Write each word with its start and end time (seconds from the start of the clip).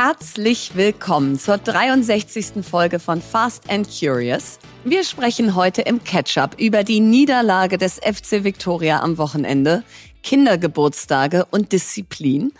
Herzlich 0.00 0.76
willkommen 0.76 1.40
zur 1.40 1.58
63. 1.58 2.64
Folge 2.64 3.00
von 3.00 3.20
Fast 3.20 3.68
and 3.68 3.84
Curious. 3.90 4.60
Wir 4.84 5.02
sprechen 5.02 5.56
heute 5.56 5.82
im 5.82 6.04
Catch-up 6.04 6.54
über 6.56 6.84
die 6.84 7.00
Niederlage 7.00 7.78
des 7.78 7.96
FC 7.96 8.44
Victoria 8.44 9.00
am 9.00 9.18
Wochenende, 9.18 9.82
Kindergeburtstage 10.22 11.46
und 11.50 11.72
Disziplin. 11.72 12.52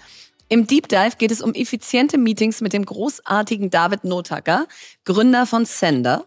Im 0.48 0.66
Deep 0.66 0.88
Dive 0.88 1.14
geht 1.16 1.30
es 1.30 1.41
um 1.41 1.55
effiziente 1.55 2.19
Meetings 2.19 2.61
mit 2.61 2.73
dem 2.73 2.84
großartigen 2.84 3.70
David 3.70 4.02
Notacker, 4.02 4.66
Gründer 5.05 5.46
von 5.46 5.64
Sender. 5.64 6.27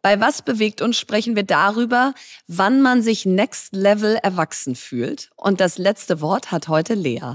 Bei 0.00 0.20
Was 0.20 0.40
bewegt 0.40 0.80
uns 0.80 0.98
sprechen 0.98 1.36
wir 1.36 1.42
darüber, 1.42 2.14
wann 2.46 2.80
man 2.80 3.02
sich 3.02 3.26
Next 3.26 3.74
Level 3.74 4.18
erwachsen 4.22 4.74
fühlt. 4.74 5.28
Und 5.36 5.60
das 5.60 5.76
letzte 5.76 6.22
Wort 6.22 6.50
hat 6.50 6.68
heute 6.68 6.94
Lea. 6.94 7.34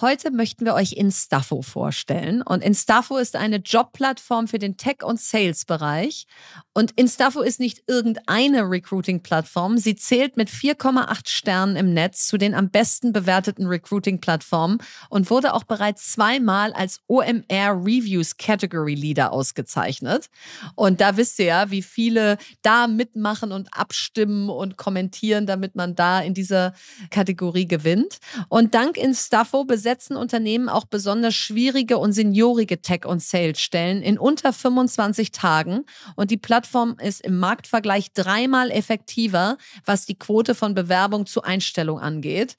Heute 0.00 0.30
möchten 0.30 0.64
wir 0.64 0.72
euch 0.72 0.94
Instafo 0.94 1.60
vorstellen. 1.60 2.40
Und 2.40 2.64
Instafo 2.64 3.18
ist 3.18 3.36
eine 3.36 3.56
Jobplattform 3.56 4.48
für 4.48 4.58
den 4.58 4.78
Tech- 4.78 5.04
und 5.04 5.20
Sales-Bereich. 5.20 6.26
Und 6.72 6.92
Instafo 6.92 7.42
ist 7.42 7.60
nicht 7.60 7.82
irgendeine 7.86 8.62
Recruiting-Plattform. 8.62 9.76
Sie 9.76 9.94
zählt 9.94 10.38
mit 10.38 10.48
4,8 10.48 11.28
Sternen 11.28 11.76
im 11.76 11.92
Netz 11.92 12.26
zu 12.26 12.38
den 12.38 12.54
am 12.54 12.70
besten 12.70 13.12
bewerteten 13.12 13.66
Recruiting-Plattformen 13.66 14.78
und 15.10 15.28
wurde 15.28 15.52
auch 15.52 15.64
bereits 15.64 16.12
zweimal 16.12 16.72
als 16.72 17.00
OMR 17.08 17.84
Reviews 17.84 18.38
Category 18.38 18.94
Leader 18.94 19.30
ausgezeichnet. 19.30 20.30
Und 20.74 21.02
da 21.02 21.18
wisst 21.18 21.38
ihr 21.38 21.44
ja, 21.44 21.70
wie 21.70 21.82
viele 21.82 22.38
da 22.62 22.86
mitmachen 22.86 23.52
und 23.52 23.68
abstimmen 23.76 24.48
und 24.48 24.78
kommentieren, 24.78 25.46
damit 25.46 25.74
man 25.74 25.94
da 25.94 26.20
in 26.20 26.32
dieser 26.32 26.72
Kategorie 27.10 27.68
gewinnt. 27.68 28.18
Und 28.48 28.74
dank 28.74 28.96
Instafo 28.96 29.64
besetzen 29.82 30.16
Unternehmen 30.16 30.68
auch 30.68 30.84
besonders 30.84 31.34
schwierige 31.34 31.98
und 31.98 32.12
seniorige 32.12 32.80
Tech- 32.82 33.04
und 33.04 33.20
Sales-Stellen 33.20 34.00
in 34.00 34.16
unter 34.16 34.52
25 34.52 35.32
Tagen. 35.32 35.86
Und 36.14 36.30
die 36.30 36.36
Plattform 36.36 36.96
ist 37.02 37.20
im 37.22 37.40
Marktvergleich 37.40 38.12
dreimal 38.12 38.70
effektiver, 38.70 39.58
was 39.84 40.06
die 40.06 40.16
Quote 40.16 40.54
von 40.54 40.74
Bewerbung 40.74 41.26
zu 41.26 41.42
Einstellung 41.42 41.98
angeht. 41.98 42.56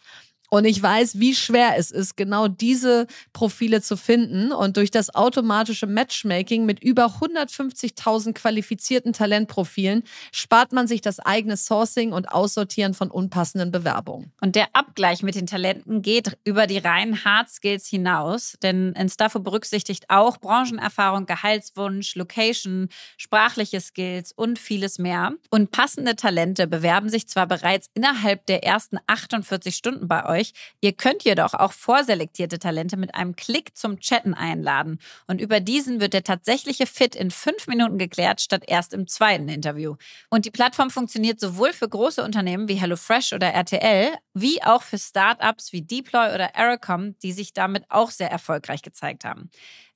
Und 0.54 0.66
ich 0.66 0.84
weiß, 0.84 1.20
wie 1.20 1.34
schwer 1.34 1.80
es 1.80 1.90
ist, 1.90 2.16
genau 2.16 2.48
diese 2.48 3.08
Profile 3.34 3.82
zu 3.82 3.98
finden. 3.98 4.52
Und 4.52 4.78
durch 4.78 4.92
das 4.92 5.16
automatische 5.16 5.88
Matchmaking 5.88 6.68
mit 6.68 6.84
über 6.84 7.08
150.000 7.08 8.34
qualifizierten 8.34 9.14
Talentprofilen 9.14 10.04
spart 10.32 10.72
man 10.72 10.86
sich 10.86 11.02
das 11.02 11.20
eigene 11.20 11.58
Sourcing 11.58 12.14
und 12.14 12.32
Aussortieren 12.32 12.94
von 12.94 13.10
unpassenden 13.10 13.72
Bewerbungen. 13.72 14.32
Und 14.42 14.56
der 14.56 14.68
Abgleich 14.74 15.24
mit 15.24 15.34
den 15.34 15.48
Talenten 15.48 16.04
geht 16.04 16.38
über 16.44 16.68
die 16.68 16.78
reinen 16.78 17.26
Hard 17.26 17.50
Skills 17.50 17.88
hinaus, 17.88 18.56
denn 18.62 18.94
Instafo 18.94 19.40
berücksichtigt 19.40 20.12
auch 20.12 20.38
Branchenerfahrung, 20.38 21.26
Gehaltswunsch, 21.26 22.14
Location, 22.14 22.90
sprachliche 23.18 23.82
Skills 23.82 24.32
und 24.32 24.60
vieles 24.60 25.00
mehr. 25.00 25.32
Und 25.50 25.72
passende 25.72 26.16
Talente 26.16 26.68
bewerben 26.68 27.10
sich 27.10 27.28
zwar 27.28 27.48
bereits 27.48 27.90
innerhalb 27.96 28.46
der 28.46 28.64
ersten 28.64 29.00
48 29.08 29.76
Stunden 29.76 30.08
bei 30.08 30.28
euch, 30.28 30.43
euch. 30.44 30.54
Ihr 30.82 30.94
könnt 30.94 31.24
jedoch 31.24 31.54
auch 31.54 31.72
vorselektierte 31.72 32.60
Talente 32.60 32.98
mit 32.98 33.16
einem 33.16 33.36
Klick 33.36 33.76
zum 33.78 34.00
Chatten 34.00 34.34
einladen. 34.34 35.00
Und 35.28 35.42
über 35.42 35.60
diesen 35.60 36.00
wird 36.00 36.14
der 36.14 36.24
tatsächliche 36.24 36.86
Fit 36.86 37.16
in 37.16 37.32
fünf 37.32 37.68
Minuten 37.68 37.98
geklärt, 37.98 38.42
statt 38.42 38.64
erst 38.68 38.94
im 38.94 39.08
zweiten 39.08 39.50
Interview. 39.50 39.96
Und 40.30 40.46
die 40.46 40.52
Plattform 40.52 40.90
funktioniert 40.90 41.40
sowohl 41.40 41.74
für 41.74 41.88
große 41.88 42.24
Unternehmen 42.24 42.68
wie 42.68 42.76
HelloFresh 42.76 43.34
oder 43.34 43.48
RTL, 43.48 44.14
wie 44.34 44.62
auch 44.64 44.84
für 44.84 44.98
Startups 44.98 45.74
wie 45.74 45.82
Deploy 45.82 46.34
oder 46.34 46.56
Aerocom, 46.56 47.18
die 47.20 47.32
sich 47.32 47.54
damit 47.54 47.86
auch 47.90 48.12
sehr 48.12 48.32
erfolgreich 48.32 48.82
gezeigt 48.82 49.26
haben. 49.26 49.50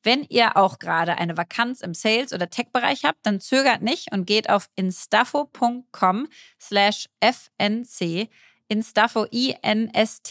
Wenn 0.03 0.24
ihr 0.30 0.56
auch 0.56 0.80
gerade 0.80 1.18
eine 1.18 1.36
Vakanz 1.36 1.81
im 1.81 1.94
Sales- 1.94 2.31
oder 2.31 2.50
Tech-Bereich 2.50 3.03
habt, 3.03 3.25
dann 3.25 3.41
zögert 3.41 3.81
nicht 3.81 4.13
und 4.13 4.25
geht 4.25 4.50
auf 4.50 4.69
instafo.com 4.75 6.28
slash 6.62 7.07
fnc 7.19 8.30
instaffo, 8.68 9.26
i-n-s-t-a-f-f-o.com 9.32 10.26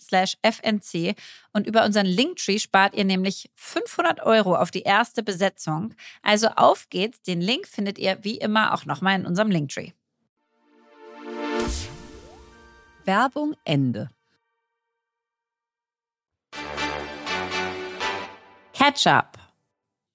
slash 0.00 0.36
fnc 0.42 1.14
und 1.52 1.66
über 1.66 1.84
unseren 1.84 2.06
Linktree 2.06 2.58
spart 2.58 2.94
ihr 2.94 3.04
nämlich 3.04 3.50
500 3.54 4.20
Euro 4.20 4.54
auf 4.56 4.70
die 4.70 4.82
erste 4.82 5.22
Besetzung. 5.22 5.94
Also 6.22 6.48
auf 6.48 6.88
geht's, 6.88 7.20
den 7.22 7.40
Link 7.40 7.66
findet 7.66 7.98
ihr 7.98 8.18
wie 8.22 8.38
immer 8.38 8.74
auch 8.74 8.84
nochmal 8.84 9.18
in 9.18 9.26
unserem 9.26 9.50
Linktree. 9.50 9.92
Werbung 13.04 13.54
Ende. 13.64 14.08
Ketchup. 18.72 19.38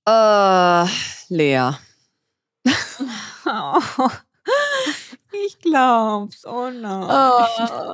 Äh, 0.07 0.86
Lea. 1.30 1.72
oh. 3.46 4.09
Ich 5.46 5.59
glaub's. 5.59 6.46
Oh 6.46 6.69
no. 6.69 7.07
Oh, 7.09 7.94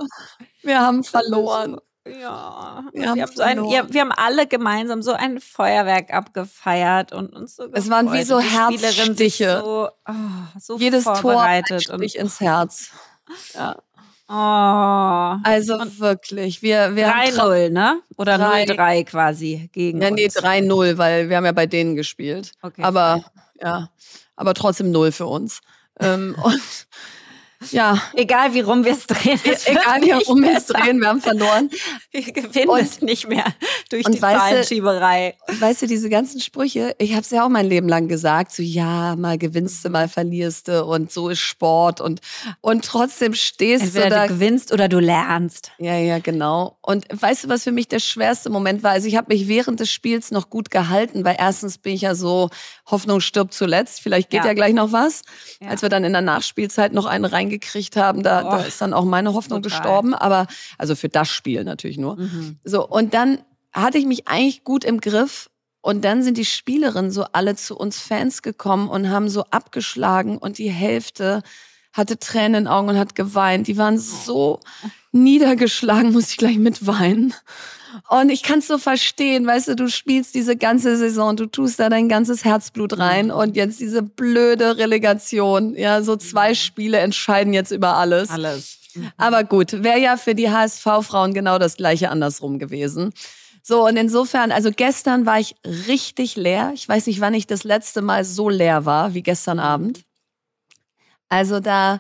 wir 0.61 0.79
haben 0.79 1.03
verloren. 1.03 1.77
Ja, 2.07 2.83
wir 2.93 3.09
haben, 3.09 3.27
so 3.27 3.43
ein, 3.43 3.63
ja, 3.65 3.85
wir 3.93 4.01
haben 4.01 4.11
alle 4.11 4.47
gemeinsam 4.47 5.03
so 5.03 5.13
ein 5.13 5.39
Feuerwerk 5.39 6.11
abgefeiert 6.11 7.13
und 7.13 7.31
uns 7.31 7.55
so 7.55 7.67
Es 7.73 7.91
waren 7.91 8.11
wie 8.11 8.23
so 8.23 8.39
Herzstiche. 8.39 9.61
So, 9.63 9.89
oh, 10.07 10.13
so 10.59 10.77
Jedes 10.77 11.03
Tor 11.03 11.43
ein 11.43 11.63
Stich 11.63 12.17
ins 12.17 12.39
Herz. 12.39 12.89
Ja. 13.53 13.75
Oh. 14.27 15.37
Also 15.43 15.77
und 15.77 15.99
wirklich, 15.99 16.61
wir, 16.61 16.95
wir 16.95 17.13
3-0, 17.13 17.69
ne? 17.69 18.01
Oder 18.17 18.35
0-3 18.35 19.03
quasi 19.03 19.69
gegen 19.71 20.01
Ja, 20.01 20.09
nee, 20.09 20.27
3-0, 20.27 20.97
weil 20.97 21.29
wir 21.29 21.37
haben 21.37 21.45
ja 21.45 21.51
bei 21.51 21.67
denen 21.67 21.95
gespielt. 21.95 22.53
Okay. 22.61 22.81
Aber, 22.81 23.23
ja, 23.61 23.89
aber 24.35 24.53
trotzdem 24.53 24.89
0 24.89 25.11
für 25.11 25.27
uns. 25.27 25.61
ähm, 25.99 26.35
und 26.43 26.87
ja. 27.69 28.01
Egal 28.13 28.53
wie 28.53 28.61
rum 28.61 28.83
wir 28.83 28.93
es 28.93 29.05
drehen. 29.05 29.39
Egal 29.65 30.01
wie 30.01 30.11
rum 30.11 30.41
wir 30.41 30.57
es 30.57 30.65
drehen, 30.65 30.99
wir 30.99 31.07
haben 31.07 31.21
verloren. 31.21 31.69
Wir 32.11 32.23
gewinnen 32.33 32.69
und, 32.69 32.81
es 32.81 33.01
nicht 33.01 33.29
mehr 33.29 33.45
durch 33.89 34.03
die 34.03 34.19
Zahlenschieberei. 34.19 35.35
weißt 35.47 35.83
du, 35.83 35.87
diese 35.87 36.09
ganzen 36.09 36.41
Sprüche, 36.41 36.93
ich 36.97 37.11
habe 37.11 37.21
es 37.21 37.29
ja 37.29 37.45
auch 37.45 37.49
mein 37.49 37.65
Leben 37.65 37.87
lang 37.87 38.09
gesagt, 38.09 38.51
so 38.51 38.61
ja, 38.61 39.15
mal 39.15 39.37
gewinnst 39.37 39.85
du, 39.85 39.89
mal 39.89 40.09
verlierst 40.09 40.67
du 40.67 40.83
und 40.83 41.09
so 41.09 41.29
ist 41.29 41.39
Sport 41.39 42.01
und, 42.01 42.19
und 42.59 42.83
trotzdem 42.83 43.33
stehst 43.33 43.83
Entweder 43.83 44.09
du 44.09 44.09
da. 44.09 44.27
du 44.27 44.33
gewinnst 44.33 44.73
oder 44.73 44.89
du 44.89 44.99
lernst. 44.99 45.71
Ja, 45.77 45.95
ja, 45.95 46.19
genau. 46.19 46.77
Und 46.81 47.05
weißt 47.09 47.45
du, 47.45 47.49
was 47.49 47.63
für 47.63 47.71
mich 47.71 47.87
der 47.87 47.99
schwerste 47.99 48.49
Moment 48.49 48.83
war? 48.83 48.91
Also 48.91 49.07
ich 49.07 49.15
habe 49.15 49.33
mich 49.33 49.47
während 49.47 49.79
des 49.79 49.89
Spiels 49.89 50.31
noch 50.31 50.49
gut 50.49 50.69
gehalten, 50.69 51.23
weil 51.23 51.37
erstens 51.39 51.77
bin 51.77 51.93
ich 51.93 52.01
ja 52.01 52.13
so, 52.13 52.49
Hoffnung 52.87 53.21
stirbt 53.21 53.53
zuletzt, 53.53 54.01
vielleicht 54.01 54.29
geht 54.29 54.41
ja, 54.41 54.47
ja 54.47 54.53
gleich 54.53 54.73
noch 54.73 54.91
was. 54.91 55.21
Ja. 55.61 55.69
Als 55.69 55.81
wir 55.81 55.89
dann 55.89 56.03
in 56.03 56.11
der 56.11 56.21
Nachspielzeit 56.21 56.91
noch 56.91 57.05
einen 57.05 57.25
rein 57.25 57.49
gekriegt 57.51 57.95
haben, 57.95 58.23
da, 58.23 58.41
da 58.41 58.61
ist 58.61 58.81
dann 58.81 58.93
auch 58.93 59.05
meine 59.05 59.33
Hoffnung 59.33 59.61
total. 59.61 59.79
gestorben. 59.79 60.15
Aber 60.15 60.47
also 60.79 60.95
für 60.95 61.09
das 61.09 61.29
Spiel 61.29 61.63
natürlich 61.63 61.99
nur. 61.99 62.17
Mhm. 62.17 62.57
So, 62.63 62.87
und 62.87 63.13
dann 63.13 63.39
hatte 63.71 63.99
ich 63.99 64.05
mich 64.05 64.27
eigentlich 64.27 64.63
gut 64.63 64.83
im 64.83 64.99
Griff. 64.99 65.49
Und 65.83 66.05
dann 66.05 66.21
sind 66.21 66.37
die 66.37 66.45
Spielerinnen 66.45 67.09
so 67.09 67.25
alle 67.33 67.55
zu 67.55 67.75
uns 67.75 67.99
Fans 67.99 68.43
gekommen 68.43 68.87
und 68.87 69.09
haben 69.09 69.29
so 69.29 69.45
abgeschlagen 69.45 70.37
und 70.37 70.59
die 70.59 70.69
Hälfte 70.69 71.41
hatte 71.93 72.17
Tränen 72.17 72.55
in 72.55 72.63
den 72.63 72.67
Augen 72.67 72.89
und 72.89 72.97
hat 72.97 73.15
geweint. 73.15 73.67
Die 73.67 73.77
waren 73.77 73.97
so 73.97 74.59
niedergeschlagen, 75.11 76.11
muss 76.11 76.31
ich 76.31 76.37
gleich 76.37 76.57
mitweinen. 76.57 77.33
Und 78.09 78.29
ich 78.29 78.43
kann 78.43 78.59
es 78.59 78.67
so 78.67 78.77
verstehen, 78.77 79.45
weißt 79.45 79.69
du, 79.69 79.75
du 79.75 79.89
spielst 79.89 80.33
diese 80.35 80.55
ganze 80.55 80.97
Saison, 80.97 81.35
du 81.35 81.45
tust 81.45 81.79
da 81.79 81.89
dein 81.89 82.07
ganzes 82.07 82.45
Herzblut 82.45 82.97
rein 82.97 83.27
mhm. 83.27 83.31
und 83.31 83.55
jetzt 83.55 83.79
diese 83.79 84.01
blöde 84.01 84.77
Relegation, 84.77 85.75
ja, 85.75 86.01
so 86.01 86.15
zwei 86.15 86.49
mhm. 86.49 86.55
Spiele 86.55 86.97
entscheiden 86.99 87.53
jetzt 87.53 87.71
über 87.71 87.97
alles. 87.97 88.29
Alles. 88.29 88.79
Mhm. 88.95 89.11
Aber 89.17 89.43
gut, 89.43 89.83
wäre 89.83 89.99
ja 89.99 90.17
für 90.17 90.35
die 90.35 90.49
HSV-Frauen 90.49 91.33
genau 91.33 91.57
das 91.59 91.77
gleiche 91.77 92.09
andersrum 92.09 92.59
gewesen. 92.59 93.13
So, 93.63 93.85
und 93.85 93.97
insofern, 93.97 94.51
also 94.51 94.71
gestern 94.75 95.25
war 95.25 95.39
ich 95.39 95.55
richtig 95.87 96.35
leer. 96.35 96.71
Ich 96.73 96.87
weiß 96.87 97.05
nicht, 97.05 97.21
wann 97.21 97.33
ich 97.33 97.45
das 97.45 97.63
letzte 97.63 98.01
Mal 98.01 98.25
so 98.25 98.49
leer 98.49 98.85
war 98.85 99.13
wie 99.13 99.21
gestern 99.21 99.59
Abend. 99.59 100.03
Also 101.31 101.61
da, 101.61 101.97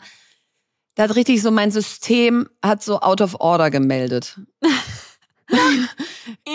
da 0.95 1.03
hat 1.03 1.15
richtig 1.15 1.41
so 1.41 1.51
mein 1.51 1.71
System 1.71 2.49
hat 2.63 2.83
so 2.83 2.99
out 2.99 3.21
of 3.21 3.35
order 3.39 3.71
gemeldet. 3.71 4.39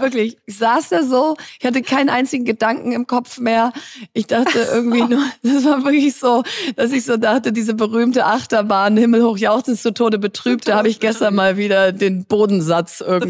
Wirklich, 0.00 0.36
ich 0.46 0.58
saß 0.58 0.88
da 0.90 1.02
so, 1.02 1.36
ich 1.58 1.66
hatte 1.66 1.82
keinen 1.82 2.08
einzigen 2.08 2.44
Gedanken 2.44 2.92
im 2.92 3.06
Kopf 3.06 3.38
mehr. 3.38 3.72
Ich 4.12 4.26
dachte 4.26 4.68
irgendwie 4.72 5.02
nur, 5.08 5.24
das 5.42 5.64
war 5.64 5.84
wirklich 5.84 6.16
so, 6.16 6.42
dass 6.76 6.92
ich 6.92 7.04
so 7.04 7.16
dachte, 7.16 7.52
diese 7.52 7.74
berühmte 7.74 8.24
Achterbahn, 8.24 8.96
himmelhoch 8.96 9.38
jauchzend 9.38 9.80
zu 9.80 9.92
Tode 9.92 10.18
betrübt, 10.18 10.68
da 10.68 10.76
habe 10.76 10.88
ich 10.88 11.00
gestern 11.00 11.34
mal 11.34 11.56
wieder 11.56 11.92
den 11.92 12.24
Bodensatz 12.24 13.00
irgendwie. 13.00 13.28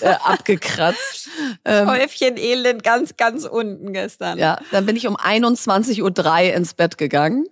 Äh, 0.00 0.14
abgekratzt. 0.24 1.28
Ähm, 1.64 1.88
Häufchen 1.88 2.36
Elend 2.36 2.82
ganz, 2.82 3.16
ganz 3.16 3.44
unten 3.44 3.92
gestern. 3.92 4.38
Ja, 4.38 4.58
dann 4.70 4.86
bin 4.86 4.96
ich 4.96 5.06
um 5.06 5.16
21.03 5.16 6.02
Uhr 6.02 6.54
ins 6.54 6.74
Bett 6.74 6.96
gegangen. 6.96 7.46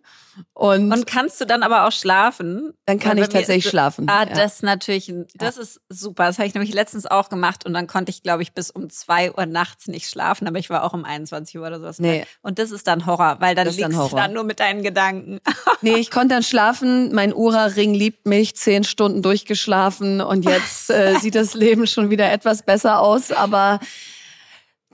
Und, 0.55 0.93
Und 0.93 1.07
kannst 1.07 1.41
du 1.41 1.45
dann 1.47 1.63
aber 1.63 1.87
auch 1.87 1.93
schlafen? 1.93 2.73
dann 2.87 2.99
kann 2.99 3.17
ich 3.19 3.25
tatsächlich 3.29 3.65
ist- 3.67 3.71
schlafen. 3.71 4.09
Ah, 4.09 4.25
ja. 4.25 4.35
das 4.35 4.55
ist 4.57 4.63
natürlich, 4.63 5.13
das 5.35 5.57
ist 5.57 5.81
super. 5.89 6.27
Das 6.27 6.39
habe 6.39 6.49
ich 6.49 6.55
nämlich 6.55 6.75
letztens 6.75 7.07
auch 7.07 7.29
gemacht 7.29 7.65
und 7.67 7.75
dann 7.75 7.87
konnte 7.87 8.11
ich, 8.11 8.23
glaube 8.23 8.43
ich, 8.43 8.53
bis 8.53 8.71
um 8.71 8.91
zwei 8.91 9.33
Uhr 9.33 9.47
nachts 9.47 9.87
nicht 9.89 10.09
schlafen, 10.09 10.47
aber 10.49 10.59
ich 10.59 10.71
war 10.71 10.85
auch 10.85 10.93
um 10.95 11.05
21 11.05 11.59
Uhr 11.59 11.67
oder 11.67 11.79
sowas. 11.79 11.99
Nee. 11.99 12.27
Und 12.43 12.59
das 12.59 12.71
ist 12.71 12.87
dann 12.87 13.07
Horror, 13.07 13.37
weil 13.41 13.55
dann 13.55 13.67
Das 13.67 13.75
ist 13.75 13.83
dann 13.83 13.93
liegst 13.93 14.13
du 14.13 14.17
dann 14.17 14.33
nur 14.33 14.45
mit 14.45 14.61
deinen 14.61 14.83
Gedanken. 14.83 15.39
Nee, 15.81 15.95
ich 15.97 16.11
konnte 16.11 16.35
dann 16.35 16.43
schlafen. 16.43 17.15
Mein 17.15 17.33
Ura-Ring 17.33 17.95
liebt 17.95 18.27
mich. 18.27 18.57
Zehn 18.57 18.83
Stunden 18.83 19.23
durchgeschlafen 19.23 20.21
und 20.21 20.45
jetzt 20.45 20.91
äh, 20.91 21.15
sieht 21.21 21.37
das 21.37 21.55
Leben 21.55 21.87
schon 21.87 22.11
wieder 22.11 22.33
etwas 22.33 22.63
besser 22.65 23.01
aus. 23.01 23.31
Aber 23.31 23.79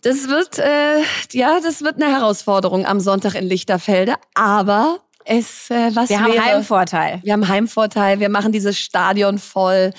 das 0.02 0.28
wird, 0.28 0.58
äh, 0.58 1.00
ja, 1.32 1.60
das 1.60 1.80
wird 1.82 1.94
eine 2.02 2.12
Herausforderung 2.14 2.84
am 2.84 3.00
Sonntag 3.00 3.34
in 3.34 3.44
Lichterfelde. 3.44 4.14
Aber 4.34 4.98
es, 5.24 5.70
äh, 5.70 5.90
was 5.94 6.10
Wir 6.10 6.20
haben 6.20 6.32
wäre, 6.32 6.44
Heimvorteil. 6.44 7.20
Wir 7.22 7.32
haben 7.32 7.48
Heimvorteil. 7.48 8.20
Wir 8.20 8.28
machen 8.28 8.52
dieses 8.52 8.78
Stadion 8.78 9.38
voll. 9.38 9.92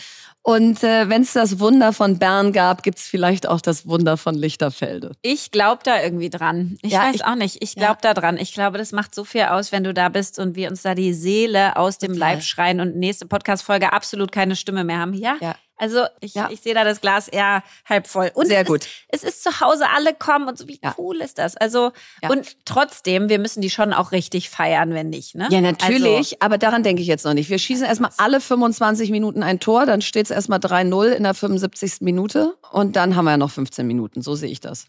Und 0.47 0.83
äh, 0.83 1.09
wenn 1.09 1.23
es 1.23 1.33
das 1.33 1.59
Wunder 1.59 1.91
von 1.91 2.19
Bern 2.19 2.53
gab, 2.53 2.83
gibt's 2.83 3.07
vielleicht 3.07 3.47
auch 3.49 3.61
das 3.61 3.87
Wunder 3.87 4.15
von 4.15 4.35
Lichterfelde. 4.35 5.13
Ich 5.23 5.49
glaube 5.49 5.81
da 5.83 5.99
irgendwie 6.03 6.29
dran. 6.29 6.77
Ich 6.83 6.91
Ja, 6.93 6.99
weiß 7.07 7.15
ich- 7.15 7.25
auch 7.25 7.33
nicht. 7.33 7.63
Ich 7.63 7.73
glaube 7.75 7.97
da 8.01 8.13
dran. 8.13 8.37
Ich 8.37 8.53
glaube, 8.53 8.77
das 8.77 8.91
macht 8.91 9.15
so 9.15 9.23
viel 9.23 9.41
aus, 9.45 9.71
wenn 9.71 9.83
du 9.83 9.91
da 9.91 10.07
bist 10.09 10.37
und 10.37 10.55
wir 10.55 10.69
uns 10.69 10.83
da 10.83 10.93
die 10.93 11.13
Seele 11.13 11.75
aus 11.77 11.97
dem 11.97 12.13
Total. 12.13 12.33
Leib 12.35 12.43
schreien 12.43 12.79
und 12.79 12.95
nächste 12.95 13.25
Podcast-Folge 13.25 13.91
absolut 13.91 14.31
keine 14.31 14.55
Stimme 14.55 14.83
mehr 14.83 14.99
haben. 14.99 15.15
Ja. 15.15 15.35
Ja. 15.41 15.55
Also 15.77 16.05
ich, 16.21 16.33
Ja. 16.35 16.49
ich 16.51 16.61
sehe 16.61 16.73
da 16.73 16.83
das 16.83 17.01
Glas 17.01 17.27
eher 17.27 17.63
halb 17.87 18.07
voll. 18.07 18.31
Und 18.33 18.47
Sehr 18.47 18.61
es 18.61 18.67
gut. 18.67 18.85
Ist, 19.11 19.23
es 19.23 19.23
ist 19.23 19.43
zu 19.43 19.59
Hause, 19.59 19.85
alle 19.93 20.13
kommen 20.13 20.47
und 20.47 20.57
so, 20.57 20.67
wie 20.67 20.79
Ja. 20.83 20.95
cool 20.97 21.17
ist 21.21 21.37
das? 21.37 21.57
Also, 21.57 21.91
Ja. 22.23 22.29
und 22.29 22.65
trotzdem, 22.65 23.27
wir 23.29 23.39
müssen 23.39 23.61
die 23.61 23.69
schon 23.69 23.91
auch 23.93 24.11
richtig 24.11 24.49
feiern, 24.49 24.93
wenn 24.93 25.09
nicht, 25.09 25.35
ne? 25.35 25.47
Ja, 25.51 25.59
natürlich, 25.61 26.33
Also, 26.33 26.37
aber 26.39 26.57
daran 26.57 26.83
denke 26.83 27.01
ich 27.01 27.07
jetzt 27.07 27.25
noch 27.25 27.33
nicht. 27.33 27.49
Wir 27.49 27.59
schießen 27.59 27.85
erstmal 27.85 28.11
alle 28.17 28.39
25 28.39 29.11
Minuten 29.11 29.43
ein 29.43 29.59
Tor, 29.59 29.85
dann 29.85 30.01
steht 30.01 30.25
es 30.25 30.31
erstmal 30.31 30.59
3-0 30.59 31.07
in 31.11 31.23
der 31.23 31.33
75. 31.33 32.01
Minute 32.01 32.55
und 32.71 32.95
dann 32.95 33.15
haben 33.15 33.25
wir 33.25 33.31
ja 33.31 33.37
noch 33.37 33.51
15 33.51 33.85
Minuten. 33.85 34.21
So 34.21 34.35
sehe 34.35 34.49
ich 34.49 34.61
das. 34.61 34.87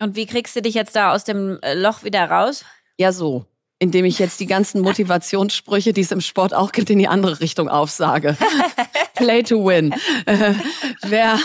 und 0.00 0.14
wie 0.14 0.26
kriegst 0.26 0.54
du 0.54 0.62
dich 0.62 0.74
jetzt 0.74 0.94
da 0.94 1.12
aus 1.12 1.24
dem 1.24 1.58
äh, 1.62 1.74
Loch 1.74 2.04
wieder 2.04 2.30
raus? 2.30 2.64
Ja, 2.98 3.10
so. 3.10 3.44
Indem 3.80 4.04
ich 4.04 4.18
jetzt 4.18 4.40
die 4.40 4.46
ganzen 4.46 4.80
Motivationssprüche, 4.80 5.92
die 5.92 6.00
es 6.00 6.10
im 6.10 6.20
Sport 6.20 6.52
auch 6.52 6.72
gibt, 6.72 6.90
in 6.90 6.98
die 6.98 7.06
andere 7.08 7.40
Richtung 7.40 7.68
aufsage. 7.68 8.36
Play 9.14 9.42
to 9.42 9.64
win. 9.64 9.92
Äh, 10.26 10.54
wer, 11.02 11.38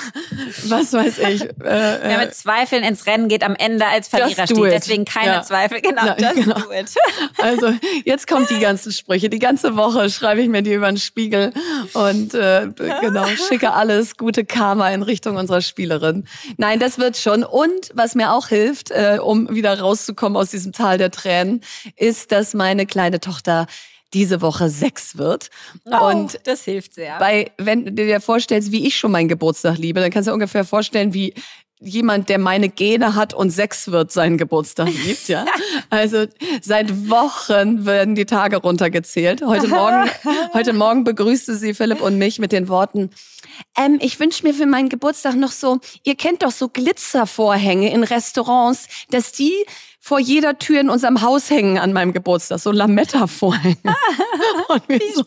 was 0.65 0.94
weiß 0.94 1.18
ich. 1.19 1.41
Äh, 1.41 1.50
Wer 1.57 2.03
äh, 2.03 2.18
mit 2.25 2.35
Zweifeln 2.35 2.83
ins 2.83 3.07
Rennen 3.07 3.27
geht, 3.30 3.44
am 3.44 3.56
Ende 3.56 3.85
als 3.88 4.07
Verlierer 4.07 4.45
steht. 4.45 4.71
Deswegen 4.71 5.06
keine 5.06 5.33
Ja. 5.33 5.41
Zweifel. 5.41 5.81
Genau, 5.81 6.03
Na, 6.06 6.15
just 6.33 6.35
genau. 6.35 6.59
do 6.59 6.71
it. 6.71 6.94
Also 7.38 7.74
jetzt 8.06 8.27
kommt 8.27 8.50
die 8.51 8.59
ganzen 8.59 8.91
Sprüche. 8.91 9.29
Die 9.29 9.39
ganze 9.39 9.75
Woche 9.75 10.09
schreibe 10.09 10.41
ich 10.41 10.50
mir 10.50 10.62
die 10.62 10.74
über 10.74 10.88
den 10.88 10.97
Spiegel 10.97 11.51
und 11.94 12.33
äh, 12.36 12.68
genau 13.01 13.25
schicke 13.27 13.74
alles 13.74 14.18
gute 14.18 14.45
Karma 14.45 14.89
in 14.91 15.01
Richtung 15.03 15.36
unserer 15.36 15.62
Spielerin. 15.62 16.25
Nein, 16.57 16.79
das 16.79 17.00
wird 17.00 17.18
schon. 17.18 17.44
Und 17.44 17.89
was 17.94 18.15
mir 18.15 18.31
auch 18.33 18.47
hilft, 18.47 18.91
äh, 18.91 19.18
um 19.21 19.53
wieder 19.53 19.79
rauszukommen 19.79 20.38
aus 20.38 20.51
diesem 20.51 20.71
Tal 20.71 20.97
der 20.97 21.12
Tränen, 21.12 21.62
ist, 21.97 22.23
dass 22.28 22.54
meine 22.54 22.86
kleine 22.86 23.20
Tochter 23.20 23.68
diese 24.14 24.42
Woche 24.42 24.70
sechs 24.70 25.18
wird. 25.18 25.50
Und 25.86 26.36
Oh, 26.36 26.40
das 26.44 26.64
hilft 26.66 26.94
sehr. 26.94 27.18
bei, 27.18 27.52
wenn 27.58 27.86
du 27.86 27.92
dir 28.06 28.22
vorstellst, 28.22 28.72
wie 28.72 28.86
ich 28.86 28.96
schon 28.98 29.12
meinen 29.12 29.28
Geburtstag 29.28 29.78
liebe, 29.78 30.00
dann 30.00 30.12
kannst 30.12 30.28
du 30.28 30.31
dir 30.31 30.36
ungefähr 30.36 30.66
vorstellen, 30.66 31.14
wie 31.14 31.34
jemand, 31.86 32.30
der 32.30 32.38
meine 32.40 32.70
Gene 32.70 33.16
hat 33.16 33.34
und 33.34 33.50
sechs 33.50 33.92
wird, 33.92 34.12
seinen 34.12 34.38
Geburtstag 34.38 34.88
liebt, 34.88 35.28
ja. 35.28 35.46
Also 35.90 36.25
seit 36.62 37.10
Wochen 37.10 37.86
werden 37.86 38.16
die 38.16 38.25
Tage 38.25 38.58
runtergezählt. 38.58 39.42
Heute 39.46 39.68
Morgen, 39.68 40.10
heute 40.54 40.74
Morgen 40.74 41.04
begrüßte 41.04 41.56
sie 41.56 41.74
Philipp 41.74 42.00
und 42.02 42.18
mich 42.18 42.40
mit 42.40 42.52
den 42.54 42.70
Worten, 42.70 43.10
ähm, 43.78 44.00
ich 44.02 44.20
wünsche 44.20 44.44
mir 44.48 44.54
für 44.54 44.66
meinen 44.66 44.90
Geburtstag 44.90 45.36
noch 45.36 45.52
so, 45.52 45.80
ihr 46.04 46.16
kennt 46.16 46.44
doch 46.44 46.52
so 46.52 46.70
Glitzervorhänge 46.70 47.92
in 47.92 48.04
Restaurants, 48.04 48.88
dass 49.10 49.31
die 49.31 49.54
vor 50.05 50.19
jeder 50.19 50.59
Tür 50.59 50.81
in 50.81 50.89
unserem 50.89 51.21
Haus 51.21 51.50
hängen 51.50 51.77
an 51.77 51.94
meinem 51.94 52.11
Geburtstag, 52.11 52.59
so 52.59 52.73
Lametta-Vorhänge. 52.73 53.77
und, 54.67 54.89
wir 54.89 55.00
so, 55.15 55.23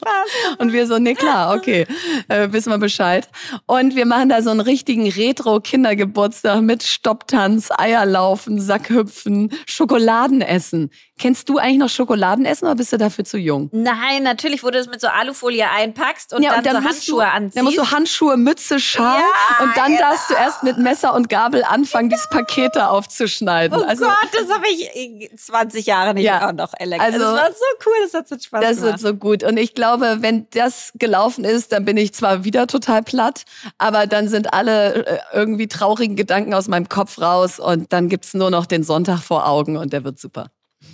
und 0.58 0.72
wir 0.74 0.86
so, 0.86 0.98
nee 0.98 1.14
klar, 1.14 1.56
okay, 1.56 1.86
äh, 2.28 2.52
wissen 2.52 2.70
wir 2.70 2.76
Bescheid. 2.76 3.26
Und 3.64 3.96
wir 3.96 4.04
machen 4.04 4.28
da 4.28 4.42
so 4.42 4.50
einen 4.50 4.60
richtigen 4.60 5.08
Retro-Kindergeburtstag 5.08 6.60
mit 6.60 6.82
Stopptanz, 6.82 7.70
Eierlaufen, 7.70 8.60
Sackhüpfen, 8.60 9.50
Schokoladenessen. 9.64 10.90
Kennst 11.18 11.48
du 11.48 11.56
eigentlich 11.56 11.78
noch 11.78 11.88
Schokoladenessen 11.88 12.66
oder 12.66 12.74
bist 12.74 12.92
du 12.92 12.98
dafür 12.98 13.24
zu 13.24 13.38
jung? 13.38 13.70
Nein, 13.72 14.22
natürlich, 14.22 14.62
wo 14.62 14.66
du 14.66 14.76
das 14.76 14.86
mit 14.86 15.00
so 15.00 15.06
Alufolie 15.08 15.66
einpackst 15.70 16.34
und 16.34 16.44
dann, 16.44 16.62
so 16.62 16.70
musst 16.72 16.86
Handschuhe 16.86 17.22
du, 17.24 17.30
anziehst. 17.30 17.56
Dann 17.56 17.64
musst 17.64 17.78
du 17.78 17.90
Handschuhe, 17.90 18.36
Mütze, 18.36 18.78
Schal 18.78 19.18
Ja, 19.18 19.64
und 19.64 19.74
dann 19.78 19.92
genau. 19.96 20.00
darfst 20.10 20.28
du 20.28 20.34
erst 20.34 20.62
mit 20.62 20.76
Messer 20.76 21.14
und 21.14 21.30
Gabel 21.30 21.64
anfangen, 21.64 22.10
dieses 22.10 22.28
Paket 22.28 22.76
da 22.76 22.88
aufzuschneiden. 22.88 23.78
Oh 23.80 23.82
also 23.82 24.04
Gott, 24.04 24.28
das 24.32 24.54
habe 24.54 24.66
ich 24.68 24.94
äh, 24.94 25.34
20 25.34 25.86
Jahre 25.86 26.12
nicht 26.12 26.24
Ja. 26.24 26.48
auch 26.48 26.52
noch 26.52 26.74
erlebt. 26.78 27.00
Also, 27.00 27.16
Also, 27.24 27.34
das 27.34 27.44
war 27.44 27.50
so 27.52 27.86
cool, 27.86 27.94
das 28.02 28.12
hat 28.14 28.28
so 28.28 28.36
Spaß 28.38 28.60
Das 28.60 28.76
gemacht. 28.76 28.92
wird 28.92 29.00
so 29.00 29.14
gut. 29.14 29.42
Und 29.42 29.56
ich 29.56 29.72
glaube, 29.74 30.18
wenn 30.20 30.46
das 30.50 30.92
gelaufen 30.96 31.44
ist, 31.44 31.72
dann 31.72 31.86
bin 31.86 31.96
ich 31.96 32.12
zwar 32.12 32.44
wieder 32.44 32.66
total 32.66 33.02
platt, 33.02 33.44
aber 33.78 34.06
dann 34.06 34.28
sind 34.28 34.52
alle 34.52 35.06
äh, 35.06 35.18
irgendwie 35.32 35.66
traurigen 35.66 36.14
Gedanken 36.16 36.52
aus 36.52 36.68
meinem 36.68 36.90
Kopf 36.90 37.18
raus 37.18 37.58
und 37.58 37.90
dann 37.94 38.10
gibt's 38.10 38.34
nur 38.34 38.50
noch 38.50 38.66
den 38.66 38.84
Sonntag 38.84 39.20
vor 39.20 39.46
Augen 39.48 39.78
und 39.78 39.94
der 39.94 40.04
wird 40.04 40.18
super. 40.18 40.48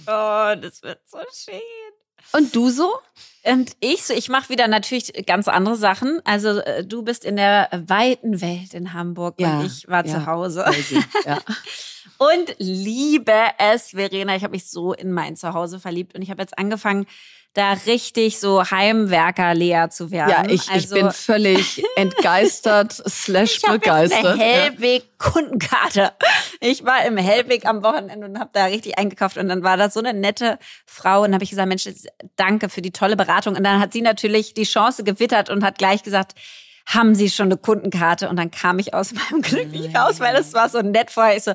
Oh, 0.07 0.55
das 0.61 0.83
wird 0.83 1.01
so 1.07 1.19
schön. 1.33 1.61
Und 2.33 2.55
du 2.55 2.71
so? 2.71 2.91
Und 3.45 3.73
ich 3.81 4.05
so, 4.05 4.15
ich 4.15 4.29
mache 4.29 4.49
wieder 4.49 4.69
natürlich 4.69 5.13
ganz 5.27 5.49
andere 5.49 5.77
Sachen. 5.77 6.21
Also 6.25 6.61
äh, 6.61 6.85
du 6.85 7.03
bist 7.03 7.25
in 7.25 7.37
der 7.37 7.69
weiten 7.73 8.41
Welt 8.41 8.75
in 8.75 8.93
Hamburg 8.93 9.39
und 9.39 9.67
ich 9.67 9.89
war 9.89 10.07
ja, 10.07 10.13
zu 10.13 10.27
Hause. 10.27 10.63
crazy, 10.65 11.03
Ja. 11.27 11.41
und 12.19 12.55
liebe 12.59 13.35
es, 13.59 13.91
Verena. 13.91 14.37
Ich 14.37 14.45
habe 14.45 14.53
mich 14.53 14.71
so 14.71 14.93
in 14.93 15.13
mein 15.13 15.37
Zuhause 15.37 15.81
verliebt 15.81 16.15
und 16.15 16.23
ich 16.23 16.31
habe 16.31 16.41
jetzt 16.41 16.57
angefangen, 16.57 17.07
da 17.55 17.73
richtig 17.87 18.41
so 18.41 18.71
Heimwerker-Lea 18.71 19.89
zu 19.91 20.11
werden. 20.11 20.31
ja, 20.31 20.45
ich, 20.49 20.71
also, 20.71 20.97
ich 20.97 21.03
bin 21.03 21.11
völlig 21.11 21.85
entgeistert 21.97 22.93
slash 23.07 23.59
ich 23.59 23.65
habe 23.65 23.79
begeistert. 23.79 24.25
eine 24.25 24.43
Hellweg-Kundenkarte. 24.43 26.13
Ich 26.61 26.85
war 26.85 27.05
im 27.05 27.19
Hellweg 27.19 27.67
am 27.67 27.83
Wochenende 27.83 28.27
und 28.27 28.39
habe 28.39 28.51
da 28.55 28.67
richtig 28.67 28.99
eingekauft 28.99 29.37
und 29.37 29.49
dann 29.49 29.63
war 29.63 29.77
da 29.77 29.91
so 29.91 30.01
eine 30.01 30.15
nette 30.15 30.59
Frau 30.87 31.23
und 31.23 31.35
habe 31.35 31.45
ich 31.45 31.51
gesagt, 31.51 31.69
Mensch, 31.69 31.89
danke 32.37 32.71
für 32.71 32.81
die 32.81 32.93
tolle 32.93 33.17
Beratung. 33.17 33.55
Und 33.55 33.65
dann 33.65 33.81
hat 33.81 33.93
sie 33.93 34.03
natürlich 34.03 34.55
die 34.55 34.65
Chance 34.65 35.05
gewittert 35.05 35.51
und 35.51 35.63
hat 35.63 35.77
gleich 35.77 36.03
gesagt, 36.03 36.35
haben 36.87 37.15
Sie 37.15 37.31
schon 37.31 37.47
eine 37.47 37.57
Kundenkarte? 37.57 38.29
Und 38.29 38.37
dann 38.37 38.51
kam 38.51 38.79
ich 38.79 38.95
aus 38.95 39.13
meinem 39.13 39.43
Glück 39.43 39.71
nicht 39.71 39.97
raus, 39.97 40.21
weil 40.21 40.35
das 40.35 40.53
war 40.53 40.69
so 40.69 40.81
nett 40.81 41.11
vorher. 41.11 41.37
Ich 41.37 41.45
so, 41.45 41.53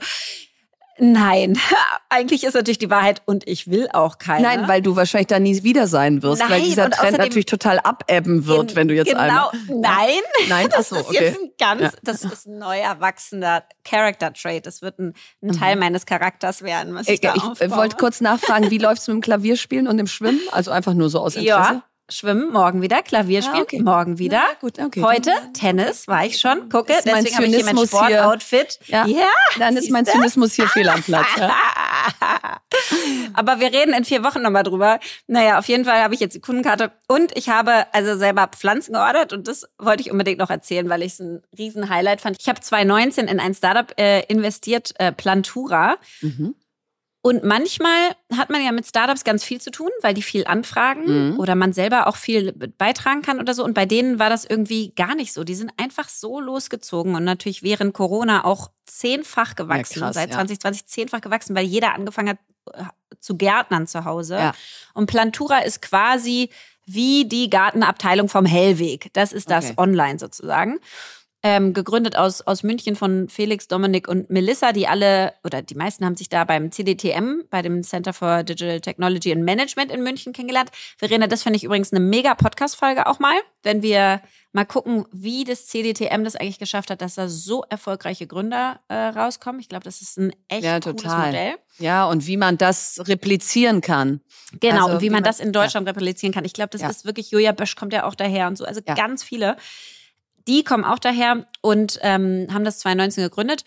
nein, 1.00 1.58
eigentlich 2.10 2.44
ist 2.44 2.54
natürlich 2.54 2.78
die 2.80 2.90
Wahrheit 2.90 3.22
und 3.26 3.48
ich 3.48 3.70
will 3.70 3.88
auch 3.94 4.18
keine. 4.18 4.44
Nein, 4.44 4.68
weil 4.68 4.82
du 4.82 4.96
wahrscheinlich 4.96 5.28
da 5.28 5.40
nie 5.40 5.64
wieder 5.64 5.88
sein 5.88 6.24
wirst, 6.24 6.42
weil 6.42 6.50
Nein, 6.60 6.64
dieser 6.64 6.86
und 6.86 6.94
Trend 6.94 7.18
natürlich 7.18 7.46
total 7.46 7.80
abebben 7.80 8.46
wird, 8.46 8.76
wenn 8.76 8.88
du 8.88 8.94
jetzt 8.96 9.10
genau, 9.10 9.20
einmal. 9.22 9.52
nein, 9.68 10.20
Nein, 10.50 10.70
das 10.76 10.90
so, 10.90 10.96
ist 10.98 11.08
okay. 11.10 11.26
jetzt 11.26 11.40
ein 11.40 11.52
ganz, 11.60 11.82
Ja. 11.82 11.92
das 12.04 12.24
ist 12.24 12.48
ein 12.48 12.58
neu 12.60 12.78
erwachsener 12.80 13.64
Character 13.84 14.34
Trait. 14.34 14.66
Das 14.66 14.82
wird 14.82 15.00
ein, 15.00 15.14
ein 15.44 15.52
Teil 15.52 15.76
meines 15.76 16.06
Charakters 16.06 16.62
werden, 16.62 16.94
was 16.96 17.08
ich, 17.08 17.16
Ich, 17.16 17.22
da 17.22 17.34
ich 17.36 17.44
aufbaue. 17.44 17.72
wollte 17.72 17.98
kurz 17.98 18.22
nachfragen, 18.22 18.70
wie 18.72 18.78
läuft's 18.80 19.08
mit 19.08 19.16
dem 19.16 19.22
Klavierspielen 19.22 19.88
und 19.88 19.98
dem 19.98 20.08
Schwimmen? 20.08 20.40
Also 20.52 20.72
einfach 20.72 20.94
nur 20.94 21.10
so 21.10 21.20
aus 21.20 21.36
Interesse. 21.36 21.74
ja, 21.74 21.84
schwimmen 22.10 22.52
morgen 22.52 22.82
wieder, 22.82 23.02
Klavier 23.04 23.42
spielen 23.42 23.58
Ah, 23.58 23.62
okay. 23.64 23.82
morgen 23.82 24.18
wieder. 24.18 24.42
Na 24.50 24.54
gut, 24.60 24.80
okay. 24.80 25.02
Heute 25.02 25.32
Tennis 25.54 26.08
war 26.08 26.26
ich 26.26 26.40
schon. 26.40 26.70
Gucke, 26.70 26.94
Ist 26.94 27.06
deswegen 27.06 27.36
habe 27.36 27.46
ich 27.46 27.56
hier 27.56 27.66
mein 27.66 27.78
Sportoutfit. 27.88 28.80
Ja, 28.88 29.06
dann 29.60 29.78
ist 29.78 29.92
mein? 29.92 30.06
Zynismus 30.06 30.54
hier 30.54 30.68
fehl 30.70 30.88
am 30.90 31.04
Platz. 31.04 31.28
Ja. 31.38 31.54
Aber 33.34 33.60
wir 33.60 33.72
reden 33.72 33.94
in 33.94 34.06
vier 34.06 34.24
Wochen 34.24 34.42
nochmal 34.42 34.64
drüber. 34.64 35.00
Naja, 35.28 35.60
auf 35.60 35.68
jeden 35.68 35.86
Fall 35.86 36.02
habe 36.02 36.14
ich 36.14 36.20
jetzt 36.20 36.34
die 36.34 36.40
Kundenkarte 36.40 36.92
und 37.08 37.36
ich 37.36 37.50
habe 37.50 37.86
also 37.94 38.18
selber 38.18 38.48
Pflanzen 38.48 38.94
geordert 38.94 39.34
und 39.34 39.48
das 39.48 39.68
wollte 39.78 40.02
ich 40.02 40.12
unbedingt 40.12 40.40
noch 40.40 40.50
erzählen, 40.50 40.90
weil 40.90 41.02
ich 41.04 41.14
es 41.14 41.20
ein 41.20 41.42
riesen 41.58 41.90
Highlight 41.90 42.22
fand. 42.22 42.38
Ich 42.40 42.48
habe 42.48 42.60
2019 42.62 43.28
in 43.28 43.40
ein 43.40 43.54
Startup 43.54 43.92
äh, 44.00 44.22
investiert, 44.28 44.94
äh, 44.98 45.12
Plantura. 45.12 45.98
Mhm. 46.22 46.56
Und 47.22 47.44
manchmal 47.44 48.16
hat 48.36 48.50
man 48.50 48.64
ja 48.64 48.72
mit 48.72 48.86
Startups 48.88 49.24
ganz 49.26 49.44
viel 49.44 49.60
zu 49.60 49.70
tun, 49.72 49.90
weil 50.02 50.14
die 50.14 50.22
viel 50.22 50.46
anfragen 50.46 51.32
Mhm. 51.34 51.40
oder 51.40 51.56
man 51.56 51.74
selber 51.74 52.08
auch 52.08 52.16
viel 52.16 52.54
beitragen 52.54 53.22
kann 53.22 53.40
oder 53.40 53.54
so. 53.54 53.64
Und 53.66 53.74
bei 53.74 53.86
denen 53.86 54.18
war 54.20 54.30
das 54.30 54.46
irgendwie 54.46 54.94
gar 54.96 55.14
nicht 55.16 55.34
so. 55.34 55.44
Die 55.44 55.56
sind 55.56 55.72
einfach 55.78 56.08
so 56.10 56.40
losgezogen 56.40 57.16
und 57.16 57.24
natürlich 57.26 57.64
während 57.64 57.94
Corona 57.94 58.46
auch 58.46 58.72
zehnfach 58.86 59.56
gewachsen. 59.56 60.00
Ja, 60.00 60.06
krass, 60.06 60.16
Seit 60.16 60.30
ja. 60.30 60.36
2020 60.36 60.86
zehnfach 60.86 61.22
gewachsen, 61.22 61.56
weil 61.56 61.66
jeder 61.66 61.96
angefangen 61.96 62.30
hat 62.30 62.38
äh, 62.74 62.84
zu 63.20 63.36
Gärtnern 63.36 63.88
zu 63.88 64.06
Hause. 64.06 64.36
Ja. 64.36 64.54
Und 64.94 65.08
Plantura 65.08 65.60
ist 65.60 65.82
quasi 65.82 66.50
wie 66.86 67.26
die 67.28 67.50
Gartenabteilung 67.50 68.30
vom 68.30 68.46
Hellweg. 68.46 69.10
Das 69.12 69.34
ist 69.34 69.50
das 69.52 69.66
Okay. 69.66 69.74
online 69.78 70.20
sozusagen. 70.20 70.80
Ähm, 71.44 71.74
gegründet 71.74 72.18
aus, 72.18 72.42
aus 72.42 72.64
München 72.64 72.96
von 72.96 73.30
Felix, 73.30 73.68
Dominik 73.68 74.08
und 74.08 74.30
Melissa, 74.30 74.72
die 74.72 74.88
alle, 74.88 75.34
oder 75.44 75.62
die 75.62 75.76
meisten 75.76 76.04
haben 76.04 76.18
sich 76.18 76.30
da 76.30 76.44
beim 76.44 76.72
CDTM, 76.72 77.44
bei 77.50 77.62
dem 77.62 77.84
Center 77.84 78.12
for 78.12 78.44
Digital 78.44 78.82
Technology 78.82 79.32
and 79.32 79.44
Management 79.44 79.92
in 79.92 80.02
München 80.04 80.34
kennengelernt. 80.34 80.72
Verena, 80.98 81.28
das 81.28 81.44
finde 81.44 81.58
ich 81.58 81.64
übrigens 81.64 81.92
eine 81.94 82.00
mega 82.00 82.34
Podcast-Folge 82.34 83.06
auch 83.06 83.20
mal, 83.20 83.36
wenn 83.62 83.84
wir 83.84 84.22
mal 84.52 84.66
gucken, 84.66 85.06
wie 85.12 85.44
das 85.44 85.68
CDTM 85.68 86.24
das 86.24 86.36
eigentlich 86.36 86.58
geschafft 86.58 86.90
hat, 86.90 87.02
dass 87.02 87.16
da 87.16 87.28
so 87.28 87.64
erfolgreiche 87.70 88.26
Gründer 88.26 88.80
äh, 88.88 88.96
rauskommen. 88.96 89.62
Ich 89.62 89.70
glaube, 89.70 89.84
das 89.84 90.02
ist 90.02 90.18
ein 90.18 90.34
echt 90.48 90.64
ja, 90.64 90.80
cooles. 90.80 91.04
Modell. 91.04 91.56
Ja, 91.78 92.06
und 92.06 92.26
wie 92.26 92.38
man 92.38 92.58
das 92.58 93.00
replizieren 93.08 93.82
kann. 93.82 94.22
Genau, 94.60 94.86
also, 94.86 94.96
und 94.96 95.02
wie, 95.02 95.06
wie 95.06 95.10
man, 95.12 95.18
man, 95.18 95.26
das 95.26 95.40
in 95.40 95.54
Deutschland 95.54 95.86
ja. 95.86 95.94
replizieren 95.94 96.34
kann. 96.34 96.46
Ich 96.46 96.54
glaube, 96.54 96.70
das 96.72 96.82
ja. 96.82 96.90
ist 96.90 97.06
wirklich, 97.06 97.30
Julia 97.30 97.52
Bösch 97.52 97.76
kommt 97.76 97.94
ja 97.94 98.06
auch 98.06 98.16
daher 98.16 98.48
und 98.48 98.58
so. 98.58 98.66
Also 98.66 98.82
ganz 98.82 99.24
viele 99.24 99.58
die 100.48 100.64
kommen 100.64 100.84
auch 100.84 101.00
daher 101.00 101.46
und 101.62 102.00
ähm, 102.02 102.48
haben 102.52 102.64
das 102.64 102.80
2019 102.80 103.24
gegründet. 103.24 103.64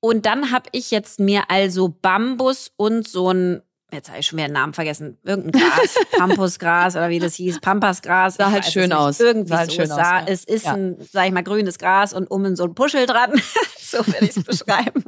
Und 0.00 0.24
dann 0.26 0.50
habe 0.50 0.68
ich 0.72 0.90
jetzt 0.90 1.20
mir 1.20 1.50
also 1.50 1.88
Bambus 1.88 2.72
und 2.76 3.06
so 3.06 3.32
ein, 3.32 3.62
jetzt 3.92 4.08
habe 4.08 4.20
ich 4.20 4.26
schon 4.26 4.38
wieder 4.38 4.48
den 4.48 4.54
Namen 4.54 4.72
vergessen, 4.72 5.18
irgendein 5.24 5.60
Gras, 5.60 5.94
Pampusgras 6.16 6.96
oder 6.96 7.10
wie 7.10 7.18
das 7.18 7.34
hieß, 7.34 7.60
Pampasgras. 7.60 8.36
Sah 8.36 8.50
halt 8.50 8.64
schön 8.64 8.92
aus. 8.92 9.20
Irgendwie 9.20 9.50
sah 9.50 9.58
halt 9.58 9.70
so. 9.70 9.76
Schön 9.76 9.86
sah, 9.88 9.94
aus, 9.94 10.00
ja. 10.00 10.24
Es 10.26 10.44
ist 10.44 10.64
ja. 10.64 10.72
ein, 10.72 10.96
sag 11.12 11.26
ich 11.26 11.32
mal, 11.32 11.42
grünes 11.42 11.78
Gras 11.78 12.14
und 12.14 12.30
um 12.30 12.56
so 12.56 12.64
ein 12.64 12.74
Puschel 12.74 13.06
dran. 13.06 13.32
so 13.78 13.98
werde 14.06 14.24
ich 14.24 14.36
es 14.36 14.42
beschreiben. 14.42 15.04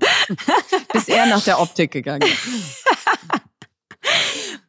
Bis 0.93 1.09
er 1.09 1.27
nach 1.27 1.43
der 1.43 1.59
Optik 1.59 1.91
gegangen. 1.91 2.29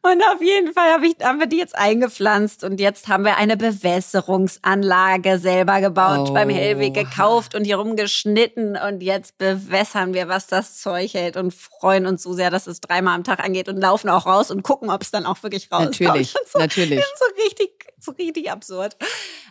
Und 0.02 0.22
auf 0.22 0.42
jeden 0.42 0.72
Fall 0.72 0.92
hab 0.92 1.02
ich, 1.02 1.16
haben 1.22 1.40
wir 1.40 1.46
die 1.46 1.56
jetzt 1.56 1.76
eingepflanzt 1.76 2.62
und 2.62 2.78
jetzt 2.78 3.08
haben 3.08 3.24
wir 3.24 3.36
eine 3.36 3.56
Bewässerungsanlage 3.56 5.38
selber 5.38 5.80
gebaut, 5.80 6.28
oh. 6.28 6.34
beim 6.34 6.50
Hellweg 6.50 6.92
gekauft 6.94 7.54
und 7.54 7.64
hier 7.64 7.76
rumgeschnitten 7.76 8.76
und 8.76 9.02
jetzt 9.02 9.38
bewässern 9.38 10.12
wir, 10.12 10.28
was 10.28 10.46
das 10.46 10.78
Zeug 10.78 11.14
hält 11.14 11.36
und 11.36 11.54
freuen 11.54 12.06
uns 12.06 12.22
so 12.22 12.34
sehr, 12.34 12.50
dass 12.50 12.66
es 12.66 12.80
dreimal 12.80 13.14
am 13.14 13.24
Tag 13.24 13.42
angeht 13.42 13.68
und 13.68 13.78
laufen 13.78 14.10
auch 14.10 14.26
raus 14.26 14.50
und 14.50 14.62
gucken, 14.62 14.90
ob 14.90 15.02
es 15.02 15.10
dann 15.10 15.24
auch 15.24 15.42
wirklich 15.42 15.72
rauskommt. 15.72 16.00
Natürlich, 16.00 16.34
so, 16.52 16.58
natürlich. 16.58 17.02
So 17.16 17.42
richtig, 17.42 17.70
so 17.98 18.12
richtig 18.12 18.50
absurd. 18.50 18.96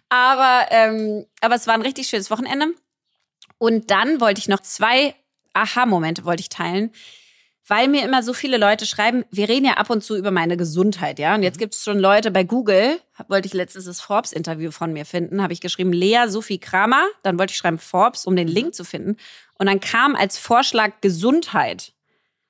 Aber, 0.10 0.68
ähm, 0.70 1.26
aber 1.42 1.56
es 1.56 1.66
war 1.66 1.74
ein 1.74 1.82
richtig 1.82 2.08
schönes 2.08 2.30
Wochenende. 2.30 2.68
Und 3.58 3.90
dann 3.90 4.22
wollte 4.22 4.40
ich 4.40 4.48
noch 4.48 4.60
zwei 4.60 5.16
Aha-Momente 5.54 6.26
wollte 6.26 6.42
ich 6.42 6.50
teilen 6.50 6.92
weil 7.68 7.88
mir 7.88 8.04
immer 8.04 8.24
so 8.24 8.34
viele 8.34 8.58
Leute 8.58 8.86
schreiben, 8.86 9.24
wir 9.32 9.48
reden 9.48 9.66
ja 9.66 9.74
ab 9.74 9.90
und 9.90 10.04
zu 10.04 10.18
über 10.18 10.32
meine 10.32 10.58
Gesundheit, 10.58 11.20
ja. 11.20 11.34
Und 11.36 11.44
jetzt 11.44 11.56
mhm. 11.56 11.62
gibt 11.62 11.76
es 11.76 11.84
schon 11.84 12.00
Leute 12.00 12.32
bei 12.32 12.44
Google, 12.44 13.00
wollte 13.28 13.48
ich 13.48 13.54
letztens 13.54 13.86
das 13.86 14.02
Forbes-Interview 14.02 14.72
von 14.72 14.92
mir 14.92 15.06
finden, 15.06 15.42
habe 15.42 15.54
ich 15.54 15.62
geschrieben, 15.62 15.94
Lea 15.94 16.26
Sophie 16.28 16.60
Kramer, 16.60 17.06
dann 17.24 17.40
wollte 17.40 17.52
ich 17.52 17.58
schreiben 17.58 17.80
Forbes, 17.80 18.26
um 18.26 18.36
den 18.36 18.48
mhm. 18.50 18.54
Link 18.54 18.76
zu 18.76 18.84
finden. 18.84 19.18
Und 19.58 19.68
dann 19.68 19.80
kam 19.80 20.16
als 20.16 20.38
Vorschlag 20.38 20.94
Gesundheit. 21.02 21.93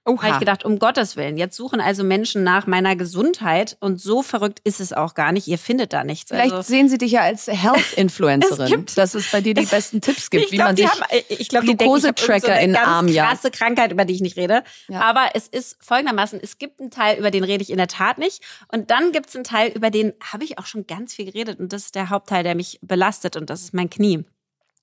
Habe 0.05 0.27
ich 0.27 0.39
gedacht, 0.39 0.65
um 0.65 0.79
Gottes 0.79 1.15
Willen. 1.15 1.37
Jetzt 1.37 1.55
suchen 1.55 1.79
also 1.79 2.03
Menschen 2.03 2.43
nach 2.43 2.67
meiner 2.67 2.97
Gesundheit 2.97 3.77
und 3.79 4.01
so 4.01 4.21
verrückt 4.21 4.59
ist 4.65 4.81
es 4.81 4.91
auch 4.91 5.13
gar 5.13 5.31
nicht. 5.31 5.47
Ihr 5.47 5.57
findet 5.57 5.93
da 5.93 6.03
nichts. 6.03 6.29
Vielleicht 6.29 6.53
also, 6.53 6.69
sehen 6.69 6.89
sie 6.89 6.97
dich 6.97 7.13
ja 7.13 7.21
als 7.21 7.47
Health-Influencerin, 7.47 8.85
dass 8.95 9.13
es 9.15 9.31
bei 9.31 9.39
dir 9.39 9.53
die 9.53 9.65
besten 9.65 10.01
Tipps 10.01 10.29
gibt, 10.29 10.51
wie 10.51 10.57
glaub, 10.57 10.67
man 10.67 10.75
sich 10.75 10.87
haben, 10.87 11.03
ich 11.29 11.47
glaub, 11.47 11.63
Glukose-Tracker 11.63 12.59
in 12.59 12.73
den 12.73 12.75
Arm 12.75 13.07
jagt. 13.07 13.29
krasse 13.29 13.51
Krankheit, 13.51 13.93
über 13.93 14.03
die 14.03 14.15
ich 14.15 14.21
nicht 14.21 14.35
rede. 14.35 14.63
Ja. 14.89 15.01
Aber 15.01 15.29
es 15.35 15.47
ist 15.47 15.77
folgendermaßen, 15.79 16.39
es 16.43 16.57
gibt 16.57 16.81
einen 16.81 16.91
Teil, 16.91 17.17
über 17.17 17.31
den 17.31 17.45
rede 17.45 17.63
ich 17.63 17.69
in 17.69 17.77
der 17.77 17.87
Tat 17.87 18.17
nicht. 18.17 18.43
Und 18.73 18.91
dann 18.91 19.13
gibt 19.13 19.29
es 19.29 19.35
einen 19.35 19.45
Teil, 19.45 19.71
über 19.71 19.89
den 19.89 20.13
habe 20.21 20.43
ich 20.43 20.59
auch 20.59 20.65
schon 20.65 20.85
ganz 20.85 21.13
viel 21.13 21.25
geredet. 21.25 21.59
Und 21.59 21.71
das 21.71 21.85
ist 21.85 21.95
der 21.95 22.09
Hauptteil, 22.09 22.43
der 22.43 22.55
mich 22.55 22.77
belastet 22.81 23.37
und 23.37 23.49
das 23.49 23.61
ist 23.61 23.73
mein 23.73 23.89
Knie. 23.89 24.25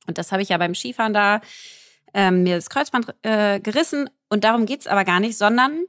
Und 0.07 0.17
das 0.17 0.33
habe 0.33 0.41
ich 0.41 0.49
ja 0.49 0.57
beim 0.57 0.75
Skifahren 0.75 1.13
da 1.13 1.43
ähm, 2.15 2.43
mir 2.43 2.57
das 2.57 2.71
Kreuzband 2.71 3.15
äh, 3.23 3.61
gerissen 3.61 4.11
und 4.29 4.45
darum 4.45 4.67
geht's 4.67 4.87
aber 4.87 5.05
gar 5.05 5.21
nicht, 5.21 5.37
sondern 5.37 5.85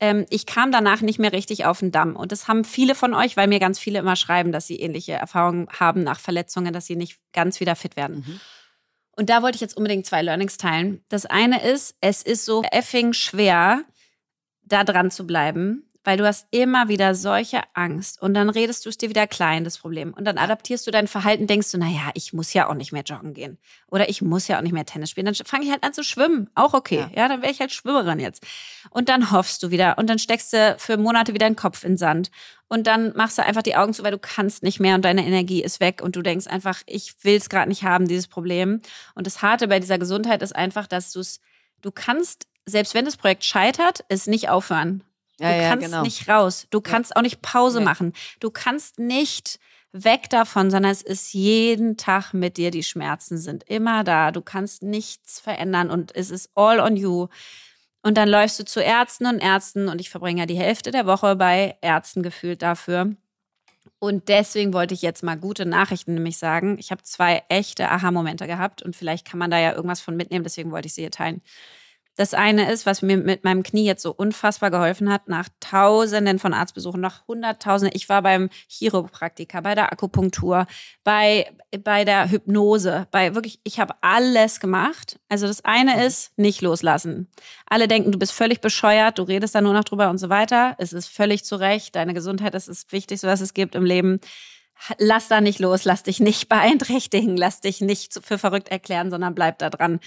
ähm, 0.00 0.26
ich 0.30 0.46
kam 0.46 0.72
danach 0.72 1.02
nicht 1.02 1.18
mehr 1.18 1.32
richtig 1.32 1.66
auf 1.66 1.80
den 1.80 1.92
Damm. 1.92 2.16
Und 2.16 2.32
das 2.32 2.48
haben 2.48 2.64
viele 2.64 2.94
von 2.94 3.14
euch, 3.14 3.36
weil 3.36 3.48
mir 3.48 3.60
ganz 3.60 3.78
viele 3.78 3.98
immer 3.98 4.16
schreiben, 4.16 4.50
dass 4.50 4.66
sie 4.66 4.80
ähnliche 4.80 5.12
Erfahrungen 5.12 5.68
haben 5.78 6.02
nach 6.02 6.18
Verletzungen, 6.18 6.72
dass 6.72 6.86
sie 6.86 6.96
nicht 6.96 7.18
ganz 7.32 7.60
wieder 7.60 7.76
fit 7.76 7.96
werden. 7.96 8.24
Mhm. 8.26 8.40
Und 9.16 9.28
da 9.28 9.42
wollte 9.42 9.56
ich 9.56 9.60
jetzt 9.60 9.76
unbedingt 9.76 10.06
zwei 10.06 10.22
Learnings 10.22 10.56
teilen. 10.56 11.04
Das 11.10 11.26
eine 11.26 11.62
ist, 11.62 11.94
es 12.00 12.22
ist 12.22 12.46
so 12.46 12.62
effing 12.70 13.12
schwer, 13.12 13.84
da 14.62 14.84
dran 14.84 15.10
zu 15.10 15.26
bleiben, 15.26 15.89
weil 16.10 16.16
du 16.16 16.26
hast 16.26 16.48
immer 16.50 16.88
wieder 16.88 17.14
solche 17.14 17.60
Angst 17.72 18.20
und 18.20 18.34
dann 18.34 18.50
redest 18.50 18.84
du 18.84 18.88
es 18.88 18.98
dir 18.98 19.10
wieder 19.10 19.28
klein, 19.28 19.62
das 19.62 19.78
Problem. 19.78 20.12
Und 20.12 20.24
dann 20.24 20.38
adaptierst 20.38 20.84
du 20.84 20.90
dein 20.90 21.06
Verhalten, 21.06 21.46
denkst 21.46 21.70
du, 21.70 21.78
naja, 21.78 22.10
ich 22.14 22.32
muss 22.32 22.52
ja 22.52 22.68
auch 22.68 22.74
nicht 22.74 22.90
mehr 22.90 23.04
joggen 23.04 23.32
gehen 23.32 23.58
oder 23.86 24.08
ich 24.08 24.20
muss 24.20 24.48
ja 24.48 24.58
auch 24.58 24.62
nicht 24.62 24.72
mehr 24.72 24.84
Tennis 24.84 25.10
spielen. 25.10 25.26
Dann 25.26 25.36
fange 25.36 25.66
ich 25.66 25.70
halt 25.70 25.84
an 25.84 25.92
zu 25.92 26.02
schwimmen, 26.02 26.50
auch 26.56 26.74
okay. 26.74 27.06
Ja, 27.14 27.22
ja 27.22 27.28
dann 27.28 27.42
wäre 27.42 27.52
ich 27.52 27.60
halt 27.60 27.70
Schwimmerin 27.70 28.18
jetzt. 28.18 28.44
Und 28.90 29.08
dann 29.08 29.30
hoffst 29.30 29.62
du 29.62 29.70
wieder 29.70 29.98
und 29.98 30.10
dann 30.10 30.18
steckst 30.18 30.52
du 30.52 30.74
für 30.80 30.96
Monate 30.96 31.32
wieder 31.32 31.48
den 31.48 31.54
Kopf 31.54 31.84
in 31.84 31.96
Sand 31.96 32.32
und 32.66 32.88
dann 32.88 33.12
machst 33.14 33.38
du 33.38 33.44
einfach 33.44 33.62
die 33.62 33.76
Augen 33.76 33.94
zu, 33.94 34.02
weil 34.02 34.10
du 34.10 34.18
kannst 34.18 34.64
nicht 34.64 34.80
mehr 34.80 34.96
und 34.96 35.04
deine 35.04 35.24
Energie 35.24 35.62
ist 35.62 35.78
weg 35.78 36.02
und 36.02 36.16
du 36.16 36.22
denkst 36.22 36.48
einfach, 36.48 36.82
ich 36.86 37.22
will 37.22 37.36
es 37.36 37.48
gerade 37.48 37.68
nicht 37.68 37.84
haben, 37.84 38.08
dieses 38.08 38.26
Problem. 38.26 38.80
Und 39.14 39.28
das 39.28 39.42
Harte 39.42 39.68
bei 39.68 39.78
dieser 39.78 39.98
Gesundheit 39.98 40.42
ist 40.42 40.56
einfach, 40.56 40.88
dass 40.88 41.12
du 41.12 41.20
es, 41.20 41.38
du 41.82 41.92
kannst 41.92 42.48
selbst 42.66 42.94
wenn 42.94 43.04
das 43.04 43.16
Projekt 43.16 43.44
scheitert, 43.44 44.04
es 44.08 44.26
nicht 44.26 44.48
aufhören. 44.48 45.04
Du 45.40 45.46
ja, 45.46 45.68
kannst 45.68 45.86
genau. 45.86 46.02
nicht 46.02 46.28
raus. 46.28 46.66
Du 46.70 46.80
kannst 46.80 47.16
auch 47.16 47.22
nicht 47.22 47.42
Pause 47.42 47.80
machen. 47.80 48.12
Du 48.40 48.50
kannst 48.50 48.98
nicht 48.98 49.58
weg 49.92 50.30
davon, 50.30 50.70
sondern 50.70 50.92
es 50.92 51.02
ist 51.02 51.32
jeden 51.32 51.96
Tag 51.96 52.32
mit 52.32 52.56
dir. 52.56 52.70
Die 52.70 52.82
Schmerzen 52.82 53.38
sind 53.38 53.64
immer 53.64 54.04
da. 54.04 54.30
Du 54.30 54.42
kannst 54.42 54.82
nichts 54.82 55.40
verändern 55.40 55.90
und 55.90 56.14
es 56.14 56.30
ist 56.30 56.50
all 56.54 56.78
on 56.78 56.96
you. 56.96 57.28
Und 58.02 58.16
dann 58.16 58.28
läufst 58.28 58.58
du 58.58 58.64
zu 58.64 58.80
Ärzten 58.80 59.26
und 59.26 59.40
Ärzten 59.40 59.88
und 59.88 60.00
ich 60.00 60.10
verbringe 60.10 60.40
ja 60.40 60.46
die 60.46 60.58
Hälfte 60.58 60.90
der 60.90 61.06
Woche 61.06 61.36
bei 61.36 61.76
Ärzten 61.80 62.22
gefühlt 62.22 62.62
dafür. 62.62 63.14
Und 63.98 64.28
deswegen 64.28 64.72
wollte 64.72 64.94
ich 64.94 65.02
jetzt 65.02 65.22
mal 65.22 65.36
gute 65.36 65.66
Nachrichten 65.66 66.14
nämlich 66.14 66.38
sagen. 66.38 66.78
Ich 66.78 66.90
habe 66.90 67.02
zwei 67.02 67.42
echte 67.48 67.90
Aha-Momente 67.90 68.46
gehabt 68.46 68.82
und 68.82 68.96
vielleicht 68.96 69.26
kann 69.26 69.38
man 69.38 69.50
da 69.50 69.58
ja 69.58 69.74
irgendwas 69.74 70.00
von 70.00 70.16
mitnehmen, 70.16 70.44
deswegen 70.44 70.70
wollte 70.70 70.86
ich 70.86 70.94
sie 70.94 71.02
hier 71.02 71.10
teilen. 71.10 71.42
Das 72.16 72.34
eine 72.34 72.70
ist, 72.70 72.86
was 72.86 73.02
mir 73.02 73.16
mit 73.16 73.44
meinem 73.44 73.62
Knie 73.62 73.84
jetzt 73.84 74.02
so 74.02 74.12
unfassbar 74.12 74.70
geholfen 74.70 75.10
hat, 75.10 75.28
nach 75.28 75.48
Tausenden 75.60 76.38
von 76.38 76.52
Arztbesuchen, 76.52 77.00
nach 77.00 77.26
Hunderttausenden. 77.26 77.96
Ich 77.96 78.08
war 78.08 78.22
beim 78.22 78.50
Chiropraktiker, 78.68 79.62
bei 79.62 79.74
der 79.74 79.92
Akupunktur, 79.92 80.66
bei, 81.02 81.50
bei 81.82 82.04
der 82.04 82.30
Hypnose, 82.30 83.06
bei 83.10 83.34
wirklich, 83.34 83.60
ich 83.64 83.80
habe 83.80 83.94
alles 84.02 84.60
gemacht. 84.60 85.18
Also 85.28 85.46
das 85.46 85.64
eine 85.64 85.96
mhm. 85.96 86.02
ist, 86.02 86.36
nicht 86.36 86.60
loslassen. 86.60 87.28
Alle 87.66 87.88
denken, 87.88 88.12
du 88.12 88.18
bist 88.18 88.32
völlig 88.32 88.60
bescheuert, 88.60 89.18
du 89.18 89.22
redest 89.22 89.54
da 89.54 89.60
nur 89.60 89.72
noch 89.72 89.84
drüber 89.84 90.10
und 90.10 90.18
so 90.18 90.28
weiter. 90.28 90.74
Es 90.78 90.92
ist 90.92 91.08
völlig 91.08 91.44
zu 91.44 91.56
Recht. 91.56 91.96
Deine 91.96 92.12
Gesundheit 92.12 92.54
ist 92.54 92.68
das 92.68 92.86
Wichtigste, 92.90 93.28
was 93.28 93.40
es 93.40 93.54
gibt 93.54 93.74
im 93.74 93.84
Leben 93.84 94.20
lass 94.98 95.28
da 95.28 95.40
nicht 95.40 95.58
los, 95.58 95.84
lass 95.84 96.02
dich 96.02 96.20
nicht 96.20 96.48
beeinträchtigen, 96.48 97.36
lass 97.36 97.60
dich 97.60 97.80
nicht 97.80 98.18
für 98.24 98.38
verrückt 98.38 98.68
erklären, 98.68 99.10
sondern 99.10 99.34
bleib 99.34 99.58
da 99.58 99.70
dran. 99.70 100.00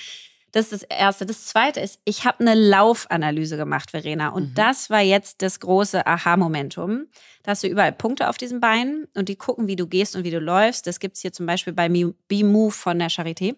Das 0.54 0.72
ist 0.72 0.84
das 0.84 0.84
Erste. 0.84 1.26
Das 1.26 1.46
Zweite 1.48 1.80
ist, 1.80 2.00
ich 2.06 2.26
habe 2.26 2.42
eine 2.42 2.54
Laufanalyse 2.54 3.58
gemacht, 3.58 3.90
Verena. 3.90 4.30
Und 4.30 4.52
mhm. 4.52 4.54
das 4.54 4.92
war 4.92 5.02
jetzt 5.02 5.42
das 5.42 5.60
große 5.60 6.06
Aha-Momentum. 6.06 7.08
Da 7.42 7.52
hast 7.52 7.64
du 7.64 7.68
überall 7.68 7.92
Punkte 7.92 8.30
auf 8.30 8.38
diesen 8.38 8.60
Beinen 8.60 9.08
und 9.16 9.30
die 9.30 9.36
gucken, 9.36 9.68
wie 9.68 9.76
du 9.76 9.88
gehst 9.88 10.16
und 10.16 10.24
wie 10.24 10.30
du 10.30 10.40
läufst. 10.40 10.86
Das 10.86 11.00
gibt's 11.00 11.22
hier 11.22 11.34
zum 11.34 11.48
Beispiel 11.48 11.74
bei 11.74 11.90
B-Move 11.90 12.72
von 12.72 13.00
der 13.00 13.10
Charité. 13.10 13.56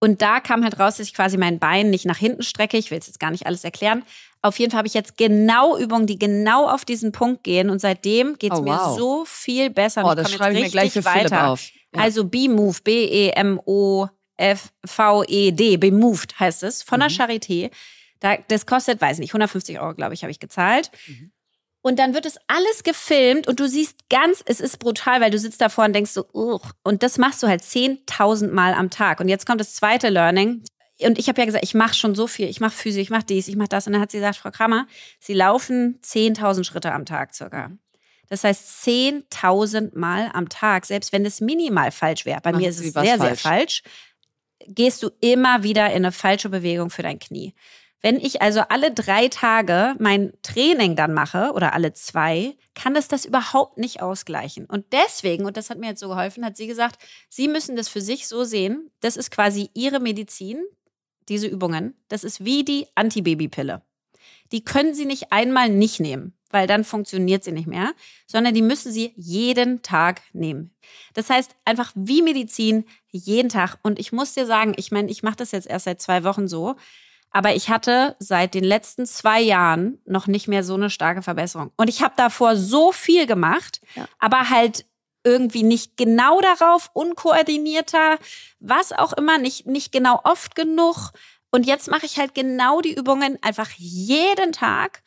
Und 0.00 0.20
da 0.20 0.40
kam 0.40 0.64
halt 0.64 0.80
raus, 0.80 0.96
dass 0.96 1.06
ich 1.06 1.14
quasi 1.14 1.36
mein 1.36 1.60
Bein 1.60 1.90
nicht 1.90 2.06
nach 2.06 2.18
hinten 2.18 2.42
strecke. 2.42 2.76
Ich 2.76 2.90
will 2.90 2.98
es 2.98 3.06
jetzt 3.06 3.20
gar 3.20 3.30
nicht 3.30 3.46
alles 3.46 3.62
erklären. 3.62 4.02
Auf 4.42 4.58
jeden 4.58 4.72
Fall 4.72 4.78
habe 4.78 4.88
ich 4.88 4.94
jetzt 4.94 5.16
genau 5.16 5.78
Übungen, 5.78 6.08
die 6.08 6.18
genau 6.18 6.68
auf 6.68 6.84
diesen 6.84 7.12
Punkt 7.12 7.44
gehen. 7.44 7.70
Und 7.70 7.80
seitdem 7.80 8.36
geht 8.36 8.52
es 8.52 8.58
oh, 8.58 8.64
wow. 8.64 8.96
mir 8.96 8.98
so 8.98 9.24
viel 9.26 9.70
besser. 9.70 10.04
Oh, 10.04 10.16
das 10.16 10.32
schreibe 10.32 10.56
ich 10.56 10.64
mir 10.64 10.70
gleich 10.70 10.92
für 10.92 11.04
weiter. 11.04 11.28
Philipp 11.28 11.42
auf. 11.44 11.68
Ja. 11.94 12.02
Also 12.02 12.24
B-Move, 12.24 12.78
B-E-M-O 12.82 14.08
FVED, 14.42 15.78
Bemoved 15.78 16.38
heißt 16.40 16.62
es, 16.64 16.82
von 16.82 17.00
der 17.00 17.10
mhm. 17.10 17.14
Charité. 17.14 17.70
Da, 18.20 18.36
das 18.48 18.66
kostet, 18.66 19.00
weiß 19.00 19.18
nicht, 19.18 19.30
150 19.30 19.80
Euro, 19.80 19.94
glaube 19.94 20.14
ich, 20.14 20.22
habe 20.22 20.30
ich 20.30 20.40
gezahlt. 20.40 20.90
Mhm. 21.06 21.32
Und 21.84 21.98
dann 21.98 22.14
wird 22.14 22.26
es 22.26 22.36
alles 22.46 22.84
gefilmt 22.84 23.48
und 23.48 23.58
du 23.58 23.66
siehst 23.66 24.08
ganz, 24.08 24.42
es 24.46 24.60
ist 24.60 24.78
brutal, 24.78 25.20
weil 25.20 25.32
du 25.32 25.38
sitzt 25.38 25.60
davor 25.60 25.84
und 25.84 25.92
denkst 25.92 26.12
so, 26.12 26.26
Ugh. 26.32 26.60
und 26.84 27.02
das 27.02 27.18
machst 27.18 27.42
du 27.42 27.48
halt 27.48 27.62
10.000 27.62 28.52
Mal 28.52 28.74
am 28.74 28.88
Tag. 28.88 29.18
Und 29.18 29.28
jetzt 29.28 29.46
kommt 29.46 29.60
das 29.60 29.74
zweite 29.74 30.08
Learning. 30.08 30.62
Und 31.00 31.18
ich 31.18 31.28
habe 31.28 31.40
ja 31.40 31.46
gesagt, 31.46 31.64
ich 31.64 31.74
mache 31.74 31.94
schon 31.94 32.14
so 32.14 32.28
viel, 32.28 32.48
ich 32.48 32.60
mache 32.60 32.70
Physik, 32.70 33.02
ich 33.02 33.10
mache 33.10 33.24
dies, 33.24 33.48
ich 33.48 33.56
mache 33.56 33.68
das. 33.68 33.88
Und 33.88 33.94
dann 33.94 34.02
hat 34.02 34.12
sie 34.12 34.18
gesagt, 34.18 34.36
Frau 34.36 34.52
Kramer, 34.52 34.86
Sie 35.18 35.34
laufen 35.34 35.98
10.000 36.04 36.62
Schritte 36.62 36.92
am 36.92 37.04
Tag 37.04 37.34
circa. 37.34 37.72
Das 38.28 38.44
heißt 38.44 38.86
10.000 38.86 39.98
Mal 39.98 40.30
am 40.32 40.48
Tag, 40.48 40.86
selbst 40.86 41.12
wenn 41.12 41.26
es 41.26 41.40
minimal 41.40 41.90
falsch 41.90 42.24
wäre. 42.24 42.40
Bei 42.40 42.52
Machen 42.52 42.62
mir 42.62 42.70
ist 42.70 42.78
es 42.78 42.92
sehr, 42.92 43.18
falsch. 43.18 43.20
sehr 43.20 43.36
falsch 43.36 43.82
gehst 44.68 45.02
du 45.02 45.10
immer 45.20 45.62
wieder 45.62 45.86
in 45.90 45.96
eine 46.04 46.12
falsche 46.12 46.48
Bewegung 46.48 46.90
für 46.90 47.02
dein 47.02 47.18
Knie. 47.18 47.54
Wenn 48.02 48.16
ich 48.16 48.42
also 48.42 48.62
alle 48.68 48.92
drei 48.92 49.28
Tage 49.28 49.94
mein 50.00 50.32
Training 50.42 50.96
dann 50.96 51.14
mache 51.14 51.52
oder 51.54 51.72
alle 51.72 51.92
zwei, 51.92 52.56
kann 52.74 52.96
es 52.96 53.06
das 53.06 53.24
überhaupt 53.24 53.78
nicht 53.78 54.02
ausgleichen. 54.02 54.66
Und 54.66 54.86
deswegen, 54.92 55.44
und 55.44 55.56
das 55.56 55.70
hat 55.70 55.78
mir 55.78 55.90
jetzt 55.90 56.00
so 56.00 56.08
geholfen, 56.08 56.44
hat 56.44 56.56
sie 56.56 56.66
gesagt, 56.66 57.00
sie 57.28 57.46
müssen 57.46 57.76
das 57.76 57.88
für 57.88 58.00
sich 58.00 58.26
so 58.26 58.42
sehen, 58.42 58.90
das 59.00 59.16
ist 59.16 59.30
quasi 59.30 59.70
ihre 59.74 60.00
Medizin, 60.00 60.64
diese 61.28 61.46
Übungen. 61.46 61.94
Das 62.08 62.24
ist 62.24 62.44
wie 62.44 62.64
die 62.64 62.88
Antibabypille. 62.96 63.82
Die 64.50 64.64
können 64.64 64.94
sie 64.94 65.06
nicht 65.06 65.32
einmal 65.32 65.68
nicht 65.68 66.00
nehmen, 66.00 66.34
weil 66.52 66.66
dann 66.66 66.84
funktioniert 66.84 67.42
sie 67.42 67.52
nicht 67.52 67.66
mehr, 67.66 67.92
sondern 68.26 68.54
die 68.54 68.62
müssen 68.62 68.92
sie 68.92 69.12
jeden 69.16 69.82
Tag 69.82 70.22
nehmen. 70.32 70.74
Das 71.14 71.28
heißt 71.28 71.56
einfach 71.64 71.92
wie 71.94 72.22
Medizin 72.22 72.84
jeden 73.10 73.48
Tag. 73.48 73.78
Und 73.82 73.98
ich 73.98 74.12
muss 74.12 74.34
dir 74.34 74.46
sagen, 74.46 74.74
ich 74.76 74.92
meine, 74.92 75.10
ich 75.10 75.22
mache 75.22 75.36
das 75.36 75.50
jetzt 75.50 75.66
erst 75.66 75.86
seit 75.86 76.00
zwei 76.00 76.24
Wochen 76.24 76.46
so. 76.46 76.76
Aber 77.30 77.54
ich 77.54 77.70
hatte 77.70 78.14
seit 78.18 78.52
den 78.54 78.64
letzten 78.64 79.06
zwei 79.06 79.40
Jahren 79.40 79.98
noch 80.04 80.26
nicht 80.26 80.48
mehr 80.48 80.62
so 80.62 80.74
eine 80.74 80.90
starke 80.90 81.22
Verbesserung. 81.22 81.72
Und 81.76 81.88
ich 81.88 82.02
habe 82.02 82.12
davor 82.16 82.56
so 82.56 82.92
viel 82.92 83.26
gemacht, 83.26 83.80
ja. 83.94 84.06
aber 84.18 84.50
halt 84.50 84.84
irgendwie 85.24 85.62
nicht 85.62 85.96
genau 85.96 86.40
darauf, 86.40 86.90
unkoordinierter, 86.92 88.18
was 88.60 88.92
auch 88.92 89.12
immer, 89.14 89.38
nicht, 89.38 89.66
nicht 89.66 89.92
genau 89.92 90.20
oft 90.24 90.54
genug. 90.54 91.12
Und 91.50 91.66
jetzt 91.66 91.90
mache 91.90 92.06
ich 92.06 92.18
halt 92.18 92.34
genau 92.34 92.80
die 92.80 92.94
Übungen 92.94 93.38
einfach 93.42 93.70
jeden 93.76 94.52
Tag. 94.52 95.02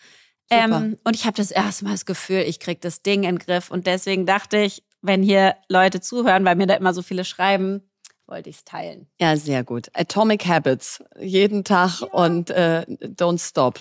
Ähm, 0.49 0.97
und 1.03 1.15
ich 1.15 1.25
habe 1.25 1.35
das 1.35 1.51
erste 1.51 1.85
Mal 1.85 1.91
das 1.91 2.05
Gefühl, 2.05 2.41
ich 2.41 2.59
krieg 2.59 2.81
das 2.81 3.01
Ding 3.01 3.23
in 3.23 3.37
den 3.37 3.39
Griff. 3.39 3.71
Und 3.71 3.87
deswegen 3.87 4.25
dachte 4.25 4.57
ich, 4.57 4.83
wenn 5.01 5.23
hier 5.23 5.55
Leute 5.69 6.01
zuhören, 6.01 6.45
weil 6.45 6.55
mir 6.55 6.67
da 6.67 6.75
immer 6.75 6.93
so 6.93 7.01
viele 7.01 7.25
schreiben, 7.25 7.81
wollte 8.27 8.49
ich 8.49 8.57
es 8.57 8.63
teilen. 8.63 9.07
Ja, 9.19 9.37
sehr 9.37 9.63
gut. 9.63 9.89
Atomic 9.93 10.45
Habits. 10.45 11.03
Jeden 11.19 11.63
Tag 11.63 12.01
ja. 12.01 12.07
und 12.07 12.49
äh, 12.49 12.85
don't 13.01 13.39
stop. 13.39 13.79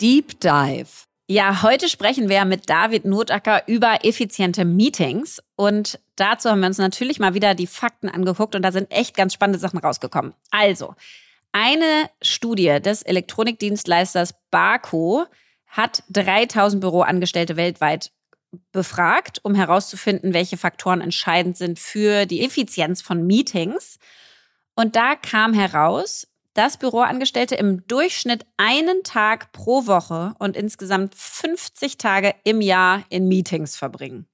Deep 0.00 0.40
Dive. 0.40 0.88
Ja, 1.26 1.62
heute 1.62 1.88
sprechen 1.88 2.28
wir 2.28 2.44
mit 2.44 2.68
David 2.68 3.06
Notacker 3.06 3.66
über 3.66 4.04
effiziente 4.04 4.66
Meetings. 4.66 5.42
Und 5.56 5.98
dazu 6.16 6.50
haben 6.50 6.60
wir 6.60 6.66
uns 6.66 6.76
natürlich 6.76 7.18
mal 7.18 7.32
wieder 7.32 7.54
die 7.54 7.66
Fakten 7.66 8.10
angeguckt 8.10 8.54
und 8.54 8.60
da 8.60 8.72
sind 8.72 8.90
echt 8.90 9.16
ganz 9.16 9.32
spannende 9.32 9.58
Sachen 9.58 9.78
rausgekommen. 9.78 10.34
Also, 10.50 10.94
eine 11.54 12.10
Studie 12.20 12.80
des 12.82 13.02
Elektronikdienstleisters 13.02 14.34
Barco 14.50 15.24
hat 15.68 16.02
3000 16.10 16.80
Büroangestellte 16.80 17.56
weltweit 17.56 18.10
befragt, 18.72 19.40
um 19.44 19.54
herauszufinden, 19.54 20.34
welche 20.34 20.56
Faktoren 20.56 21.00
entscheidend 21.00 21.56
sind 21.56 21.78
für 21.78 22.26
die 22.26 22.44
Effizienz 22.44 23.02
von 23.02 23.24
Meetings. 23.24 23.98
Und 24.74 24.96
da 24.96 25.14
kam 25.14 25.54
heraus, 25.54 26.26
dass 26.54 26.76
Büroangestellte 26.76 27.54
im 27.54 27.86
Durchschnitt 27.86 28.44
einen 28.56 29.04
Tag 29.04 29.52
pro 29.52 29.86
Woche 29.86 30.34
und 30.40 30.56
insgesamt 30.56 31.14
50 31.14 31.98
Tage 31.98 32.34
im 32.42 32.60
Jahr 32.60 33.04
in 33.10 33.28
Meetings 33.28 33.76
verbringen. 33.76 34.26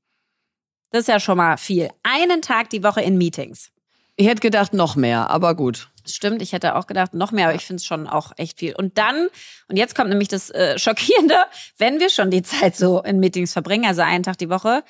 Das 0.90 1.02
ist 1.02 1.08
ja 1.08 1.20
schon 1.20 1.36
mal 1.36 1.58
viel. 1.58 1.90
Einen 2.02 2.40
Tag 2.40 2.70
die 2.70 2.82
Woche 2.82 3.02
in 3.02 3.18
Meetings. 3.18 3.70
Ich 4.16 4.26
hätte 4.26 4.40
gedacht, 4.40 4.74
noch 4.74 4.96
mehr, 4.96 5.30
aber 5.30 5.54
gut. 5.54 5.89
Stimmt, 6.06 6.42
ich 6.42 6.52
hätte 6.52 6.76
auch 6.76 6.86
gedacht, 6.86 7.14
noch 7.14 7.32
mehr, 7.32 7.48
aber 7.48 7.54
ich 7.54 7.64
finde 7.64 7.80
es 7.80 7.86
schon 7.86 8.06
auch 8.06 8.32
echt 8.36 8.58
viel. 8.58 8.74
Und 8.74 8.98
dann, 8.98 9.28
und 9.68 9.76
jetzt 9.76 9.94
kommt 9.94 10.10
nämlich 10.10 10.28
das 10.28 10.50
äh, 10.50 10.78
Schockierende, 10.78 11.36
wenn 11.78 12.00
wir 12.00 12.10
schon 12.10 12.30
die 12.30 12.42
Zeit 12.42 12.76
so 12.76 13.02
in 13.02 13.20
Meetings 13.20 13.52
verbringen, 13.52 13.86
also 13.86 14.02
einen 14.02 14.22
Tag 14.22 14.38
die 14.38 14.50
Woche, 14.50 14.82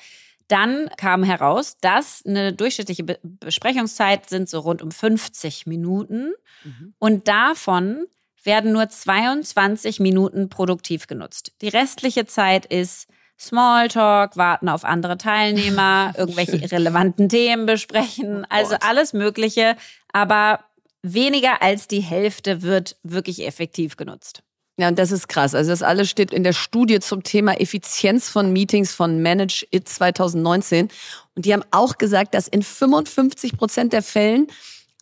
dann 0.47 0.89
kam 0.97 1.23
heraus, 1.23 1.77
dass 1.79 2.23
eine 2.25 2.51
durchschnittliche 2.51 3.03
Be 3.03 3.19
Besprechungszeit 3.23 4.29
sind 4.29 4.49
so 4.49 4.59
rund 4.59 4.81
um 4.81 4.91
50 4.91 5.65
Minuten. 5.65 6.33
Mhm. 6.63 6.93
Und 6.99 7.27
davon 7.29 8.05
werden 8.43 8.73
nur 8.73 8.89
22 8.89 9.99
Minuten 9.99 10.49
produktiv 10.49 11.07
genutzt. 11.07 11.53
Die 11.61 11.69
restliche 11.69 12.25
Zeit 12.25 12.65
ist 12.65 13.07
Smalltalk, 13.39 14.37
warten 14.37 14.69
auf 14.69 14.83
andere 14.83 15.17
Teilnehmer, 15.17 16.13
irgendwelche 16.17 16.57
irrelevanten 16.57 17.29
Themen 17.29 17.65
besprechen, 17.65 18.43
oh 18.43 18.47
also 18.49 18.75
alles 18.81 19.13
Mögliche. 19.13 19.75
Aber 20.11 20.59
weniger 21.03 21.61
als 21.61 21.87
die 21.87 22.01
Hälfte 22.01 22.61
wird 22.61 22.97
wirklich 23.03 23.45
effektiv 23.45 23.97
genutzt. 23.97 24.43
Ja, 24.77 24.87
und 24.87 24.97
das 24.97 25.11
ist 25.11 25.27
krass. 25.27 25.53
Also 25.53 25.69
das 25.69 25.83
alles 25.83 26.09
steht 26.09 26.31
in 26.31 26.43
der 26.43 26.53
Studie 26.53 26.99
zum 26.99 27.23
Thema 27.23 27.59
Effizienz 27.59 28.29
von 28.29 28.51
Meetings 28.51 28.93
von 28.93 29.21
Manage 29.21 29.65
It 29.71 29.87
2019. 29.87 30.87
Und 31.35 31.45
die 31.45 31.53
haben 31.53 31.63
auch 31.71 31.97
gesagt, 31.97 32.33
dass 32.33 32.47
in 32.47 32.63
55 32.63 33.57
Prozent 33.57 33.93
der 33.93 34.01
Fällen 34.01 34.47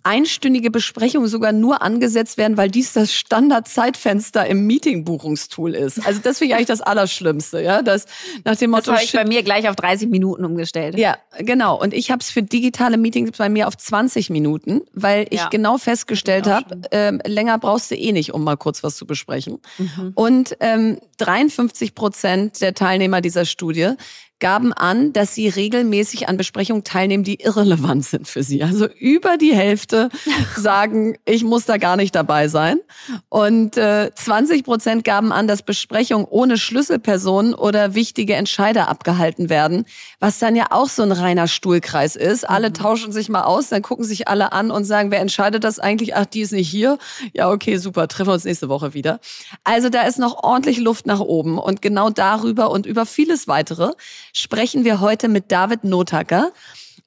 einstündige 0.09 0.71
Besprechungen 0.71 1.27
sogar 1.27 1.51
nur 1.51 1.83
angesetzt 1.83 2.37
werden, 2.39 2.57
weil 2.57 2.71
dies 2.71 2.93
das 2.93 3.13
Standardzeitfenster 3.13 4.47
im 4.47 4.65
Meeting-Buchungstool 4.65 5.75
ist. 5.75 6.03
Also 6.03 6.19
das 6.23 6.39
finde 6.39 6.53
ich 6.53 6.55
eigentlich 6.55 6.67
das 6.67 6.81
Allerschlimmste, 6.81 7.61
ja, 7.61 7.83
das 7.83 8.07
nach 8.43 8.55
dem 8.55 8.71
Motto. 8.71 8.89
Das 8.89 8.95
habe 8.95 9.03
ich 9.03 9.11
bei 9.11 9.25
mir 9.25 9.43
gleich 9.43 9.69
auf 9.69 9.75
30 9.75 10.09
Minuten 10.09 10.45
umgestellt. 10.45 10.97
Ja, 10.97 11.17
genau. 11.37 11.79
Und 11.79 11.93
ich 11.93 12.09
habe 12.09 12.21
es 12.21 12.31
für 12.31 12.41
digitale 12.41 12.97
Meetings 12.97 13.37
bei 13.37 13.49
mir 13.49 13.67
auf 13.67 13.77
20 13.77 14.31
Minuten, 14.31 14.81
weil 14.93 15.27
ich 15.29 15.41
ja. 15.41 15.49
genau 15.49 15.77
festgestellt 15.77 16.47
habe, 16.47 16.81
ähm, 16.89 17.21
länger 17.23 17.59
brauchst 17.59 17.91
du 17.91 17.95
eh 17.95 18.11
nicht, 18.11 18.33
um 18.33 18.43
mal 18.43 18.57
kurz 18.57 18.83
was 18.83 18.95
zu 18.95 19.05
besprechen. 19.05 19.59
Mhm. 19.77 20.13
Und 20.15 20.57
ähm, 20.59 20.97
53 21.17 21.93
Prozent 21.93 22.61
der 22.61 22.73
Teilnehmer 22.73 23.21
dieser 23.21 23.45
Studie 23.45 23.93
gaben 24.39 24.73
an, 24.73 25.13
dass 25.13 25.35
sie 25.35 25.49
regelmäßig 25.49 26.29
an 26.29 26.37
Besprechungen 26.37 26.83
teilnehmen, 26.83 27.23
die 27.23 27.41
irrelevant 27.41 28.05
sind 28.05 28.27
für 28.27 28.43
sie. 28.43 28.63
Also 28.63 28.87
über 28.87 29.37
die 29.37 29.53
Hälfte 29.53 30.09
sagen, 30.55 31.17
ich 31.25 31.43
muss 31.43 31.65
da 31.65 31.77
gar 31.77 31.97
nicht 31.97 32.15
dabei 32.15 32.47
sein. 32.47 32.79
Und 33.27 33.77
äh, 33.77 34.11
20 34.13 34.63
Prozent 34.63 35.03
gaben 35.03 35.31
an, 35.31 35.47
dass 35.47 35.61
Besprechungen 35.61 36.25
ohne 36.29 36.57
Schlüsselpersonen 36.57 37.53
oder 37.53 37.95
wichtige 37.95 38.35
Entscheider 38.35 38.87
abgehalten 38.87 39.49
werden, 39.49 39.85
was 40.19 40.39
dann 40.39 40.55
ja 40.55 40.67
auch 40.69 40.89
so 40.89 41.03
ein 41.03 41.11
reiner 41.11 41.47
Stuhlkreis 41.47 42.15
ist. 42.15 42.49
Alle 42.49 42.69
mhm. 42.69 42.75
tauschen 42.75 43.11
sich 43.11 43.29
mal 43.29 43.43
aus, 43.43 43.69
dann 43.69 43.81
gucken 43.81 44.05
sich 44.05 44.27
alle 44.27 44.53
an 44.53 44.71
und 44.71 44.85
sagen, 44.85 45.11
wer 45.11 45.19
entscheidet 45.19 45.63
das 45.63 45.79
eigentlich? 45.79 46.15
Ach, 46.15 46.25
die 46.25 46.41
ist 46.41 46.53
nicht 46.53 46.69
hier. 46.69 46.97
Ja, 47.33 47.49
okay, 47.49 47.77
super, 47.77 48.07
treffen 48.07 48.29
wir 48.29 48.33
uns 48.33 48.45
nächste 48.45 48.69
Woche 48.69 48.93
wieder. 48.93 49.19
Also 49.63 49.89
da 49.89 50.03
ist 50.03 50.17
noch 50.17 50.43
ordentlich 50.43 50.79
Luft 50.79 51.05
nach 51.05 51.19
oben 51.19 51.57
und 51.57 51.81
genau 51.81 52.09
darüber 52.09 52.71
und 52.71 52.85
über 52.85 53.05
vieles 53.05 53.47
weitere 53.47 53.91
sprechen 54.39 54.85
wir 54.85 54.99
heute 55.01 55.27
mit 55.27 55.51
David 55.51 55.83
Notacker. 55.83 56.51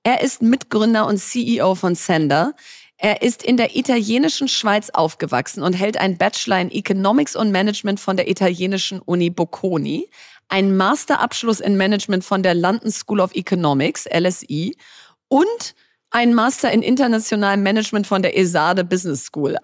Er 0.02 0.22
ist 0.22 0.42
Mitgründer 0.42 1.06
und 1.06 1.18
CEO 1.18 1.74
von 1.74 1.94
Sender. 1.94 2.54
Er 2.98 3.22
ist 3.22 3.42
in 3.42 3.56
der 3.56 3.74
italienischen 3.74 4.48
Schweiz 4.48 4.90
aufgewachsen 4.90 5.62
und 5.62 5.72
hält 5.72 5.96
einen 5.96 6.18
Bachelor 6.18 6.60
in 6.60 6.70
Economics 6.70 7.34
und 7.34 7.50
Management 7.50 7.98
von 7.98 8.16
der 8.16 8.28
italienischen 8.28 9.00
Uni 9.00 9.30
Bocconi, 9.30 10.08
einen 10.48 10.76
Masterabschluss 10.76 11.60
in 11.60 11.76
Management 11.76 12.24
von 12.24 12.42
der 12.42 12.54
London 12.54 12.92
School 12.92 13.20
of 13.20 13.34
Economics, 13.34 14.06
LSE, 14.06 14.72
und 15.28 15.74
ein 16.12 16.34
Master 16.34 16.70
in 16.70 16.82
internationalem 16.82 17.62
Management 17.62 18.06
von 18.06 18.22
der 18.22 18.38
ESADE 18.38 18.84
Business 18.84 19.24
School. 19.24 19.56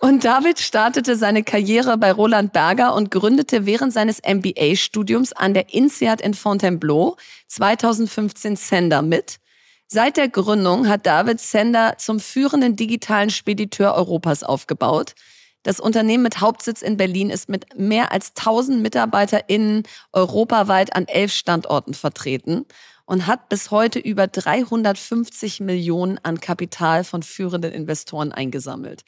Und 0.00 0.24
David 0.24 0.58
startete 0.58 1.16
seine 1.16 1.44
Karriere 1.44 1.96
bei 1.96 2.12
Roland 2.12 2.52
Berger 2.52 2.94
und 2.94 3.10
gründete 3.10 3.66
während 3.66 3.92
seines 3.92 4.20
MBA-Studiums 4.20 5.32
an 5.32 5.54
der 5.54 5.72
INSEAD 5.72 6.20
in 6.20 6.34
Fontainebleau 6.34 7.16
2015 7.46 8.56
Sender 8.56 9.00
mit. 9.00 9.38
Seit 9.86 10.16
der 10.16 10.28
Gründung 10.28 10.88
hat 10.88 11.06
David 11.06 11.38
Sender 11.38 11.94
zum 11.98 12.18
führenden 12.18 12.74
digitalen 12.76 13.30
Spediteur 13.30 13.94
Europas 13.94 14.42
aufgebaut. 14.42 15.14
Das 15.62 15.78
Unternehmen 15.78 16.24
mit 16.24 16.40
Hauptsitz 16.40 16.82
in 16.82 16.96
Berlin 16.96 17.30
ist 17.30 17.48
mit 17.48 17.78
mehr 17.78 18.10
als 18.10 18.32
1000 18.36 18.82
MitarbeiterInnen 18.82 19.84
europaweit 20.12 20.96
an 20.96 21.06
elf 21.06 21.32
Standorten 21.32 21.94
vertreten 21.94 22.66
und 23.04 23.26
hat 23.26 23.48
bis 23.48 23.70
heute 23.70 23.98
über 23.98 24.26
350 24.26 25.60
Millionen 25.60 26.18
an 26.22 26.40
Kapital 26.40 27.04
von 27.04 27.22
führenden 27.22 27.72
Investoren 27.72 28.32
eingesammelt. 28.32 29.02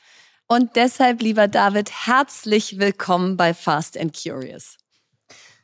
Und 0.46 0.76
deshalb, 0.76 1.22
lieber 1.22 1.48
David, 1.48 1.90
herzlich 2.06 2.78
willkommen 2.78 3.36
bei 3.36 3.54
Fast 3.54 3.98
and 3.98 4.14
Curious. 4.14 4.76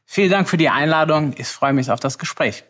Vielen 0.07 0.31
Dank 0.31 0.49
für 0.49 0.57
die 0.57 0.69
Einladung. 0.69 1.35
Ich 1.37 1.49
freue 1.49 1.73
mich 1.73 1.91
auf 1.91 2.01
das 2.01 2.19
Gespräch. 2.19 2.65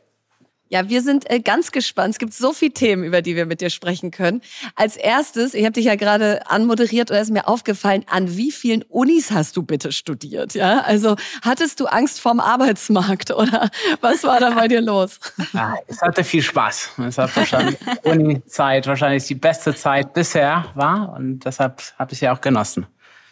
Ja, 0.73 0.89
wir 0.89 1.03
sind 1.03 1.29
äh, 1.29 1.41
ganz 1.41 1.73
gespannt. 1.73 2.13
Es 2.13 2.19
gibt 2.21 2.33
so 2.33 2.53
viele 2.53 2.73
Themen, 2.73 3.03
über 3.03 3.23
die 3.23 3.35
wir 3.35 3.45
mit 3.45 3.61
dir 3.61 3.71
sprechen 3.71 4.13
können. 4.13 4.41
Als 4.77 4.97
erstes, 4.97 5.53
ich 5.53 5.65
habe 5.65 5.73
dich 5.73 5.87
ja 5.87 5.97
gerade 5.97 6.49
anmoderiert 6.49 7.11
und 7.11 7.17
es 7.17 7.25
ist 7.25 7.33
mir 7.33 7.49
aufgefallen, 7.49 8.05
an 8.09 8.37
wie 8.37 8.53
vielen 8.53 8.85
Unis 8.85 9.33
hast 9.33 9.57
du 9.57 9.65
bitte 9.65 9.91
studiert? 9.91 10.55
Ja, 10.55 10.83
also 10.83 11.17
hattest 11.43 11.81
du 11.81 11.87
Angst 11.87 12.21
vorm 12.21 12.39
Arbeitsmarkt 12.39 13.31
oder 13.35 13.69
was 14.01 14.23
war 14.23 14.39
da 14.39 14.51
bei 14.51 14.69
dir 14.69 14.81
los? 14.81 15.19
Ja, 15.53 15.75
es 15.89 16.01
hatte 16.01 16.23
viel 16.23 16.43
Spaß. 16.43 16.91
Es 17.09 17.19
hat 17.19 17.35
wahrscheinlich 17.37 17.77
Uni-Zeit 18.05 18.87
wahrscheinlich 18.87 19.27
die 19.27 19.35
beste 19.35 19.75
Zeit 19.75 20.13
bisher 20.13 20.67
war 20.77 21.15
und 21.17 21.41
deshalb 21.41 21.83
habe 21.99 22.13
ich 22.13 22.21
sie 22.21 22.29
auch 22.29 22.41
genossen. 22.41 22.87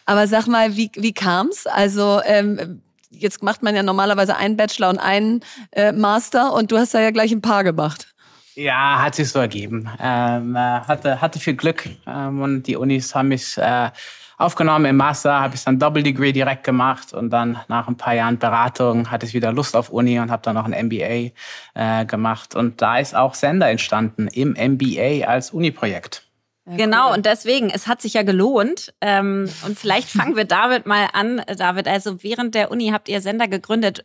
Aber 0.06 0.26
sag 0.26 0.48
mal, 0.48 0.74
wie, 0.76 0.90
wie 0.96 1.12
kam's? 1.12 1.66
Also 1.66 2.20
ähm, 2.24 2.82
jetzt 3.10 3.42
macht 3.42 3.62
man 3.62 3.74
ja 3.74 3.82
normalerweise 3.82 4.36
einen 4.36 4.56
Bachelor 4.56 4.90
und 4.90 4.98
einen 4.98 5.40
äh, 5.72 5.92
Master 5.92 6.52
und 6.52 6.72
du 6.72 6.78
hast 6.78 6.94
da 6.94 7.00
ja 7.00 7.10
gleich 7.10 7.32
ein 7.32 7.42
paar 7.42 7.64
gemacht. 7.64 8.08
Ja, 8.54 9.00
hat 9.00 9.14
sich 9.14 9.30
so 9.30 9.38
ergeben. 9.38 9.88
Ähm, 10.00 10.56
äh, 10.56 10.58
hatte, 10.58 11.20
hatte 11.20 11.38
viel 11.38 11.54
Glück 11.54 11.88
ähm, 12.06 12.42
und 12.42 12.64
die 12.64 12.76
Unis 12.76 13.14
haben 13.14 13.28
mich 13.28 13.56
äh, 13.56 13.90
aufgenommen 14.36 14.86
im 14.86 14.96
Master, 14.96 15.40
habe 15.40 15.54
ich 15.54 15.64
dann 15.64 15.78
Double 15.78 16.02
Degree 16.02 16.32
direkt 16.32 16.64
gemacht 16.64 17.12
und 17.12 17.30
dann 17.30 17.58
nach 17.68 17.88
ein 17.88 17.96
paar 17.96 18.14
Jahren 18.14 18.38
Beratung 18.38 19.10
hatte 19.10 19.26
ich 19.26 19.34
wieder 19.34 19.52
Lust 19.52 19.76
auf 19.76 19.90
Uni 19.90 20.18
und 20.18 20.30
habe 20.30 20.42
dann 20.42 20.54
noch 20.54 20.64
ein 20.64 20.86
MBA 20.86 21.32
äh, 21.74 22.04
gemacht. 22.06 22.54
Und 22.54 22.80
da 22.80 22.98
ist 22.98 23.14
auch 23.14 23.34
Sender 23.34 23.68
entstanden 23.68 24.28
im 24.28 24.50
MBA 24.52 25.26
als 25.26 25.50
Uni-Projekt. 25.50 26.27
Ja, 26.68 26.76
genau, 26.76 27.08
cool. 27.08 27.16
und 27.16 27.26
deswegen, 27.26 27.70
es 27.70 27.86
hat 27.86 28.02
sich 28.02 28.14
ja 28.14 28.22
gelohnt. 28.22 28.92
Ähm, 29.00 29.48
und 29.64 29.78
vielleicht 29.78 30.08
fangen 30.10 30.36
wir 30.36 30.44
damit 30.44 30.86
mal 30.86 31.08
an, 31.12 31.42
David. 31.56 31.88
Also 31.88 32.22
während 32.22 32.54
der 32.54 32.70
Uni 32.70 32.90
habt 32.90 33.08
ihr 33.08 33.20
Sender 33.20 33.48
gegründet. 33.48 34.04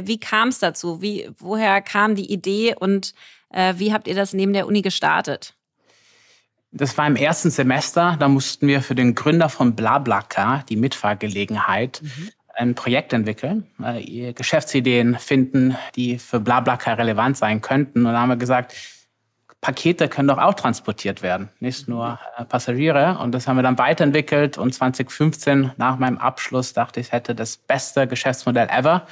Wie 0.00 0.18
kam 0.18 0.48
es 0.48 0.58
dazu? 0.58 1.02
Wie, 1.02 1.30
woher 1.38 1.80
kam 1.82 2.14
die 2.14 2.32
Idee 2.32 2.74
und 2.74 3.14
äh, 3.50 3.74
wie 3.76 3.92
habt 3.92 4.08
ihr 4.08 4.14
das 4.14 4.32
neben 4.32 4.52
der 4.52 4.66
Uni 4.66 4.82
gestartet? 4.82 5.54
Das 6.70 6.96
war 6.98 7.06
im 7.06 7.16
ersten 7.16 7.50
Semester. 7.50 8.16
Da 8.18 8.28
mussten 8.28 8.66
wir 8.66 8.82
für 8.82 8.94
den 8.94 9.14
Gründer 9.14 9.48
von 9.48 9.74
BlaBlaCar, 9.74 10.64
die 10.68 10.76
Mitfahrgelegenheit, 10.76 12.00
mhm. 12.02 12.30
ein 12.54 12.74
Projekt 12.74 13.12
entwickeln, 13.12 13.66
äh, 13.82 14.32
Geschäftsideen 14.32 15.18
finden, 15.18 15.76
die 15.94 16.18
für 16.18 16.40
BlaBlaCar 16.40 16.98
relevant 16.98 17.36
sein 17.36 17.60
könnten. 17.60 18.04
Und 18.04 18.12
da 18.12 18.20
haben 18.20 18.28
wir 18.28 18.36
gesagt, 18.36 18.74
Pakete 19.60 20.08
können 20.08 20.28
doch 20.28 20.38
auch 20.38 20.54
transportiert 20.54 21.22
werden, 21.22 21.48
nicht 21.58 21.88
nur 21.88 22.18
äh, 22.36 22.44
Passagiere. 22.44 23.18
Und 23.20 23.32
das 23.32 23.48
haben 23.48 23.56
wir 23.56 23.62
dann 23.62 23.78
weiterentwickelt. 23.78 24.56
Und 24.56 24.72
2015, 24.72 25.72
nach 25.76 25.98
meinem 25.98 26.18
Abschluss, 26.18 26.72
dachte 26.72 27.00
ich, 27.00 27.10
hätte 27.10 27.34
das 27.34 27.56
beste 27.56 28.06
Geschäftsmodell 28.06 28.68
ever. 28.70 29.06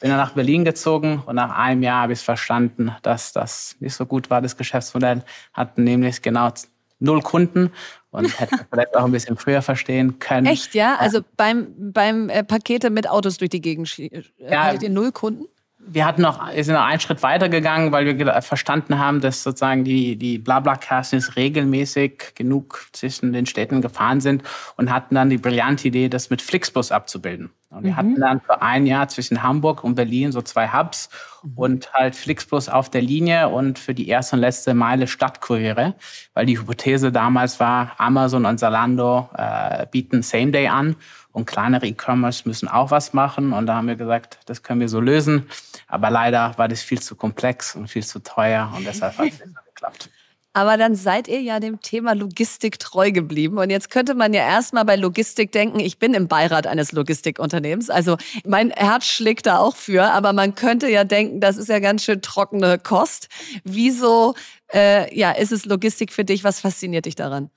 Bin 0.00 0.10
dann 0.10 0.18
nach 0.18 0.34
Berlin 0.34 0.64
gezogen 0.64 1.24
und 1.26 1.34
nach 1.34 1.58
einem 1.58 1.82
Jahr 1.82 2.02
habe 2.02 2.12
ich 2.12 2.20
verstanden, 2.20 2.94
dass 3.02 3.32
das 3.32 3.74
nicht 3.80 3.94
so 3.94 4.06
gut 4.06 4.30
war, 4.30 4.40
das 4.40 4.56
Geschäftsmodell. 4.56 5.24
Hatten 5.52 5.82
nämlich 5.82 6.22
genau 6.22 6.52
null 7.00 7.20
Kunden 7.20 7.72
und 8.10 8.26
hätte 8.40 8.66
vielleicht 8.70 8.96
auch 8.96 9.04
ein 9.04 9.10
bisschen 9.10 9.36
früher 9.36 9.62
verstehen 9.62 10.20
können. 10.20 10.46
Echt, 10.46 10.74
ja? 10.74 10.94
Also 10.96 11.22
beim, 11.36 11.74
beim 11.92 12.28
äh, 12.28 12.44
Pakete 12.44 12.90
mit 12.90 13.10
Autos 13.10 13.38
durch 13.38 13.50
die 13.50 13.60
Gegend 13.60 13.98
äh, 13.98 14.22
ja, 14.38 14.72
null 14.88 15.10
Kunden? 15.10 15.46
Wir 15.90 16.04
hatten 16.04 16.22
noch, 16.22 16.52
wir 16.52 16.64
sind 16.64 16.74
noch 16.74 16.84
einen 16.84 17.00
Schritt 17.00 17.22
weiter 17.22 17.48
gegangen, 17.48 17.92
weil 17.92 18.18
wir 18.18 18.42
verstanden 18.42 18.98
haben, 18.98 19.20
dass 19.20 19.42
sozusagen 19.42 19.84
die, 19.84 20.16
die 20.16 20.38
Blabla-Castings 20.38 21.36
regelmäßig 21.36 22.34
genug 22.34 22.86
zwischen 22.92 23.32
den 23.32 23.46
Städten 23.46 23.80
gefahren 23.80 24.20
sind 24.20 24.42
und 24.76 24.92
hatten 24.92 25.14
dann 25.14 25.30
die 25.30 25.38
brillante 25.38 25.88
Idee, 25.88 26.08
das 26.08 26.30
mit 26.30 26.42
Flixbus 26.42 26.92
abzubilden. 26.92 27.50
Und 27.70 27.84
wir 27.84 27.92
mhm. 27.92 27.96
hatten 27.96 28.20
dann 28.20 28.40
für 28.40 28.62
ein 28.62 28.86
Jahr 28.86 29.08
zwischen 29.08 29.42
Hamburg 29.42 29.84
und 29.84 29.94
Berlin 29.94 30.32
so 30.32 30.40
zwei 30.40 30.68
Hubs 30.68 31.10
mhm. 31.42 31.52
und 31.54 31.92
halt 31.92 32.16
Flixbus 32.16 32.68
auf 32.70 32.88
der 32.88 33.02
Linie 33.02 33.48
und 33.48 33.78
für 33.78 33.94
die 33.94 34.08
erste 34.08 34.36
und 34.36 34.40
letzte 34.40 34.72
Meile 34.72 35.06
Stadtkuriere, 35.06 35.94
weil 36.32 36.46
die 36.46 36.58
Hypothese 36.58 37.12
damals 37.12 37.60
war, 37.60 37.92
Amazon 37.98 38.46
und 38.46 38.58
Zalando 38.58 39.28
äh, 39.36 39.86
bieten 39.90 40.22
Same 40.22 40.50
Day 40.50 40.68
an 40.68 40.96
und 41.32 41.44
kleinere 41.44 41.86
E-Commerce 41.86 42.48
müssen 42.48 42.68
auch 42.68 42.90
was 42.90 43.12
machen. 43.12 43.52
Und 43.52 43.66
da 43.66 43.74
haben 43.74 43.86
wir 43.86 43.96
gesagt, 43.96 44.38
das 44.46 44.62
können 44.62 44.80
wir 44.80 44.88
so 44.88 45.00
lösen. 45.00 45.46
Aber 45.86 46.10
leider 46.10 46.56
war 46.56 46.68
das 46.68 46.82
viel 46.82 47.00
zu 47.00 47.16
komplex 47.16 47.76
und 47.76 47.88
viel 47.88 48.04
zu 48.04 48.22
teuer 48.22 48.72
und 48.74 48.86
deshalb 48.86 49.18
hat 49.18 49.28
es 49.28 49.44
nicht 49.44 49.56
geklappt. 49.66 50.10
Aber 50.58 50.76
dann 50.76 50.96
seid 50.96 51.28
ihr 51.28 51.40
ja 51.40 51.60
dem 51.60 51.80
Thema 51.82 52.14
Logistik 52.14 52.80
treu 52.80 53.12
geblieben. 53.12 53.58
Und 53.58 53.70
jetzt 53.70 53.90
könnte 53.90 54.14
man 54.14 54.34
ja 54.34 54.40
erstmal 54.40 54.84
bei 54.84 54.96
Logistik 54.96 55.52
denken, 55.52 55.78
ich 55.78 56.00
bin 56.00 56.14
im 56.14 56.26
Beirat 56.26 56.66
eines 56.66 56.90
Logistikunternehmens. 56.90 57.90
Also 57.90 58.16
mein 58.44 58.72
Herz 58.72 59.06
schlägt 59.06 59.46
da 59.46 59.58
auch 59.58 59.76
für. 59.76 60.10
Aber 60.10 60.32
man 60.32 60.56
könnte 60.56 60.88
ja 60.88 61.04
denken, 61.04 61.40
das 61.40 61.58
ist 61.58 61.68
ja 61.68 61.78
ganz 61.78 62.02
schön 62.02 62.22
trockene 62.22 62.76
Kost. 62.76 63.28
Wieso 63.62 64.34
äh, 64.74 65.16
ja, 65.16 65.30
ist 65.30 65.52
es 65.52 65.64
Logistik 65.64 66.12
für 66.12 66.24
dich? 66.24 66.42
Was 66.42 66.58
fasziniert 66.58 67.06
dich 67.06 67.14
daran? 67.14 67.50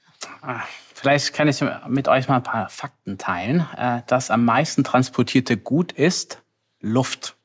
Ah, 0.43 0.59
vielleicht 0.93 1.33
kann 1.33 1.47
ich 1.47 1.63
mit 1.87 2.07
euch 2.07 2.27
mal 2.27 2.35
ein 2.35 2.43
paar 2.43 2.69
Fakten 2.69 3.17
teilen. 3.17 3.65
Äh, 3.75 4.03
das 4.05 4.29
am 4.29 4.45
meisten 4.45 4.83
transportierte 4.83 5.57
Gut 5.57 5.91
ist 5.91 6.43
Luft. 6.79 7.35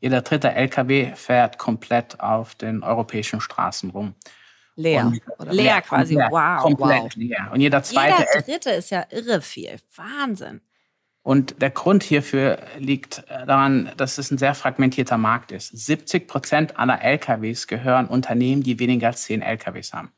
Jeder 0.00 0.22
dritte 0.22 0.50
LKW 0.50 1.14
fährt 1.14 1.56
komplett 1.56 2.18
auf 2.18 2.56
den 2.56 2.82
europäischen 2.82 3.40
Straßen 3.40 3.90
rum. 3.90 4.16
Leer. 4.78 5.06
Und, 5.06 5.20
leer, 5.46 5.52
leer 5.52 5.82
quasi. 5.82 6.14
Komplett, 6.14 6.32
wow. 6.32 6.62
Komplett 6.62 7.02
wow. 7.02 7.16
leer. 7.16 7.50
Und 7.52 7.60
jeder 7.60 7.82
zweite. 7.82 8.24
Jeder 8.32 8.42
dritte 8.46 8.70
ist 8.70 8.90
ja 8.90 9.04
irre 9.10 9.40
viel. 9.40 9.76
Wahnsinn. 9.96 10.60
Und 11.22 11.60
der 11.60 11.70
Grund 11.70 12.04
hierfür 12.04 12.58
liegt 12.78 13.24
äh, 13.28 13.44
daran, 13.44 13.90
dass 13.96 14.18
es 14.18 14.30
ein 14.30 14.38
sehr 14.38 14.54
fragmentierter 14.54 15.18
Markt 15.18 15.50
ist. 15.50 15.76
70 15.76 16.28
Prozent 16.28 16.78
aller 16.78 17.02
LKWs 17.02 17.66
gehören 17.66 18.06
Unternehmen, 18.06 18.62
die 18.62 18.78
weniger 18.78 19.08
als 19.08 19.24
10 19.24 19.42
LKWs 19.42 19.92
haben. 19.92 20.12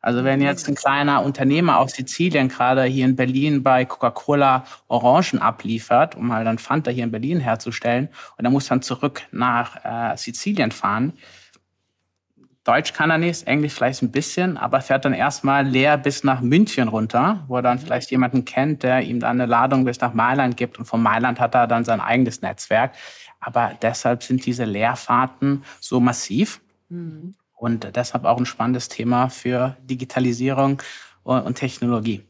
Also 0.00 0.24
wenn 0.24 0.40
jetzt 0.40 0.68
ein 0.68 0.76
kleiner 0.76 1.22
Unternehmer 1.24 1.78
auf 1.78 1.90
Sizilien 1.90 2.48
gerade 2.48 2.84
hier 2.84 3.04
in 3.04 3.16
Berlin 3.16 3.62
bei 3.62 3.84
Coca-Cola 3.84 4.64
Orangen 4.88 5.42
abliefert, 5.42 6.14
um 6.16 6.32
halt 6.32 6.46
dann 6.46 6.58
Fanta 6.58 6.90
hier 6.90 7.04
in 7.04 7.10
Berlin 7.10 7.40
herzustellen, 7.40 8.08
und 8.38 8.44
er 8.44 8.50
muss 8.50 8.68
dann 8.68 8.80
zurück 8.82 9.22
nach 9.32 9.84
äh, 9.84 10.16
Sizilien 10.16 10.70
fahren, 10.70 11.12
Deutsch 12.70 12.92
kann 12.92 13.10
er 13.10 13.18
nicht, 13.18 13.48
Englisch 13.48 13.72
vielleicht 13.72 14.00
ein 14.00 14.12
bisschen, 14.12 14.56
aber 14.56 14.80
fährt 14.80 15.04
dann 15.04 15.12
erstmal 15.12 15.66
leer 15.66 15.98
bis 15.98 16.22
nach 16.22 16.40
München 16.40 16.86
runter, 16.86 17.42
wo 17.48 17.56
er 17.56 17.62
dann 17.62 17.80
vielleicht 17.80 18.12
jemanden 18.12 18.44
kennt, 18.44 18.84
der 18.84 19.00
ihm 19.00 19.18
dann 19.18 19.40
eine 19.40 19.46
Ladung 19.46 19.84
bis 19.84 20.00
nach 20.00 20.14
Mailand 20.14 20.56
gibt. 20.56 20.78
Und 20.78 20.84
von 20.84 21.02
Mailand 21.02 21.40
hat 21.40 21.56
er 21.56 21.66
dann 21.66 21.84
sein 21.84 22.00
eigenes 22.00 22.42
Netzwerk. 22.42 22.92
Aber 23.40 23.72
deshalb 23.82 24.22
sind 24.22 24.46
diese 24.46 24.66
Leerfahrten 24.66 25.64
so 25.80 25.98
massiv. 25.98 26.60
Mhm. 26.90 27.34
Und 27.56 27.96
deshalb 27.96 28.24
auch 28.24 28.38
ein 28.38 28.46
spannendes 28.46 28.88
Thema 28.88 29.30
für 29.30 29.76
Digitalisierung 29.82 30.80
und 31.24 31.54
Technologie. 31.56 32.24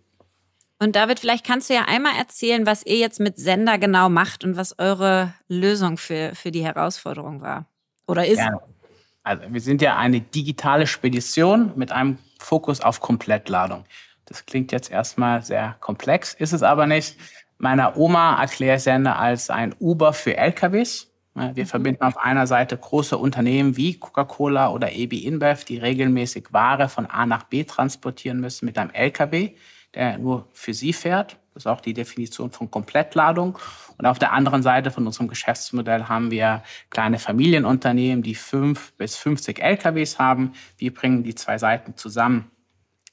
Und 0.79 0.96
David, 0.96 1.20
vielleicht 1.20 1.46
kannst 1.46 1.68
du 1.68 1.74
ja 1.74 1.85
einmal 1.87 2.16
erzählen, 2.16 2.64
was 2.64 2.87
ihr 2.87 2.96
jetzt 2.96 3.20
mit 3.20 3.37
Sender 3.37 3.76
genau 3.76 4.09
macht 4.09 4.42
und 4.42 4.57
was 4.57 4.79
eure 4.79 5.35
Lösung 5.48 5.98
für, 5.98 6.35
für 6.35 6.50
die 6.50 6.64
Herausforderung 6.64 7.42
war 7.42 7.66
oder 8.07 8.26
ist. 8.26 8.38
Ja. 8.38 8.59
Also 9.22 9.42
wir 9.48 9.61
sind 9.61 9.83
ja 9.83 9.96
eine 9.96 10.20
digitale 10.20 10.87
Spedition 10.87 11.72
mit 11.76 11.92
einem 11.92 12.18
Fokus 12.38 12.80
auf 12.80 13.00
Komplettladung. 13.00 13.85
Das 14.26 14.46
klingt 14.46 14.72
jetzt 14.72 14.90
erstmal 14.90 15.42
sehr 15.42 15.76
komplex, 15.80 16.35
ist 16.35 16.52
es 16.52 16.62
aber 16.62 16.87
nicht. 16.87 17.16
Meiner 17.59 17.96
Oma 17.96 18.40
erkläre 18.40 18.76
ich 18.76 18.83
Sender 18.83 19.18
als 19.18 19.50
ein 19.50 19.74
Uber 19.80 20.12
für 20.12 20.37
LKWs. 20.37 21.11
Wir 21.35 21.64
mhm. 21.64 21.66
verbinden 21.66 22.02
auf 22.02 22.16
einer 22.16 22.46
Seite 22.46 22.76
große 22.76 23.16
Unternehmen 23.16 23.76
wie 23.76 23.98
Coca-Cola 23.98 24.70
oder 24.70 24.92
EB 24.92 25.12
InBev, 25.24 25.64
die 25.64 25.78
regelmäßig 25.78 26.52
Ware 26.52 26.88
von 26.88 27.06
A 27.06 27.26
nach 27.26 27.44
B 27.44 27.64
transportieren 27.64 28.40
müssen 28.40 28.66
mit 28.66 28.78
einem 28.78 28.90
LKW, 28.90 29.50
der 29.94 30.18
nur 30.18 30.48
für 30.52 30.74
sie 30.74 30.92
fährt. 30.92 31.37
Das 31.54 31.64
ist 31.64 31.66
auch 31.66 31.80
die 31.80 31.94
Definition 31.94 32.50
von 32.50 32.70
Komplettladung. 32.70 33.58
Und 33.98 34.06
auf 34.06 34.18
der 34.18 34.32
anderen 34.32 34.62
Seite 34.62 34.90
von 34.90 35.06
unserem 35.06 35.28
Geschäftsmodell 35.28 36.04
haben 36.04 36.30
wir 36.30 36.62
kleine 36.90 37.18
Familienunternehmen, 37.18 38.22
die 38.22 38.34
fünf 38.34 38.92
bis 38.92 39.16
50 39.16 39.60
LKWs 39.60 40.18
haben. 40.18 40.52
Wir 40.78 40.94
bringen 40.94 41.22
die 41.22 41.34
zwei 41.34 41.58
Seiten 41.58 41.96
zusammen, 41.96 42.50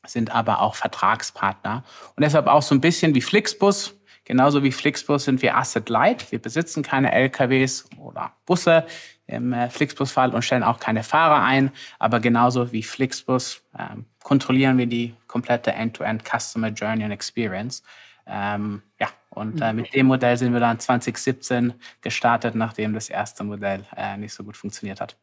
sind 0.05 0.33
aber 0.33 0.61
auch 0.61 0.75
Vertragspartner. 0.75 1.83
Und 2.15 2.23
deshalb 2.23 2.47
auch 2.47 2.61
so 2.61 2.75
ein 2.75 2.81
bisschen 2.81 3.15
wie 3.15 3.21
Flixbus, 3.21 3.97
Genauso 4.27 4.61
wie 4.61 4.73
Flixbus 4.73 5.23
sind 5.23 5.41
wir 5.41 5.55
Asset 5.55 5.87
Light. 5.87 6.33
Wir 6.33 6.41
besitzen 6.41 6.83
keine 6.83 7.13
LKWs 7.13 7.85
oder 7.97 8.33
Busse 8.45 8.85
im 9.25 9.53
äh, 9.53 9.69
Flixbus-Fall 9.69 10.35
und 10.35 10.41
stellen 10.41 10.63
auch 10.63 10.81
keine 10.81 11.03
Fahrer 11.03 11.43
ein. 11.43 11.71
Aber 11.97 12.19
genauso 12.19 12.73
wie 12.73 12.83
Flixbus 12.83 13.63
ähm, 13.79 14.03
kontrollieren 14.21 14.77
wir 14.77 14.85
die 14.85 15.15
komplette 15.27 15.71
End-to-End 15.71 16.23
-End 16.23 16.39
Customer 16.39 16.67
Journey 16.67 17.05
and 17.05 17.13
Experience. 17.13 17.83
Ähm, 18.27 18.81
ja, 18.99 19.07
und 19.29 19.61
äh, 19.61 19.71
mit 19.71 19.93
dem 19.93 20.07
Modell 20.07 20.37
sind 20.37 20.53
wir 20.53 20.59
dann 20.59 20.79
2017 20.79 21.73
gestartet, 22.01 22.55
nachdem 22.55 22.93
das 22.93 23.09
erste 23.09 23.43
Modell 23.43 23.83
äh, 23.95 24.17
nicht 24.17 24.33
so 24.33 24.43
gut 24.43 24.57
funktioniert 24.57 24.99
hat. 24.99 25.15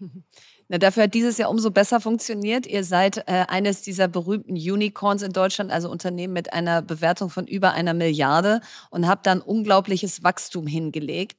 Na, 0.68 0.78
dafür 0.78 1.04
hat 1.04 1.14
dieses 1.14 1.38
Jahr 1.38 1.50
umso 1.50 1.70
besser 1.70 2.00
funktioniert. 2.00 2.66
Ihr 2.66 2.82
seid 2.82 3.18
äh, 3.28 3.44
eines 3.48 3.82
dieser 3.82 4.08
berühmten 4.08 4.54
Unicorns 4.54 5.22
in 5.22 5.32
Deutschland, 5.32 5.70
also 5.70 5.88
Unternehmen 5.90 6.32
mit 6.32 6.52
einer 6.52 6.82
Bewertung 6.82 7.30
von 7.30 7.46
über 7.46 7.72
einer 7.72 7.94
Milliarde 7.94 8.60
und 8.90 9.06
habt 9.06 9.26
dann 9.26 9.40
unglaubliches 9.40 10.24
Wachstum 10.24 10.66
hingelegt. 10.66 11.38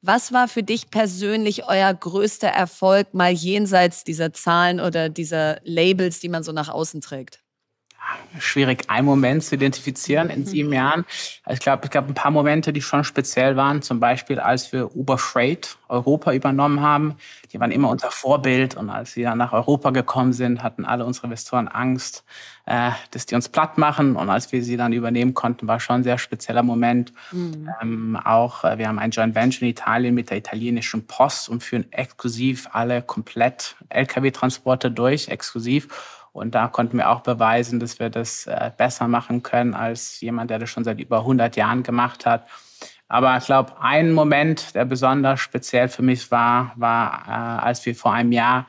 Was 0.00 0.32
war 0.32 0.46
für 0.46 0.62
dich 0.62 0.90
persönlich 0.90 1.66
euer 1.68 1.92
größter 1.92 2.48
Erfolg, 2.48 3.14
mal 3.14 3.32
jenseits 3.32 4.04
dieser 4.04 4.32
Zahlen 4.32 4.78
oder 4.78 5.08
dieser 5.08 5.58
Labels, 5.64 6.20
die 6.20 6.28
man 6.28 6.44
so 6.44 6.52
nach 6.52 6.68
außen 6.68 7.00
trägt? 7.00 7.42
Schwierig, 8.38 8.84
einen 8.88 9.06
Moment 9.06 9.44
zu 9.44 9.54
identifizieren 9.54 10.30
in 10.30 10.44
sieben 10.44 10.72
Jahren. 10.72 11.04
Also 11.44 11.54
ich 11.54 11.60
glaube, 11.60 11.84
es 11.84 11.90
gab 11.90 12.08
ein 12.08 12.14
paar 12.14 12.30
Momente, 12.30 12.72
die 12.72 12.82
schon 12.82 13.04
speziell 13.04 13.56
waren. 13.56 13.82
Zum 13.82 14.00
Beispiel, 14.00 14.38
als 14.40 14.72
wir 14.72 14.94
Uber 14.94 15.18
Freight 15.18 15.76
Europa 15.88 16.32
übernommen 16.32 16.80
haben. 16.80 17.16
Die 17.52 17.60
waren 17.60 17.70
immer 17.70 17.88
unser 17.88 18.10
Vorbild. 18.10 18.76
Und 18.76 18.90
als 18.90 19.12
sie 19.12 19.22
dann 19.22 19.38
nach 19.38 19.52
Europa 19.52 19.90
gekommen 19.90 20.32
sind, 20.32 20.62
hatten 20.62 20.84
alle 20.84 21.04
unsere 21.04 21.26
Investoren 21.26 21.68
Angst, 21.68 22.24
äh, 22.66 22.90
dass 23.10 23.26
die 23.26 23.34
uns 23.34 23.48
platt 23.48 23.78
machen. 23.78 24.16
Und 24.16 24.30
als 24.30 24.52
wir 24.52 24.62
sie 24.62 24.76
dann 24.76 24.92
übernehmen 24.92 25.34
konnten, 25.34 25.66
war 25.66 25.80
schon 25.80 25.96
ein 25.96 26.04
sehr 26.04 26.18
spezieller 26.18 26.62
Moment. 26.62 27.12
Mhm. 27.32 27.70
Ähm, 27.80 28.16
auch, 28.22 28.64
äh, 28.64 28.78
wir 28.78 28.88
haben 28.88 28.98
ein 28.98 29.10
Joint 29.10 29.34
Venture 29.34 29.62
in 29.62 29.70
Italien 29.70 30.14
mit 30.14 30.30
der 30.30 30.36
italienischen 30.36 31.06
Post 31.06 31.48
und 31.48 31.62
führen 31.62 31.90
exklusiv 31.92 32.68
alle 32.72 33.02
komplett 33.02 33.76
Lkw-Transporte 33.88 34.90
durch, 34.90 35.28
exklusiv. 35.28 35.88
Und 36.38 36.54
da 36.54 36.68
konnten 36.68 36.96
wir 36.96 37.10
auch 37.10 37.20
beweisen, 37.20 37.80
dass 37.80 37.98
wir 37.98 38.10
das 38.10 38.46
äh, 38.46 38.70
besser 38.76 39.08
machen 39.08 39.42
können 39.42 39.74
als 39.74 40.20
jemand, 40.20 40.50
der 40.50 40.58
das 40.58 40.70
schon 40.70 40.84
seit 40.84 41.00
über 41.00 41.20
100 41.20 41.56
Jahren 41.56 41.82
gemacht 41.82 42.26
hat. 42.26 42.46
Aber 43.08 43.36
ich 43.36 43.46
glaube, 43.46 43.80
ein 43.80 44.12
Moment, 44.12 44.74
der 44.74 44.84
besonders 44.84 45.40
speziell 45.40 45.88
für 45.88 46.02
mich 46.02 46.30
war, 46.30 46.72
war, 46.76 47.24
äh, 47.26 47.66
als 47.66 47.84
wir 47.86 47.94
vor 47.94 48.12
einem 48.12 48.32
Jahr 48.32 48.66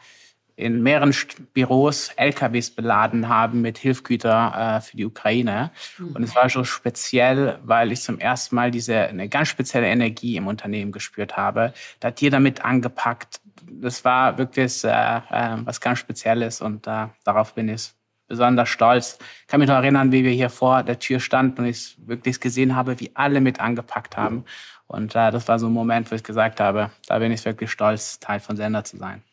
in 0.59 0.83
mehreren 0.83 1.15
Büros 1.53 2.09
LKWs 2.17 2.71
beladen 2.71 3.29
haben 3.29 3.61
mit 3.61 3.77
Hilfsgüter 3.77 4.77
äh, 4.77 4.81
für 4.81 4.97
die 4.97 5.05
Ukraine. 5.05 5.71
Mhm. 5.97 6.15
Und 6.15 6.23
es 6.23 6.35
war 6.35 6.49
so 6.49 6.65
speziell, 6.65 7.59
weil 7.63 7.93
ich 7.93 8.01
zum 8.01 8.19
ersten 8.19 8.55
Mal 8.55 8.69
diese 8.69 9.07
eine 9.07 9.29
ganz 9.29 9.47
spezielle 9.47 9.87
Energie 9.87 10.35
im 10.35 10.47
Unternehmen 10.47 10.91
gespürt 10.91 11.37
habe. 11.37 11.73
Da 12.01 12.09
hat 12.09 12.19
jeder 12.19 12.41
mit 12.41 12.65
angepackt. 12.65 13.39
Das 13.71 14.03
war 14.05 14.37
wirklich 14.37 14.83
äh, 14.83 14.87
äh, 14.89 15.57
was 15.63 15.79
ganz 15.81 15.99
Spezielles 15.99 16.61
und 16.61 16.87
äh, 16.87 17.07
darauf 17.23 17.53
bin 17.53 17.69
ich 17.69 17.91
besonders 18.27 18.69
stolz. 18.69 19.17
Ich 19.41 19.47
kann 19.47 19.59
mich 19.59 19.69
noch 19.69 19.75
erinnern, 19.75 20.11
wie 20.11 20.23
wir 20.23 20.31
hier 20.31 20.49
vor 20.49 20.83
der 20.83 20.99
Tür 20.99 21.19
standen 21.19 21.61
und 21.61 21.67
ich 21.67 21.97
wirklich 22.05 22.39
gesehen 22.39 22.75
habe, 22.75 22.99
wie 22.99 23.11
alle 23.15 23.41
mit 23.41 23.59
angepackt 23.59 24.17
haben. 24.17 24.45
Und 24.87 25.15
äh, 25.15 25.31
das 25.31 25.47
war 25.47 25.59
so 25.59 25.67
ein 25.67 25.73
Moment, 25.73 26.09
wo 26.11 26.15
ich 26.15 26.23
gesagt 26.23 26.59
habe, 26.59 26.91
da 27.07 27.19
bin 27.19 27.31
ich 27.31 27.43
wirklich 27.45 27.71
stolz, 27.71 28.19
Teil 28.19 28.39
von 28.39 28.55
Sender 28.55 28.83
zu 28.83 28.97
sein. 28.97 29.23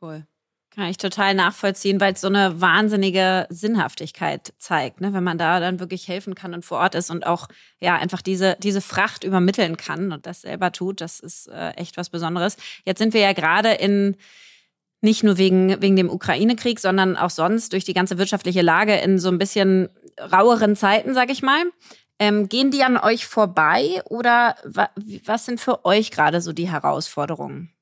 Cool. 0.00 0.26
Kann 0.76 0.90
ich 0.90 0.98
total 0.98 1.32
nachvollziehen, 1.32 2.02
weil 2.02 2.12
es 2.12 2.20
so 2.20 2.26
eine 2.26 2.60
wahnsinnige 2.60 3.46
Sinnhaftigkeit 3.48 4.52
zeigt, 4.58 5.00
ne? 5.00 5.14
wenn 5.14 5.24
man 5.24 5.38
da 5.38 5.58
dann 5.58 5.80
wirklich 5.80 6.06
helfen 6.06 6.34
kann 6.34 6.52
und 6.52 6.66
vor 6.66 6.76
Ort 6.76 6.94
ist 6.94 7.10
und 7.10 7.26
auch 7.26 7.48
ja 7.80 7.96
einfach 7.96 8.20
diese, 8.20 8.58
diese 8.62 8.82
Fracht 8.82 9.24
übermitteln 9.24 9.78
kann 9.78 10.12
und 10.12 10.26
das 10.26 10.42
selber 10.42 10.72
tut. 10.72 11.00
Das 11.00 11.18
ist 11.18 11.48
äh, 11.48 11.70
echt 11.70 11.96
was 11.96 12.10
Besonderes. 12.10 12.58
Jetzt 12.84 12.98
sind 12.98 13.14
wir 13.14 13.22
ja 13.22 13.32
gerade 13.32 13.72
in 13.72 14.16
nicht 15.00 15.24
nur 15.24 15.38
wegen, 15.38 15.80
wegen 15.80 15.96
dem 15.96 16.10
Ukraine-Krieg, 16.10 16.78
sondern 16.78 17.16
auch 17.16 17.30
sonst 17.30 17.72
durch 17.72 17.84
die 17.84 17.94
ganze 17.94 18.18
wirtschaftliche 18.18 18.60
Lage 18.60 18.96
in 18.96 19.18
so 19.18 19.30
ein 19.30 19.38
bisschen 19.38 19.88
raueren 20.20 20.76
Zeiten, 20.76 21.14
sag 21.14 21.30
ich 21.30 21.42
mal. 21.42 21.62
Ähm, 22.18 22.50
gehen 22.50 22.70
die 22.70 22.82
an 22.82 22.98
euch 22.98 23.26
vorbei 23.26 24.02
oder 24.04 24.56
wa 24.64 24.90
was 25.24 25.46
sind 25.46 25.58
für 25.58 25.86
euch 25.86 26.10
gerade 26.10 26.42
so 26.42 26.52
die 26.52 26.70
Herausforderungen? 26.70 27.75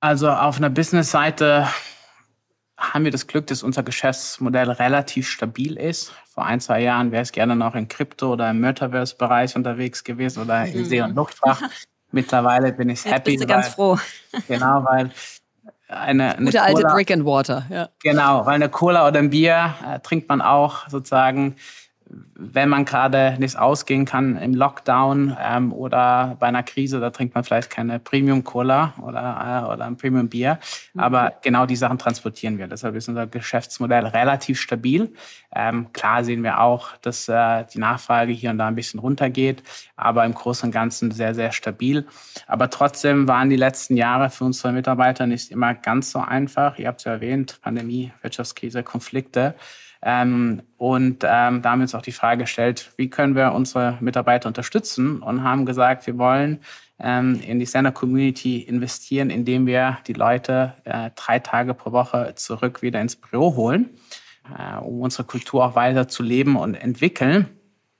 Also 0.00 0.30
auf 0.30 0.56
einer 0.56 0.70
Business-Seite 0.70 1.68
haben 2.78 3.04
wir 3.04 3.10
das 3.10 3.26
Glück, 3.26 3.46
dass 3.48 3.62
unser 3.62 3.82
Geschäftsmodell 3.82 4.70
relativ 4.70 5.28
stabil 5.28 5.76
ist. 5.76 6.12
Vor 6.32 6.46
ein, 6.46 6.60
zwei 6.60 6.80
Jahren 6.80 7.12
wäre 7.12 7.22
es 7.22 7.32
gerne 7.32 7.54
noch 7.54 7.74
in 7.74 7.88
Krypto- 7.88 8.32
oder 8.32 8.50
im 8.50 8.60
Metaverse-Bereich 8.60 9.54
unterwegs 9.54 10.02
gewesen 10.02 10.42
oder 10.42 10.64
in 10.64 10.86
See- 10.86 11.02
und 11.02 11.14
Luftfahrt. 11.14 11.58
Mittlerweile 12.12 12.72
bin 12.72 12.88
ich 12.88 13.04
Jetzt 13.04 13.14
happy. 13.14 13.32
Bist 13.32 13.44
du 13.44 13.46
ganz 13.46 13.68
froh. 13.68 13.98
Genau, 14.48 14.84
weil 14.84 15.10
eine, 15.88 16.36
eine 16.36 16.46
Gute 16.46 16.62
alte 16.62 16.82
Brick 16.84 17.10
and 17.10 17.24
Water, 17.24 17.66
ja. 17.68 17.88
Genau, 18.02 18.46
weil 18.46 18.54
eine 18.54 18.68
Cola 18.68 19.06
oder 19.06 19.18
ein 19.18 19.30
Bier 19.30 19.74
äh, 19.86 20.00
trinkt 20.00 20.28
man 20.28 20.40
auch 20.40 20.88
sozusagen 20.88 21.56
wenn 22.34 22.68
man 22.68 22.84
gerade 22.84 23.36
nicht 23.38 23.56
ausgehen 23.56 24.04
kann 24.04 24.36
im 24.36 24.54
Lockdown 24.54 25.36
ähm, 25.40 25.72
oder 25.72 26.36
bei 26.40 26.46
einer 26.46 26.62
Krise, 26.62 26.98
da 26.98 27.10
trinkt 27.10 27.34
man 27.34 27.44
vielleicht 27.44 27.70
keine 27.70 27.98
Premium 27.98 28.42
Cola 28.42 28.94
oder, 29.00 29.64
äh, 29.68 29.72
oder 29.72 29.84
ein 29.84 29.96
Premium 29.96 30.28
Bier. 30.28 30.58
Mhm. 30.94 31.00
Aber 31.00 31.34
genau 31.42 31.66
die 31.66 31.76
Sachen 31.76 31.98
transportieren 31.98 32.58
wir. 32.58 32.66
Deshalb 32.66 32.96
ist 32.96 33.08
unser 33.08 33.26
Geschäftsmodell 33.26 34.06
relativ 34.06 34.60
stabil. 34.60 35.12
Ähm, 35.54 35.92
klar 35.92 36.24
sehen 36.24 36.42
wir 36.42 36.60
auch, 36.60 36.96
dass 37.02 37.28
äh, 37.28 37.64
die 37.72 37.78
Nachfrage 37.78 38.32
hier 38.32 38.50
und 38.50 38.58
da 38.58 38.66
ein 38.66 38.74
bisschen 38.74 39.00
runtergeht, 39.00 39.62
aber 39.96 40.24
im 40.24 40.34
Großen 40.34 40.68
und 40.68 40.72
Ganzen 40.72 41.10
sehr, 41.10 41.34
sehr 41.34 41.52
stabil. 41.52 42.06
Aber 42.46 42.70
trotzdem 42.70 43.28
waren 43.28 43.50
die 43.50 43.56
letzten 43.56 43.96
Jahre 43.96 44.30
für 44.30 44.44
unsere 44.44 44.72
Mitarbeiter 44.72 45.26
nicht 45.26 45.50
immer 45.50 45.74
ganz 45.74 46.10
so 46.10 46.18
einfach. 46.18 46.78
Ihr 46.78 46.88
habt 46.88 47.00
es 47.00 47.04
ja 47.04 47.12
erwähnt, 47.12 47.60
Pandemie, 47.62 48.12
Wirtschaftskrise, 48.22 48.82
Konflikte. 48.82 49.54
Ähm, 50.02 50.62
und 50.78 51.24
ähm, 51.24 51.62
da 51.62 51.70
haben 51.70 51.80
wir 51.80 51.82
uns 51.82 51.94
auch 51.94 52.02
die 52.02 52.12
Frage 52.12 52.44
gestellt, 52.44 52.92
wie 52.96 53.10
können 53.10 53.34
wir 53.34 53.52
unsere 53.52 53.98
Mitarbeiter 54.00 54.48
unterstützen 54.48 55.20
und 55.20 55.44
haben 55.44 55.66
gesagt, 55.66 56.06
wir 56.06 56.16
wollen 56.16 56.60
ähm, 56.98 57.40
in 57.46 57.58
die 57.58 57.66
Sender 57.66 57.92
Community 57.92 58.60
investieren, 58.60 59.30
indem 59.30 59.66
wir 59.66 59.98
die 60.06 60.14
Leute 60.14 60.74
äh, 60.84 61.10
drei 61.16 61.38
Tage 61.38 61.74
pro 61.74 61.92
Woche 61.92 62.34
zurück 62.36 62.82
wieder 62.82 63.00
ins 63.00 63.16
Büro 63.16 63.56
holen, 63.56 63.90
äh, 64.58 64.78
um 64.78 65.00
unsere 65.02 65.24
Kultur 65.24 65.64
auch 65.64 65.74
weiter 65.74 66.08
zu 66.08 66.22
leben 66.22 66.56
und 66.56 66.74
entwickeln. 66.74 67.48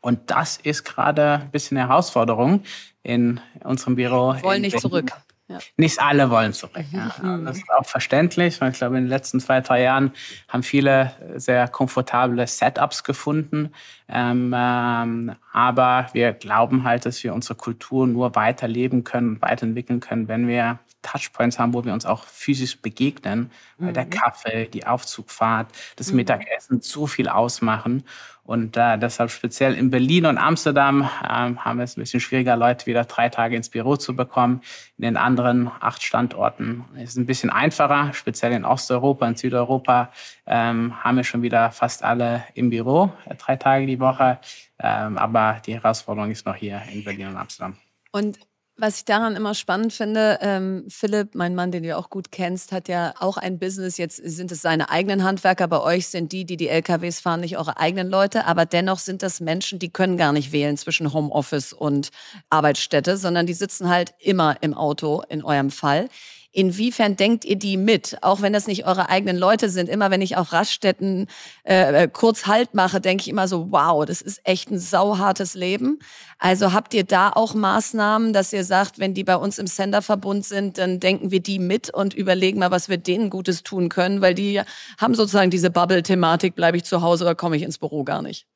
Und 0.00 0.30
das 0.30 0.56
ist 0.56 0.84
gerade 0.84 1.40
ein 1.42 1.50
bisschen 1.50 1.76
eine 1.76 1.88
Herausforderung 1.88 2.62
in 3.02 3.40
unserem 3.62 3.96
Büro. 3.96 4.34
Wir 4.34 4.42
wollen 4.42 4.62
nicht 4.62 4.80
zurück. 4.80 5.12
Ja. 5.50 5.58
Nicht 5.76 6.00
alle 6.00 6.30
wollen 6.30 6.52
zurück. 6.52 6.84
Ja. 6.92 7.12
Mhm. 7.20 7.44
Das 7.44 7.56
ist 7.56 7.68
auch 7.70 7.84
verständlich, 7.84 8.60
weil 8.60 8.70
ich 8.70 8.78
glaube, 8.78 8.96
in 8.96 9.04
den 9.04 9.08
letzten 9.08 9.40
zwei, 9.40 9.60
drei 9.60 9.82
Jahren 9.82 10.12
haben 10.48 10.62
viele 10.62 11.12
sehr 11.34 11.66
komfortable 11.66 12.46
Setups 12.46 13.02
gefunden. 13.02 13.72
Ähm, 14.08 14.54
ähm, 14.56 15.34
aber 15.52 16.06
wir 16.12 16.34
glauben 16.34 16.84
halt, 16.84 17.04
dass 17.04 17.24
wir 17.24 17.34
unsere 17.34 17.56
Kultur 17.56 18.06
nur 18.06 18.36
weiterleben 18.36 19.02
können 19.02 19.30
und 19.30 19.42
weiterentwickeln 19.42 19.98
können, 19.98 20.28
wenn 20.28 20.46
wir 20.46 20.78
Touchpoints 21.02 21.58
haben, 21.58 21.74
wo 21.74 21.84
wir 21.84 21.94
uns 21.94 22.06
auch 22.06 22.24
physisch 22.24 22.80
begegnen, 22.80 23.50
weil 23.78 23.92
der 23.92 24.04
mhm. 24.04 24.10
Kaffee, 24.10 24.66
die 24.66 24.86
Aufzugfahrt, 24.86 25.72
das 25.96 26.10
mhm. 26.10 26.16
Mittagessen 26.16 26.80
so 26.80 27.06
viel 27.06 27.28
ausmachen. 27.28 28.04
Und 28.50 28.76
äh, 28.76 28.98
deshalb 28.98 29.30
speziell 29.30 29.74
in 29.74 29.90
Berlin 29.90 30.26
und 30.26 30.36
Amsterdam 30.36 31.02
äh, 31.02 31.28
haben 31.28 31.78
wir 31.78 31.84
es 31.84 31.96
ein 31.96 32.00
bisschen 32.00 32.18
schwieriger, 32.18 32.56
Leute 32.56 32.86
wieder 32.86 33.04
drei 33.04 33.28
Tage 33.28 33.54
ins 33.54 33.68
Büro 33.68 33.94
zu 33.94 34.16
bekommen. 34.16 34.62
In 34.98 35.02
den 35.02 35.16
anderen 35.16 35.70
acht 35.78 36.02
Standorten 36.02 36.84
ist 36.96 37.10
es 37.10 37.16
ein 37.16 37.26
bisschen 37.26 37.50
einfacher, 37.50 38.12
speziell 38.12 38.50
in 38.50 38.64
Osteuropa 38.64 39.28
und 39.28 39.38
Südeuropa 39.38 40.10
ähm, 40.48 41.00
haben 41.00 41.16
wir 41.18 41.22
schon 41.22 41.42
wieder 41.42 41.70
fast 41.70 42.02
alle 42.02 42.42
im 42.54 42.70
Büro, 42.70 43.12
äh, 43.26 43.36
drei 43.36 43.54
Tage 43.54 43.86
die 43.86 44.00
Woche. 44.00 44.40
Ähm, 44.80 45.16
aber 45.16 45.62
die 45.64 45.74
Herausforderung 45.74 46.32
ist 46.32 46.44
noch 46.44 46.56
hier 46.56 46.82
in 46.92 47.04
Berlin 47.04 47.28
und 47.28 47.36
Amsterdam. 47.36 47.76
Und 48.10 48.40
was 48.81 48.97
ich 48.97 49.05
daran 49.05 49.37
immer 49.37 49.55
spannend 49.55 49.93
finde, 49.93 50.38
ähm, 50.40 50.85
Philipp, 50.88 51.35
mein 51.35 51.55
Mann, 51.55 51.71
den 51.71 51.83
du 51.83 51.97
auch 51.97 52.11
gut 52.11 52.33
kennst, 52.33 52.73
hat 52.73 52.88
ja 52.88 53.14
auch 53.19 53.37
ein 53.37 53.59
Business. 53.59 53.99
Jetzt 53.99 54.16
sind 54.16 54.51
es 54.51 54.62
seine 54.62 54.90
eigenen 54.90 55.23
Handwerker. 55.23 55.69
Bei 55.69 55.81
euch 55.81 56.09
sind 56.09 56.33
die, 56.33 56.45
die 56.45 56.57
die 56.57 56.69
LKWs 56.69 57.21
fahren, 57.21 57.40
nicht 57.40 57.59
eure 57.59 57.79
eigenen 57.79 58.09
Leute. 58.09 58.47
Aber 58.47 58.66
dennoch 58.66 58.99
sind 58.99 59.23
das 59.23 59.40
Menschen, 59.40 59.79
die 59.79 59.90
können 59.90 60.16
gar 60.16 60.33
nicht 60.33 60.53
wählen 60.53 60.77
zwischen 60.77 61.12
Homeoffice 61.12 61.73
und 61.73 62.11
Arbeitsstätte, 62.49 63.16
sondern 63.16 63.47
die 63.47 63.55
sitzen 63.55 63.88
halt 63.88 64.14
immer 64.19 64.57
im 64.62 64.75
Auto 64.75 65.23
in 65.29 65.45
eurem 65.45 65.71
Fall. 65.71 66.09
Inwiefern 66.52 67.14
denkt 67.14 67.44
ihr 67.44 67.54
die 67.54 67.76
mit? 67.76 68.18
Auch 68.22 68.42
wenn 68.42 68.52
das 68.52 68.66
nicht 68.66 68.84
eure 68.84 69.08
eigenen 69.08 69.36
Leute 69.36 69.68
sind. 69.68 69.88
Immer 69.88 70.10
wenn 70.10 70.20
ich 70.20 70.36
auf 70.36 70.52
Raststätten 70.52 71.28
äh, 71.64 72.04
äh, 72.04 72.08
kurz 72.08 72.46
Halt 72.46 72.74
mache, 72.74 73.00
denke 73.00 73.22
ich 73.22 73.28
immer 73.28 73.46
so, 73.46 73.70
wow, 73.70 74.04
das 74.04 74.20
ist 74.20 74.40
echt 74.42 74.68
ein 74.70 74.80
sauhartes 74.80 75.54
Leben. 75.54 76.00
Also 76.38 76.72
habt 76.72 76.92
ihr 76.92 77.04
da 77.04 77.30
auch 77.30 77.54
Maßnahmen, 77.54 78.32
dass 78.32 78.52
ihr 78.52 78.64
sagt, 78.64 78.98
wenn 78.98 79.14
die 79.14 79.22
bei 79.22 79.36
uns 79.36 79.58
im 79.58 79.68
Senderverbund 79.68 80.44
sind, 80.44 80.78
dann 80.78 80.98
denken 80.98 81.30
wir 81.30 81.40
die 81.40 81.60
mit 81.60 81.88
und 81.94 82.14
überlegen 82.14 82.58
mal, 82.58 82.72
was 82.72 82.88
wir 82.88 82.96
denen 82.96 83.30
Gutes 83.30 83.62
tun 83.62 83.88
können, 83.88 84.20
weil 84.20 84.34
die 84.34 84.60
haben 84.98 85.14
sozusagen 85.14 85.50
diese 85.50 85.70
Bubble-Thematik, 85.70 86.56
bleibe 86.56 86.76
ich 86.78 86.84
zu 86.84 87.00
Hause 87.00 87.24
oder 87.24 87.36
komme 87.36 87.56
ich 87.56 87.62
ins 87.62 87.78
Büro 87.78 88.02
gar 88.02 88.22
nicht? 88.22 88.46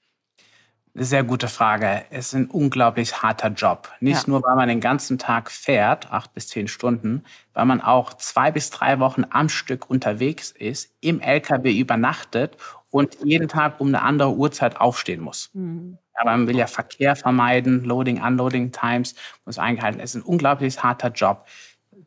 Sehr 0.97 1.25
gute 1.25 1.49
Frage. 1.49 2.05
Es 2.11 2.29
ist 2.29 2.35
ein 2.35 2.47
unglaublich 2.47 3.21
harter 3.21 3.49
Job. 3.49 3.91
Nicht 3.99 4.23
ja. 4.23 4.31
nur, 4.31 4.43
weil 4.45 4.55
man 4.55 4.69
den 4.69 4.79
ganzen 4.81 5.19
Tag 5.19 5.51
fährt, 5.51 6.13
acht 6.13 6.33
bis 6.35 6.47
zehn 6.47 6.69
Stunden, 6.69 7.25
weil 7.53 7.65
man 7.65 7.81
auch 7.81 8.15
zwei 8.15 8.53
bis 8.53 8.71
drei 8.71 9.01
Wochen 9.01 9.25
am 9.29 9.49
Stück 9.49 9.91
unterwegs 9.91 10.53
ist, 10.53 10.95
im 11.01 11.21
LKW 11.21 11.77
übernachtet 11.77 12.57
und 12.91 13.17
jeden 13.25 13.49
Tag 13.49 13.81
um 13.81 13.89
eine 13.89 14.03
andere 14.03 14.37
Uhrzeit 14.37 14.81
aufstehen 14.81 15.21
muss. 15.21 15.51
Mhm. 15.53 15.99
Aber 16.15 16.31
man 16.31 16.47
will 16.47 16.57
ja 16.57 16.69
Verkehr 16.69 17.17
vermeiden, 17.17 17.83
Loading, 17.83 18.23
Unloading 18.23 18.71
Times 18.71 19.17
muss 19.45 19.59
eingehalten. 19.59 19.99
Es 19.99 20.15
ist 20.15 20.23
ein 20.23 20.27
unglaublich 20.27 20.81
harter 20.81 21.09
Job. 21.09 21.45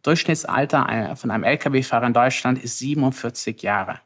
Durchschnittsalter 0.01 1.17
von 1.17 1.31
einem 1.31 1.43
LKW-Fahrer 1.43 2.07
in 2.07 2.13
Deutschland 2.13 2.63
ist 2.63 2.79
47 2.79 3.61
Jahre. 3.61 3.99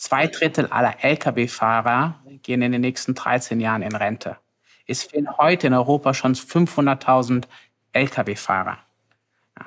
Zwei 0.00 0.28
Drittel 0.28 0.66
aller 0.68 1.04
Lkw-Fahrer 1.04 2.14
gehen 2.42 2.62
in 2.62 2.72
den 2.72 2.80
nächsten 2.80 3.14
13 3.14 3.60
Jahren 3.60 3.82
in 3.82 3.94
Rente. 3.94 4.38
Es 4.86 5.02
fehlen 5.02 5.28
heute 5.36 5.66
in 5.66 5.74
Europa 5.74 6.14
schon 6.14 6.34
500.000 6.34 7.44
Lkw-Fahrer. 7.92 8.78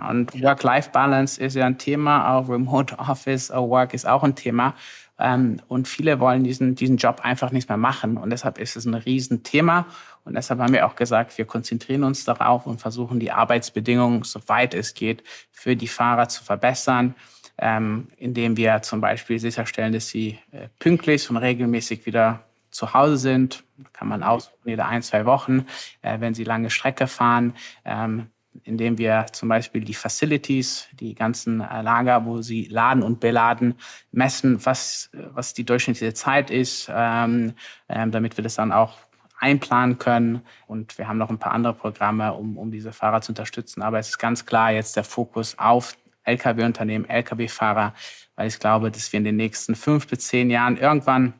Und 0.09 0.33
Work-Life-Balance 0.41 1.39
ist 1.39 1.53
ja 1.55 1.67
ein 1.67 1.77
Thema, 1.77 2.33
auch 2.33 2.49
Remote 2.49 2.97
Office 2.97 3.51
Work 3.51 3.93
ist 3.93 4.07
auch 4.07 4.23
ein 4.23 4.33
Thema. 4.33 4.73
Ähm, 5.19 5.61
und 5.67 5.87
viele 5.87 6.19
wollen 6.19 6.43
diesen, 6.43 6.73
diesen 6.73 6.97
Job 6.97 7.21
einfach 7.21 7.51
nicht 7.51 7.69
mehr 7.69 7.77
machen. 7.77 8.17
Und 8.17 8.31
deshalb 8.31 8.57
ist 8.57 8.75
es 8.75 8.85
ein 8.85 8.95
Riesenthema. 8.95 9.85
Und 10.25 10.33
deshalb 10.33 10.59
haben 10.59 10.73
wir 10.73 10.87
auch 10.87 10.95
gesagt, 10.95 11.37
wir 11.37 11.45
konzentrieren 11.45 12.03
uns 12.03 12.25
darauf 12.25 12.65
und 12.65 12.81
versuchen 12.81 13.19
die 13.19 13.31
Arbeitsbedingungen, 13.31 14.23
soweit 14.23 14.73
es 14.73 14.95
geht, 14.95 15.23
für 15.51 15.75
die 15.75 15.87
Fahrer 15.87 16.27
zu 16.27 16.43
verbessern 16.43 17.13
ähm, 17.57 18.07
indem 18.17 18.57
wir 18.57 18.81
zum 18.81 19.01
Beispiel 19.01 19.39
sicherstellen, 19.39 19.93
dass 19.93 20.09
sie 20.09 20.39
äh, 20.51 20.69
pünktlich 20.79 21.29
und 21.29 21.37
regelmäßig 21.37 22.05
wieder 22.05 22.43
zu 22.71 22.93
Hause 22.93 23.17
sind. 23.17 23.63
Kann 23.93 24.07
man 24.07 24.23
aussuchen, 24.23 24.57
jede 24.65 24.85
ein, 24.85 25.03
zwei 25.03 25.25
Wochen, 25.25 25.65
äh, 26.01 26.19
wenn 26.19 26.33
sie 26.33 26.43
lange 26.43 26.69
Strecke 26.69 27.07
fahren. 27.07 27.53
Ähm, 27.85 28.27
indem 28.63 28.97
wir 28.97 29.25
zum 29.31 29.49
Beispiel 29.49 29.83
die 29.83 29.93
Facilities, 29.93 30.87
die 30.99 31.15
ganzen 31.15 31.61
äh, 31.61 31.81
Lager, 31.81 32.25
wo 32.25 32.41
sie 32.41 32.65
laden 32.65 33.03
und 33.03 33.19
beladen, 33.19 33.75
messen, 34.11 34.63
was, 34.65 35.09
was 35.13 35.53
die 35.53 35.63
durchschnittliche 35.63 36.13
Zeit 36.13 36.51
ist, 36.51 36.89
ähm, 36.93 37.53
ähm, 37.89 38.11
damit 38.11 38.37
wir 38.37 38.43
das 38.43 38.55
dann 38.55 38.71
auch 38.71 38.97
einplanen 39.39 39.97
können. 39.97 40.41
Und 40.67 40.97
wir 40.97 41.07
haben 41.07 41.17
noch 41.17 41.29
ein 41.29 41.39
paar 41.39 41.51
andere 41.51 41.73
Programme, 41.73 42.33
um, 42.33 42.57
um 42.57 42.71
diese 42.71 42.93
Fahrer 42.93 43.21
zu 43.21 43.31
unterstützen. 43.31 43.81
Aber 43.81 43.99
es 43.99 44.09
ist 44.09 44.19
ganz 44.19 44.45
klar 44.45 44.71
jetzt 44.71 44.95
der 44.95 45.03
Fokus 45.03 45.57
auf 45.57 45.97
Lkw-Unternehmen, 46.23 47.09
Lkw-Fahrer, 47.09 47.93
weil 48.35 48.47
ich 48.47 48.59
glaube, 48.59 48.91
dass 48.91 49.11
wir 49.11 49.17
in 49.17 49.23
den 49.23 49.35
nächsten 49.35 49.75
fünf 49.75 50.07
bis 50.07 50.27
zehn 50.27 50.49
Jahren 50.49 50.77
irgendwann 50.77 51.33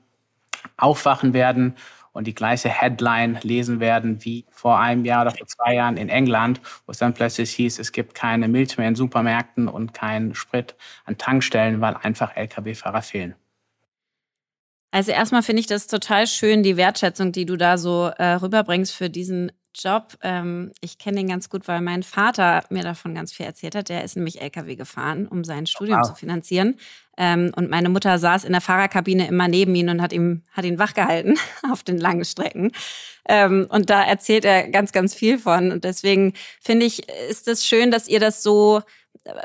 aufwachen 0.78 1.34
werden 1.34 1.76
und 2.14 2.28
die 2.28 2.36
gleiche 2.36 2.70
Headline 2.70 3.40
lesen 3.42 3.80
werden 3.80 4.24
wie 4.24 4.46
vor 4.52 4.80
einem 4.80 5.04
Jahr 5.04 5.24
oder 5.24 5.36
vor 5.36 5.48
zwei 5.48 5.76
Jahren 5.76 5.98
in 5.98 6.10
England, 6.10 6.62
wo 6.86 6.92
es 6.92 7.00
dann 7.00 7.14
plötzlich 7.14 7.52
hieß, 7.52 7.80
es 7.80 7.92
gibt 7.92 8.14
keine 8.14 8.48
Milch 8.48 8.78
mehr 8.78 8.88
in 8.88 8.96
Supermärkten 8.96 9.68
und 9.68 9.94
keinen 9.94 10.36
Sprit 10.36 10.76
an 11.06 11.18
Tankstellen, 11.18 11.82
weil 11.82 11.96
einfach 11.96 12.36
Lkw-Fahrer 12.36 13.02
fehlen. 13.02 13.36
Also 14.92 15.12
erstmal 15.12 15.42
finde 15.42 15.60
ich 15.62 15.66
das 15.66 15.88
total 15.88 16.28
schön, 16.28 16.62
die 16.62 16.78
Wertschätzung, 16.78 17.32
die 17.32 17.48
du 17.48 17.58
da 17.58 17.80
so 17.80 18.12
äh, 18.16 18.34
rüberbringst 18.34 18.94
für 18.94 19.10
diesen 19.10 19.52
Job. 19.76 20.18
Ähm, 20.22 20.72
ich 20.82 20.98
kenne 20.98 21.18
den 21.18 21.28
ganz 21.28 21.50
gut, 21.50 21.68
weil 21.68 21.82
mein 21.82 22.04
Vater 22.04 22.64
mir 22.70 22.84
davon 22.84 23.16
ganz 23.16 23.34
viel 23.34 23.46
erzählt 23.46 23.76
hat. 23.76 23.90
Der 23.90 24.04
ist 24.04 24.16
nämlich 24.16 24.42
LKW 24.42 24.76
gefahren, 24.76 25.28
um 25.28 25.44
sein 25.44 25.66
Studium 25.66 26.00
wow. 26.00 26.08
zu 26.08 26.16
finanzieren. 26.16 26.76
Ähm, 27.18 27.52
und 27.56 27.70
meine 27.70 27.90
Mutter 27.90 28.18
saß 28.18 28.44
in 28.44 28.52
der 28.52 28.62
Fahrerkabine 28.62 29.28
immer 29.28 29.48
neben 29.48 29.76
ihm 29.76 29.90
und 29.90 30.02
hat, 30.02 30.14
ihm, 30.14 30.44
hat 30.52 30.66
ihn 30.66 30.80
wachgehalten 30.80 31.38
auf 31.72 31.84
den 31.84 31.98
langen 31.98 32.26
Strecken. 32.26 32.72
Ähm, 33.28 33.68
und 33.70 33.90
da 33.90 34.04
erzählt 34.04 34.46
er 34.46 34.70
ganz, 34.70 34.92
ganz 34.92 35.14
viel 35.14 35.40
von. 35.40 35.72
Und 35.72 35.84
deswegen 35.84 36.34
finde 36.62 36.86
ich, 36.86 37.10
ist 37.30 37.48
es 37.48 37.66
schön, 37.66 37.92
dass 37.92 38.08
ihr 38.08 38.20
das 38.20 38.44
so 38.44 38.82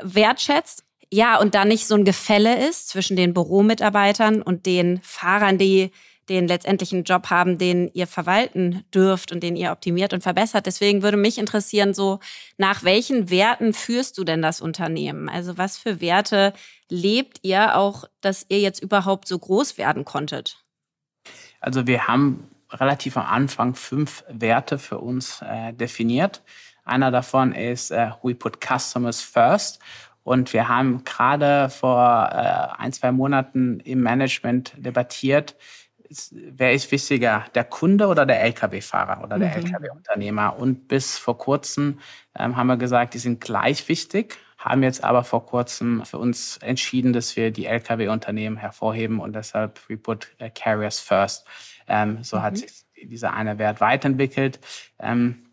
wertschätzt. 0.01 0.83
Ja, 1.11 1.39
und 1.39 1.55
da 1.55 1.65
nicht 1.65 1.87
so 1.87 1.95
ein 1.95 2.05
Gefälle 2.05 2.67
ist 2.67 2.89
zwischen 2.89 3.15
den 3.15 3.33
Büromitarbeitern 3.33 4.41
und 4.41 4.65
den 4.65 4.99
Fahrern, 5.01 5.57
die 5.57 5.91
den 6.29 6.47
letztendlichen 6.47 7.03
Job 7.03 7.29
haben, 7.29 7.57
den 7.57 7.89
ihr 7.93 8.07
verwalten 8.07 8.83
dürft 8.93 9.31
und 9.31 9.41
den 9.41 9.55
ihr 9.55 9.71
optimiert 9.71 10.13
und 10.13 10.21
verbessert. 10.21 10.65
Deswegen 10.65 11.01
würde 11.01 11.17
mich 11.17 11.37
interessieren, 11.37 11.93
so 11.93 12.19
nach 12.57 12.83
welchen 12.83 13.29
Werten 13.29 13.73
führst 13.73 14.17
du 14.17 14.23
denn 14.23 14.41
das 14.41 14.61
Unternehmen? 14.61 15.27
Also 15.27 15.57
was 15.57 15.77
für 15.77 15.99
Werte 16.01 16.53
lebt 16.89 17.39
ihr 17.41 17.75
auch, 17.75 18.05
dass 18.21 18.45
ihr 18.49 18.59
jetzt 18.59 18.81
überhaupt 18.81 19.27
so 19.27 19.37
groß 19.37 19.77
werden 19.77 20.05
konntet? 20.05 20.63
Also 21.59 21.87
wir 21.87 22.07
haben 22.07 22.47
relativ 22.71 23.17
am 23.17 23.25
Anfang 23.25 23.75
fünf 23.75 24.23
Werte 24.29 24.77
für 24.77 24.99
uns 24.99 25.41
äh, 25.41 25.73
definiert. 25.73 26.43
Einer 26.85 27.11
davon 27.11 27.51
ist 27.53 27.91
äh, 27.91 28.11
We 28.23 28.35
put 28.35 28.59
customers 28.63 29.21
first. 29.21 29.79
Und 30.23 30.53
wir 30.53 30.67
haben 30.67 31.03
gerade 31.05 31.69
vor 31.69 32.29
äh, 32.31 32.81
ein, 32.81 32.93
zwei 32.93 33.11
Monaten 33.11 33.79
im 33.79 34.01
Management 34.01 34.73
debattiert, 34.77 35.55
wer 36.31 36.73
ist 36.73 36.91
wichtiger, 36.91 37.45
der 37.55 37.63
Kunde 37.63 38.07
oder 38.07 38.25
der 38.25 38.43
Lkw-Fahrer 38.43 39.23
oder 39.23 39.39
der 39.39 39.57
mhm. 39.57 39.65
Lkw-Unternehmer? 39.65 40.57
Und 40.57 40.87
bis 40.87 41.17
vor 41.17 41.37
kurzem 41.37 41.99
ähm, 42.37 42.55
haben 42.55 42.67
wir 42.67 42.77
gesagt, 42.77 43.13
die 43.13 43.19
sind 43.19 43.41
gleich 43.41 43.87
wichtig, 43.89 44.37
haben 44.57 44.83
jetzt 44.83 45.03
aber 45.03 45.23
vor 45.23 45.45
kurzem 45.45 46.03
für 46.05 46.17
uns 46.17 46.57
entschieden, 46.57 47.13
dass 47.13 47.35
wir 47.35 47.51
die 47.51 47.65
Lkw-Unternehmen 47.65 48.57
hervorheben 48.57 49.19
und 49.19 49.33
deshalb 49.33 49.79
we 49.87 49.97
put 49.97 50.29
uh, 50.41 50.49
carriers 50.53 50.99
first. 50.99 51.45
Ähm, 51.87 52.23
so 52.23 52.37
mhm. 52.37 52.41
hat 52.41 52.57
sich 52.57 52.85
dieser 53.03 53.33
eine 53.33 53.57
Wert 53.57 53.81
weiterentwickelt. 53.81 54.59
Ähm, 54.99 55.48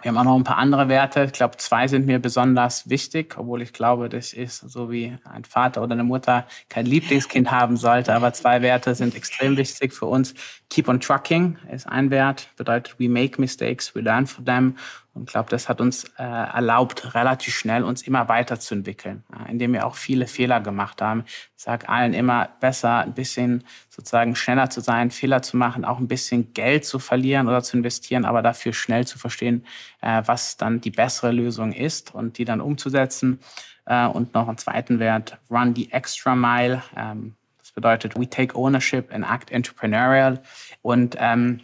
wir 0.00 0.10
haben 0.10 0.18
auch 0.18 0.24
noch 0.24 0.36
ein 0.36 0.44
paar 0.44 0.58
andere 0.58 0.88
Werte. 0.88 1.24
Ich 1.24 1.32
glaube, 1.32 1.56
zwei 1.56 1.88
sind 1.88 2.06
mir 2.06 2.20
besonders 2.20 2.88
wichtig, 2.88 3.36
obwohl 3.36 3.62
ich 3.62 3.72
glaube, 3.72 4.08
das 4.08 4.32
ist 4.32 4.58
so 4.58 4.92
wie 4.92 5.18
ein 5.24 5.44
Vater 5.44 5.82
oder 5.82 5.94
eine 5.94 6.04
Mutter 6.04 6.46
kein 6.68 6.86
Lieblingskind 6.86 7.50
haben 7.50 7.76
sollte. 7.76 8.14
Aber 8.14 8.32
zwei 8.32 8.62
Werte 8.62 8.94
sind 8.94 9.16
extrem 9.16 9.56
wichtig 9.56 9.92
für 9.92 10.06
uns. 10.06 10.34
Keep 10.70 10.88
on 10.88 11.00
trucking 11.00 11.58
ist 11.72 11.88
ein 11.88 12.10
Wert, 12.10 12.48
bedeutet 12.56 12.94
we 12.98 13.08
make 13.08 13.40
mistakes, 13.40 13.92
we 13.96 14.00
learn 14.00 14.26
from 14.26 14.44
them. 14.44 14.76
Und 15.18 15.28
glaube, 15.28 15.50
das 15.50 15.68
hat 15.68 15.80
uns 15.80 16.04
äh, 16.16 16.22
erlaubt, 16.22 17.14
relativ 17.14 17.54
schnell 17.54 17.82
uns 17.82 18.02
immer 18.02 18.28
weiterzuentwickeln, 18.28 19.24
äh, 19.32 19.50
indem 19.50 19.72
wir 19.72 19.84
auch 19.84 19.96
viele 19.96 20.28
Fehler 20.28 20.60
gemacht 20.60 21.02
haben. 21.02 21.24
Ich 21.56 21.64
sage 21.64 21.88
allen 21.88 22.14
immer, 22.14 22.48
besser 22.60 22.98
ein 22.98 23.14
bisschen 23.14 23.64
sozusagen 23.88 24.36
schneller 24.36 24.70
zu 24.70 24.80
sein, 24.80 25.10
Fehler 25.10 25.42
zu 25.42 25.56
machen, 25.56 25.84
auch 25.84 25.98
ein 25.98 26.06
bisschen 26.06 26.52
Geld 26.54 26.84
zu 26.84 27.00
verlieren 27.00 27.48
oder 27.48 27.62
zu 27.62 27.76
investieren, 27.76 28.24
aber 28.24 28.42
dafür 28.42 28.72
schnell 28.72 29.06
zu 29.06 29.18
verstehen, 29.18 29.66
äh, 30.02 30.22
was 30.24 30.56
dann 30.56 30.80
die 30.80 30.92
bessere 30.92 31.32
Lösung 31.32 31.72
ist 31.72 32.14
und 32.14 32.38
die 32.38 32.44
dann 32.44 32.60
umzusetzen. 32.60 33.40
Äh, 33.86 34.06
und 34.06 34.34
noch 34.34 34.46
einen 34.46 34.58
zweiten 34.58 35.00
Wert, 35.00 35.36
run 35.50 35.74
the 35.74 35.90
extra 35.90 36.36
mile. 36.36 36.82
Ähm, 36.96 37.34
das 37.58 37.72
bedeutet, 37.72 38.16
we 38.16 38.30
take 38.30 38.56
ownership 38.56 39.12
and 39.12 39.24
act 39.28 39.50
entrepreneurial. 39.50 40.40
Und 40.82 41.16
ähm, 41.18 41.60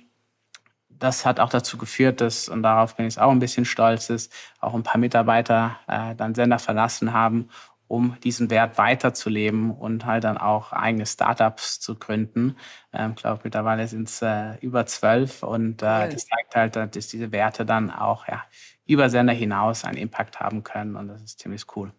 das 0.98 1.26
hat 1.26 1.40
auch 1.40 1.50
dazu 1.50 1.78
geführt, 1.78 2.20
dass, 2.20 2.48
und 2.48 2.62
darauf 2.62 2.96
bin 2.96 3.06
ich 3.06 3.18
auch 3.18 3.30
ein 3.30 3.38
bisschen 3.38 3.64
stolz, 3.64 4.08
dass 4.08 4.30
auch 4.60 4.74
ein 4.74 4.82
paar 4.82 4.98
Mitarbeiter 4.98 5.78
äh, 5.86 6.14
dann 6.14 6.34
Sender 6.34 6.58
verlassen 6.58 7.12
haben, 7.12 7.48
um 7.86 8.16
diesen 8.22 8.50
Wert 8.50 8.78
weiterzuleben 8.78 9.70
und 9.70 10.04
halt 10.04 10.24
dann 10.24 10.38
auch 10.38 10.72
eigene 10.72 11.06
Startups 11.06 11.80
zu 11.80 11.96
gründen. 11.96 12.56
Ähm, 12.92 13.12
ich 13.14 13.22
glaube, 13.22 13.40
mittlerweile 13.44 13.86
sind 13.86 14.08
es 14.08 14.22
äh, 14.22 14.56
über 14.60 14.86
zwölf 14.86 15.42
und 15.42 15.82
äh, 15.82 16.08
das 16.10 16.26
zeigt 16.26 16.54
halt, 16.54 16.76
dass 16.76 17.08
diese 17.08 17.32
Werte 17.32 17.66
dann 17.66 17.90
auch 17.90 18.26
ja, 18.26 18.42
über 18.86 19.10
Sender 19.10 19.32
hinaus 19.32 19.84
einen 19.84 19.98
Impact 19.98 20.40
haben 20.40 20.62
können 20.62 20.96
und 20.96 21.08
das 21.08 21.22
ist 21.22 21.40
ziemlich 21.40 21.64
cool. 21.76 21.92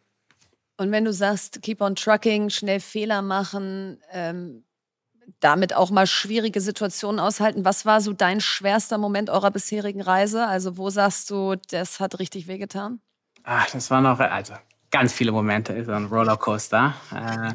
Und 0.77 0.91
wenn 0.91 1.05
du 1.05 1.13
sagst, 1.13 1.61
keep 1.61 1.81
on 1.81 1.95
trucking, 1.95 2.49
schnell 2.49 2.81
Fehler 2.81 3.21
machen, 3.21 3.99
ähm, 4.11 4.65
damit 5.39 5.73
auch 5.75 5.91
mal 5.91 6.07
schwierige 6.07 6.61
Situationen 6.61 7.19
aushalten. 7.19 7.65
Was 7.65 7.85
war 7.85 8.01
so 8.01 8.13
dein 8.13 8.41
schwerster 8.41 8.97
Moment 8.97 9.29
eurer 9.29 9.51
bisherigen 9.51 10.01
Reise? 10.01 10.47
Also 10.47 10.77
wo 10.77 10.89
sagst 10.89 11.29
du, 11.29 11.55
das 11.69 11.99
hat 11.99 12.19
richtig 12.19 12.47
wehgetan? 12.47 12.99
Ach, 13.43 13.69
das 13.69 13.91
war 13.91 14.01
noch, 14.01 14.19
also 14.19 14.53
ganz 14.91 15.13
viele 15.13 15.31
Momente, 15.31 15.73
ist 15.73 15.89
ein 15.89 16.05
Rollercoaster. 16.05 16.93
Äh, 17.11 17.53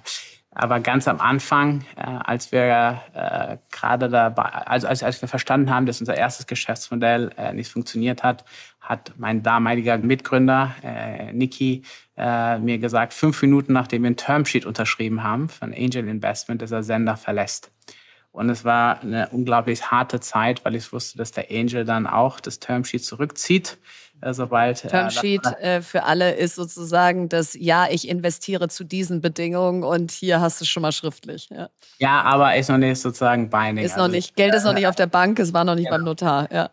aber 0.52 0.80
ganz 0.80 1.06
am 1.06 1.20
Anfang, 1.20 1.84
äh, 1.96 2.02
als 2.02 2.50
wir 2.50 3.00
äh, 3.14 3.56
gerade 3.70 4.08
dabei, 4.08 4.42
also 4.42 4.88
als, 4.88 5.02
als 5.02 5.22
wir 5.22 5.28
verstanden 5.28 5.70
haben, 5.70 5.86
dass 5.86 6.00
unser 6.00 6.16
erstes 6.16 6.46
Geschäftsmodell 6.46 7.30
äh, 7.36 7.52
nicht 7.52 7.70
funktioniert 7.70 8.24
hat, 8.24 8.44
hat 8.80 9.12
mein 9.16 9.42
damaliger 9.44 9.96
Mitgründer 9.98 10.74
äh, 10.82 11.32
Niki 11.32 11.84
äh, 12.16 12.58
mir 12.58 12.78
gesagt, 12.78 13.14
fünf 13.14 13.40
Minuten 13.42 13.72
nachdem 13.72 14.02
wir 14.02 14.10
ein 14.10 14.16
Termsheet 14.16 14.66
unterschrieben 14.66 15.22
haben 15.22 15.48
von 15.48 15.72
Angel 15.72 16.08
Investment, 16.08 16.62
dass 16.62 16.72
er 16.72 16.82
Sender 16.82 17.16
verlässt. 17.16 17.70
Und 18.32 18.48
es 18.48 18.64
war 18.64 19.00
eine 19.00 19.28
unglaublich 19.30 19.90
harte 19.90 20.20
Zeit, 20.20 20.64
weil 20.64 20.74
ich 20.74 20.92
wusste, 20.92 21.18
dass 21.18 21.32
der 21.32 21.50
Angel 21.50 21.84
dann 21.84 22.06
auch 22.06 22.40
das 22.40 22.60
Termsheet 22.60 23.04
zurückzieht, 23.04 23.78
sobald. 24.32 24.84
Äh, 24.84 24.88
Termsheet 24.88 25.46
äh, 25.60 25.82
für 25.82 26.04
alle 26.04 26.32
ist 26.34 26.54
sozusagen 26.54 27.28
das 27.28 27.54
Ja, 27.54 27.86
ich 27.90 28.08
investiere 28.08 28.68
zu 28.68 28.84
diesen 28.84 29.20
Bedingungen 29.20 29.82
und 29.82 30.10
hier 30.10 30.40
hast 30.40 30.60
du 30.60 30.64
es 30.64 30.68
schon 30.68 30.82
mal 30.82 30.92
schriftlich. 30.92 31.48
Ja, 31.50 31.68
ja 31.98 32.22
aber 32.22 32.54
ist 32.56 32.68
noch 32.68 32.78
nicht 32.78 33.00
sozusagen 33.00 33.50
binding. 33.50 33.84
Ist 33.84 33.96
noch 33.96 34.04
also, 34.04 34.16
nicht, 34.16 34.36
Geld 34.36 34.54
ist 34.54 34.64
noch 34.64 34.74
nicht 34.74 34.86
auf 34.86 34.96
der 34.96 35.06
Bank, 35.06 35.38
es 35.38 35.52
war 35.52 35.64
noch 35.64 35.74
nicht 35.74 35.86
genau. 35.86 35.96
beim 35.96 36.04
Notar. 36.04 36.48
Ja. 36.52 36.70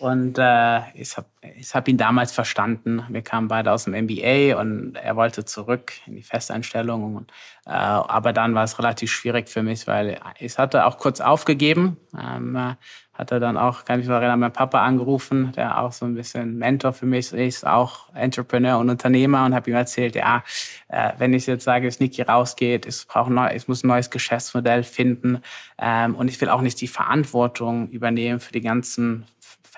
Und 0.00 0.38
äh, 0.38 0.80
ich 0.94 1.16
habe 1.16 1.26
ich 1.58 1.74
hab 1.74 1.86
ihn 1.86 1.98
damals 1.98 2.32
verstanden. 2.32 3.04
Wir 3.10 3.22
kamen 3.22 3.48
beide 3.48 3.70
aus 3.72 3.84
dem 3.84 3.94
MBA 3.94 4.58
und 4.58 4.94
er 4.96 5.14
wollte 5.14 5.44
zurück 5.44 5.92
in 6.06 6.16
die 6.16 6.22
Festeinstellung. 6.22 7.26
Äh, 7.66 7.70
aber 7.70 8.32
dann 8.32 8.54
war 8.54 8.64
es 8.64 8.78
relativ 8.78 9.10
schwierig 9.10 9.48
für 9.48 9.62
mich, 9.62 9.86
weil 9.86 10.18
ich 10.38 10.56
hatte 10.58 10.86
auch 10.86 10.96
kurz 10.98 11.20
aufgegeben. 11.20 11.98
Ähm, 12.18 12.56
äh, 12.56 12.74
hatte 13.20 13.38
dann 13.38 13.56
auch, 13.58 13.84
kann 13.84 14.00
ich 14.00 14.06
mich 14.06 14.14
erinnern, 14.14 14.40
mein 14.40 14.52
Papa 14.52 14.82
angerufen, 14.82 15.52
der 15.54 15.78
auch 15.78 15.92
so 15.92 16.06
ein 16.06 16.14
bisschen 16.14 16.56
Mentor 16.56 16.94
für 16.94 17.06
mich 17.06 17.32
ist, 17.32 17.66
auch 17.66 18.12
Entrepreneur 18.14 18.78
und 18.78 18.88
Unternehmer 18.88 19.44
und 19.44 19.54
habe 19.54 19.70
ihm 19.70 19.76
erzählt, 19.76 20.16
ja, 20.16 20.42
äh, 20.88 21.12
wenn 21.18 21.34
ich 21.34 21.46
jetzt 21.46 21.64
sage, 21.64 21.86
dass 21.86 22.00
Niki 22.00 22.22
rausgeht, 22.22 22.86
ich, 22.86 23.06
brauche 23.06 23.32
neu, 23.32 23.54
ich 23.54 23.68
muss 23.68 23.84
ein 23.84 23.88
neues 23.88 24.10
Geschäftsmodell 24.10 24.82
finden 24.82 25.42
ähm, 25.78 26.14
und 26.14 26.28
ich 26.28 26.40
will 26.40 26.48
auch 26.48 26.62
nicht 26.62 26.80
die 26.80 26.88
Verantwortung 26.88 27.90
übernehmen 27.90 28.40
für 28.40 28.52
die 28.52 28.62
ganzen 28.62 29.26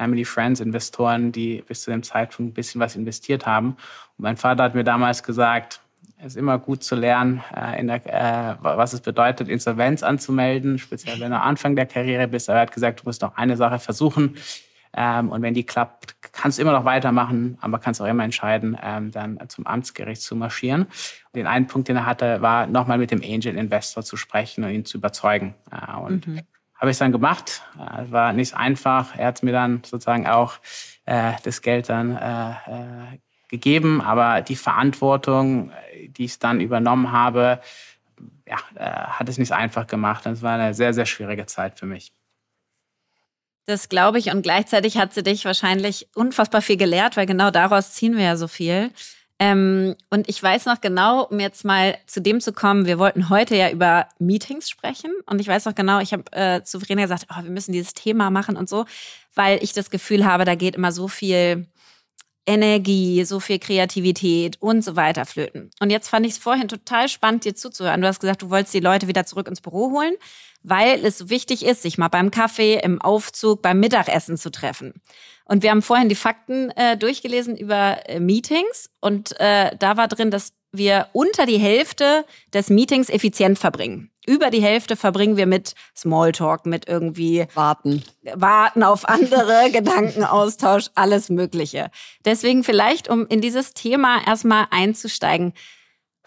Family, 0.03 0.25
Friends, 0.25 0.59
Investoren, 0.59 1.31
die 1.31 1.63
bis 1.69 1.83
zu 1.83 1.93
dem 1.93 2.03
Zeitpunkt 2.03 2.51
ein 2.51 2.55
bisschen 2.55 2.81
was 2.81 2.97
investiert 2.97 3.47
haben. 3.47 3.77
Und 4.19 4.25
mein 4.25 4.37
Vater 4.37 4.65
hat 4.65 4.75
mir 4.75 4.83
damals 4.83 5.23
gesagt, 5.23 5.81
es 6.19 6.33
ist 6.33 6.37
immer 6.37 6.59
gut 6.59 6.83
zu 6.83 6.97
lernen, 6.97 7.41
äh, 7.55 7.85
der, 7.85 8.07
äh, 8.07 8.57
was 8.61 8.95
es 8.95 9.01
bedeutet, 9.01 9.49
Insolvenz 9.49 10.03
anzumelden, 10.03 10.79
speziell 10.79 11.21
wenn 11.21 11.31
du 11.31 11.37
am 11.37 11.43
Anfang 11.43 11.77
der 11.77 11.87
Karriere 11.87 12.27
bist. 12.27 12.51
Aber 12.51 12.59
er 12.59 12.63
hat 12.63 12.73
gesagt, 12.73 13.01
du 13.01 13.05
musst 13.05 13.23
noch 13.23 13.37
eine 13.37 13.57
Sache 13.57 13.79
versuchen. 13.79 14.37
Ähm, 14.93 15.31
und 15.31 15.41
wenn 15.41 15.55
die 15.55 15.65
klappt, 15.65 16.17
kannst 16.33 16.59
du 16.59 16.63
immer 16.63 16.73
noch 16.73 16.85
weitermachen, 16.85 17.59
aber 17.61 17.79
kannst 17.79 18.03
auch 18.03 18.07
immer 18.07 18.25
entscheiden, 18.25 18.77
ähm, 18.83 19.13
dann 19.13 19.39
zum 19.49 19.69
Amtsgericht 19.69 20.21
zu 20.21 20.35
marschieren. 20.35 20.87
Den 21.35 21.47
einen 21.47 21.69
Punkt, 21.69 21.87
den 21.87 21.97
er 21.97 22.07
hatte, 22.07 22.43
war 22.43 22.67
nochmal 22.67 22.99
mit 22.99 23.13
dem 23.13 23.23
Angel 23.23 23.57
Investor 23.57 24.03
zu 24.03 24.17
sprechen 24.17 24.65
und 24.65 24.71
ihn 24.71 24.85
zu 24.85 24.99
überzeugen. 24.99 25.55
Äh, 25.71 25.97
und 25.97 26.27
mhm 26.27 26.41
habe 26.83 26.91
ich 26.91 26.99
dann 26.99 27.13
gemacht. 27.13 27.63
Es 28.03 28.11
war 28.11 28.33
nicht 28.33 28.55
einfach. 28.55 29.17
Er 29.17 29.29
hat 29.29 29.45
mir 29.45 29.53
dann 29.53 29.83
sozusagen 29.85 30.27
auch 30.27 30.55
äh, 31.05 31.35
das 31.45 31.63
Geld 31.63 31.89
dann 31.89 32.17
äh, 32.17 32.51
äh, 32.51 33.19
gegeben, 33.49 34.01
aber 34.01 34.41
die 34.41 34.57
Verantwortung, 34.57 35.71
die 36.09 36.25
ich 36.25 36.41
dann 36.41 36.61
übernommen 36.61 37.13
habe, 37.13 37.61
ja, 38.49 38.57
äh, 38.75 38.85
hat 38.85 39.29
es 39.29 39.39
nicht 39.39 39.53
einfach 39.53 39.87
gemacht. 39.87 40.27
Es 40.27 40.43
war 40.43 40.59
eine 40.59 40.75
sehr, 40.75 40.93
sehr 40.93 41.07
schwierige 41.07 41.47
Zeit 41.47 41.79
für 41.79 41.87
mich. 41.87 42.13
Das 43.67 43.89
glaube 43.89 44.19
ich. 44.19 44.33
Und 44.33 44.43
gleichzeitig 44.43 44.99
hat 44.99 45.15
sie 45.15 45.23
dich 45.23 45.45
wahrscheinlich 45.45 46.09
unfassbar 46.17 46.63
viel 46.63 46.77
gelehrt, 46.77 47.17
weil 47.17 47.27
genau 47.27 47.53
daraus 47.53 47.93
ziehen 47.93 48.17
wir 48.17 48.25
ja 48.25 48.37
so 48.37 48.49
viel. 48.49 48.91
Ähm, 49.43 49.97
und 50.09 50.29
ich 50.29 50.41
weiß 50.41 50.67
noch 50.67 50.81
genau, 50.81 51.25
um 51.25 51.41
jetzt 51.41 51.65
mal 51.65 51.99
zu 52.07 52.23
dem 52.23 52.41
zu 52.41 52.53
kommen, 52.53 52.87
wir 52.87 53.01
wollten 53.01 53.29
heute 53.29 53.57
ja 53.57 53.71
über 53.71 54.07
Meetings 54.21 54.71
sprechen. 54.71 55.11
Und 55.27 55.41
ich 55.41 55.49
weiß 55.49 55.65
noch 55.65 55.75
genau, 55.75 55.99
ich 55.99 56.13
habe 56.13 56.31
äh, 56.31 56.63
zu 56.63 56.79
Verena 56.79 57.03
gesagt, 57.03 57.27
oh, 57.29 57.43
wir 57.43 57.51
müssen 57.51 57.73
dieses 57.73 57.93
Thema 57.93 58.31
machen 58.31 58.57
und 58.57 58.69
so, 58.69 58.85
weil 59.35 59.61
ich 59.61 59.73
das 59.73 59.91
Gefühl 59.91 60.25
habe, 60.25 60.45
da 60.45 60.55
geht 60.55 60.77
immer 60.77 60.93
so 60.93 61.09
viel 61.09 61.67
Energie, 62.47 63.25
so 63.25 63.41
viel 63.41 63.59
Kreativität 63.59 64.63
und 64.63 64.85
so 64.85 64.95
weiter 64.95 65.27
flöten. 65.27 65.73
Und 65.81 65.91
jetzt 65.91 66.09
fand 66.09 66.25
ich 66.25 66.33
es 66.33 66.39
vorhin 66.39 66.69
total 66.69 67.09
spannend, 67.09 67.45
dir 67.45 67.57
zuzuhören. 67.57 68.01
Du 68.01 68.07
hast 68.07 68.21
gesagt, 68.21 68.43
du 68.43 68.51
wolltest 68.51 68.75
die 68.75 68.81
Leute 68.81 69.09
wieder 69.09 69.27
zurück 69.27 69.49
ins 69.49 69.61
Büro 69.61 69.91
holen, 69.91 70.15
weil 70.63 71.05
es 71.05 71.31
wichtig 71.31 71.65
ist, 71.65 71.83
sich 71.83 71.99
mal 71.99 72.07
beim 72.07 72.31
Kaffee, 72.31 72.79
im 72.81 73.03
Aufzug, 73.03 73.61
beim 73.61 73.81
Mittagessen 73.81 74.37
zu 74.37 74.53
treffen. 74.53 74.95
Und 75.45 75.63
wir 75.63 75.71
haben 75.71 75.83
vorhin 75.83 76.09
die 76.09 76.15
Fakten 76.15 76.71
äh, 76.71 76.97
durchgelesen 76.97 77.57
über 77.57 78.09
äh, 78.09 78.21
Meetings 78.21 78.91
und 79.01 79.39
äh, 79.41 79.77
da 79.77 79.97
war 79.97 80.09
drin, 80.09 80.31
dass 80.31 80.53
wir 80.73 81.09
unter 81.13 81.47
die 81.47 81.59
Hälfte 81.59 82.25
des 82.53 82.71
Meetings 82.71 83.11
effizient 83.11 83.59
verbringen. 83.59 84.11
Über 84.27 84.51
die 84.51 84.63
Hälfte 84.63 84.97
verbringen 84.97 85.37
wir 85.37 85.47
mit 85.47 85.75
Smalltalk, 85.97 86.65
mit 86.65 86.89
irgendwie 86.89 87.47
Warten. 87.55 88.03
Warten 88.35 88.83
auf 88.83 89.09
andere, 89.09 89.71
Gedankenaustausch, 89.73 90.87
alles 90.95 91.29
Mögliche. 91.29 91.91
Deswegen 92.25 92.65
vielleicht, 92.65 93.09
um 93.09 93.27
in 93.27 93.41
dieses 93.41 93.75
Thema 93.75 94.25
erstmal 94.25 94.67
einzusteigen, 94.71 95.53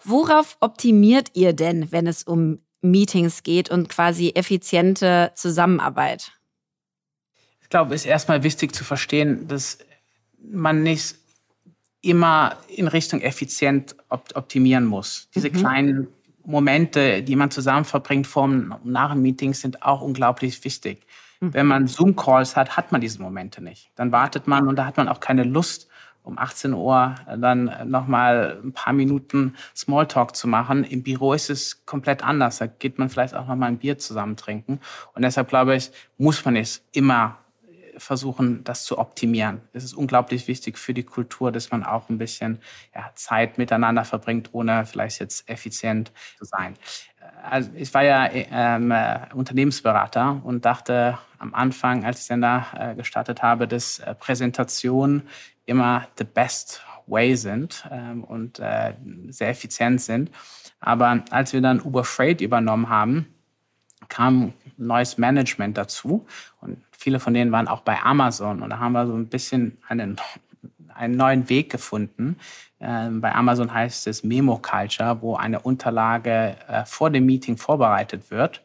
worauf 0.04 0.58
optimiert 0.60 1.30
ihr 1.32 1.52
denn, 1.54 1.90
wenn 1.90 2.06
es 2.06 2.22
um 2.22 2.58
Meetings 2.82 3.42
geht 3.42 3.70
und 3.70 3.88
quasi 3.88 4.30
effiziente 4.34 5.32
Zusammenarbeit? 5.34 6.32
Ich 7.66 7.70
glaube, 7.70 7.96
es 7.96 8.02
ist 8.02 8.06
erstmal 8.06 8.44
wichtig 8.44 8.72
zu 8.72 8.84
verstehen, 8.84 9.48
dass 9.48 9.78
man 10.38 10.84
nicht 10.84 11.16
immer 12.00 12.56
in 12.68 12.86
Richtung 12.86 13.20
effizient 13.20 13.96
optimieren 14.08 14.84
muss. 14.86 15.28
Diese 15.34 15.48
mhm. 15.48 15.52
kleinen 15.52 16.08
Momente, 16.44 17.24
die 17.24 17.34
man 17.34 17.50
zusammen 17.50 17.84
verbringt 17.84 18.28
vor 18.28 18.44
und 18.44 18.72
nach 18.84 19.12
dem 19.12 19.22
Meeting, 19.22 19.52
sind 19.52 19.82
auch 19.82 20.00
unglaublich 20.00 20.62
wichtig. 20.62 21.04
Mhm. 21.40 21.54
Wenn 21.54 21.66
man 21.66 21.86
Zoom-Calls 21.88 22.54
hat, 22.54 22.76
hat 22.76 22.92
man 22.92 23.00
diese 23.00 23.20
Momente 23.20 23.60
nicht. 23.60 23.90
Dann 23.96 24.12
wartet 24.12 24.46
man 24.46 24.68
und 24.68 24.76
da 24.76 24.86
hat 24.86 24.96
man 24.96 25.08
auch 25.08 25.18
keine 25.18 25.42
Lust, 25.42 25.88
um 26.22 26.38
18 26.38 26.72
Uhr 26.72 27.16
dann 27.36 27.72
nochmal 27.90 28.60
ein 28.62 28.72
paar 28.72 28.92
Minuten 28.92 29.56
Smalltalk 29.74 30.36
zu 30.36 30.46
machen. 30.46 30.84
Im 30.84 31.02
Büro 31.02 31.32
ist 31.32 31.50
es 31.50 31.84
komplett 31.84 32.22
anders. 32.22 32.58
Da 32.58 32.66
geht 32.66 33.00
man 33.00 33.08
vielleicht 33.08 33.34
auch 33.34 33.48
nochmal 33.48 33.70
ein 33.70 33.78
Bier 33.78 33.98
zusammen 33.98 34.36
trinken. 34.36 34.78
Und 35.14 35.22
deshalb 35.22 35.48
glaube 35.48 35.74
ich, 35.74 35.90
muss 36.16 36.44
man 36.44 36.54
es 36.54 36.84
immer 36.92 37.38
versuchen, 37.96 38.64
das 38.64 38.84
zu 38.84 38.98
optimieren. 38.98 39.60
Es 39.72 39.84
ist 39.84 39.94
unglaublich 39.94 40.48
wichtig 40.48 40.78
für 40.78 40.94
die 40.94 41.02
Kultur, 41.02 41.52
dass 41.52 41.70
man 41.70 41.84
auch 41.84 42.08
ein 42.08 42.18
bisschen 42.18 42.60
ja, 42.94 43.10
Zeit 43.14 43.58
miteinander 43.58 44.04
verbringt, 44.04 44.50
ohne 44.52 44.86
vielleicht 44.86 45.20
jetzt 45.20 45.48
effizient 45.48 46.12
zu 46.38 46.44
sein. 46.44 46.74
Also 47.42 47.70
ich 47.74 47.92
war 47.94 48.04
ja 48.04 48.28
ähm, 48.32 48.90
äh, 48.90 49.20
Unternehmensberater 49.34 50.40
und 50.44 50.64
dachte 50.64 51.18
am 51.38 51.54
Anfang, 51.54 52.04
als 52.04 52.22
ich 52.22 52.28
dann 52.28 52.40
da 52.40 52.66
äh, 52.76 52.94
gestartet 52.94 53.42
habe, 53.42 53.68
dass 53.68 53.98
äh, 53.98 54.14
Präsentationen 54.14 55.22
immer 55.64 56.06
the 56.18 56.24
best 56.24 56.82
way 57.06 57.36
sind 57.36 57.86
ähm, 57.90 58.24
und 58.24 58.58
äh, 58.58 58.94
sehr 59.28 59.48
effizient 59.48 60.00
sind. 60.00 60.30
Aber 60.80 61.24
als 61.30 61.52
wir 61.52 61.60
dann 61.60 61.80
Uber 61.80 62.04
Freight 62.04 62.40
übernommen 62.40 62.88
haben, 62.88 63.26
kam 64.08 64.52
neues 64.76 65.18
Management 65.18 65.76
dazu 65.76 66.26
und 66.60 66.78
viele 66.90 67.20
von 67.20 67.34
denen 67.34 67.52
waren 67.52 67.68
auch 67.68 67.80
bei 67.80 68.00
Amazon 68.02 68.62
und 68.62 68.70
da 68.70 68.78
haben 68.78 68.92
wir 68.92 69.06
so 69.06 69.14
ein 69.14 69.28
bisschen 69.28 69.78
einen, 69.88 70.16
einen 70.94 71.16
neuen 71.16 71.48
Weg 71.48 71.70
gefunden. 71.70 72.36
Ähm, 72.80 73.20
bei 73.20 73.34
Amazon 73.34 73.72
heißt 73.72 74.06
es 74.06 74.22
Memo 74.22 74.58
Culture, 74.58 75.22
wo 75.22 75.36
eine 75.36 75.60
Unterlage 75.60 76.56
äh, 76.68 76.84
vor 76.84 77.10
dem 77.10 77.26
Meeting 77.26 77.56
vorbereitet 77.56 78.30
wird, 78.30 78.62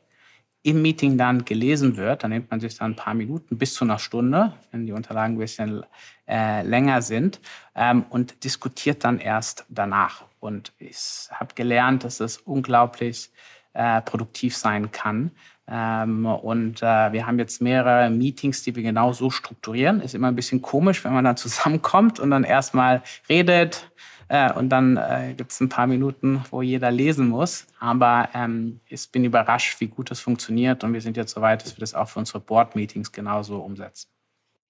im 0.63 0.81
Meeting 0.81 1.17
dann 1.17 1.45
gelesen 1.45 1.97
wird. 1.97 2.23
Dann 2.23 2.31
nimmt 2.31 2.51
man 2.51 2.59
sich 2.59 2.77
dann 2.77 2.91
ein 2.91 2.95
paar 2.95 3.13
Minuten 3.13 3.57
bis 3.57 3.73
zu 3.73 3.85
einer 3.85 3.99
Stunde, 3.99 4.53
wenn 4.71 4.85
die 4.85 4.91
Unterlagen 4.91 5.35
ein 5.35 5.39
bisschen 5.39 5.85
äh, 6.27 6.61
länger 6.63 7.01
sind, 7.01 7.39
ähm, 7.75 8.05
und 8.09 8.43
diskutiert 8.43 9.03
dann 9.03 9.19
erst 9.19 9.65
danach. 9.69 10.25
Und 10.39 10.73
ich 10.77 11.29
habe 11.31 11.53
gelernt, 11.55 12.03
dass 12.03 12.19
es 12.19 12.37
unglaublich 12.37 13.31
äh, 13.73 14.01
produktiv 14.01 14.57
sein 14.57 14.91
kann. 14.91 15.31
Ähm, 15.67 16.25
und 16.25 16.81
äh, 16.81 17.13
wir 17.13 17.27
haben 17.27 17.39
jetzt 17.39 17.61
mehrere 17.61 18.09
Meetings, 18.09 18.63
die 18.63 18.75
wir 18.75 18.83
genau 18.83 19.13
so 19.13 19.29
strukturieren. 19.29 20.01
Ist 20.01 20.15
immer 20.15 20.27
ein 20.27 20.35
bisschen 20.35 20.61
komisch, 20.61 21.03
wenn 21.03 21.13
man 21.13 21.23
dann 21.23 21.37
zusammenkommt 21.37 22.19
und 22.19 22.31
dann 22.31 22.43
erstmal 22.43 23.03
redet 23.29 23.91
äh, 24.27 24.51
und 24.53 24.69
dann 24.69 24.97
äh, 24.97 25.33
gibt 25.35 25.51
es 25.51 25.59
ein 25.59 25.69
paar 25.69 25.87
Minuten, 25.87 26.43
wo 26.51 26.61
jeder 26.61 26.89
lesen 26.89 27.27
muss. 27.27 27.67
Aber 27.79 28.29
ähm, 28.33 28.79
ich 28.87 29.11
bin 29.11 29.25
überrascht, 29.25 29.79
wie 29.81 29.87
gut 29.87 30.09
das 30.09 30.19
funktioniert 30.19 30.83
und 30.83 30.93
wir 30.93 31.01
sind 31.01 31.17
jetzt 31.17 31.33
so 31.33 31.41
weit, 31.41 31.63
dass 31.63 31.75
wir 31.75 31.81
das 31.81 31.93
auch 31.93 32.07
für 32.07 32.19
unsere 32.19 32.39
Board-Meetings 32.39 33.11
genauso 33.11 33.57
umsetzen. 33.57 34.09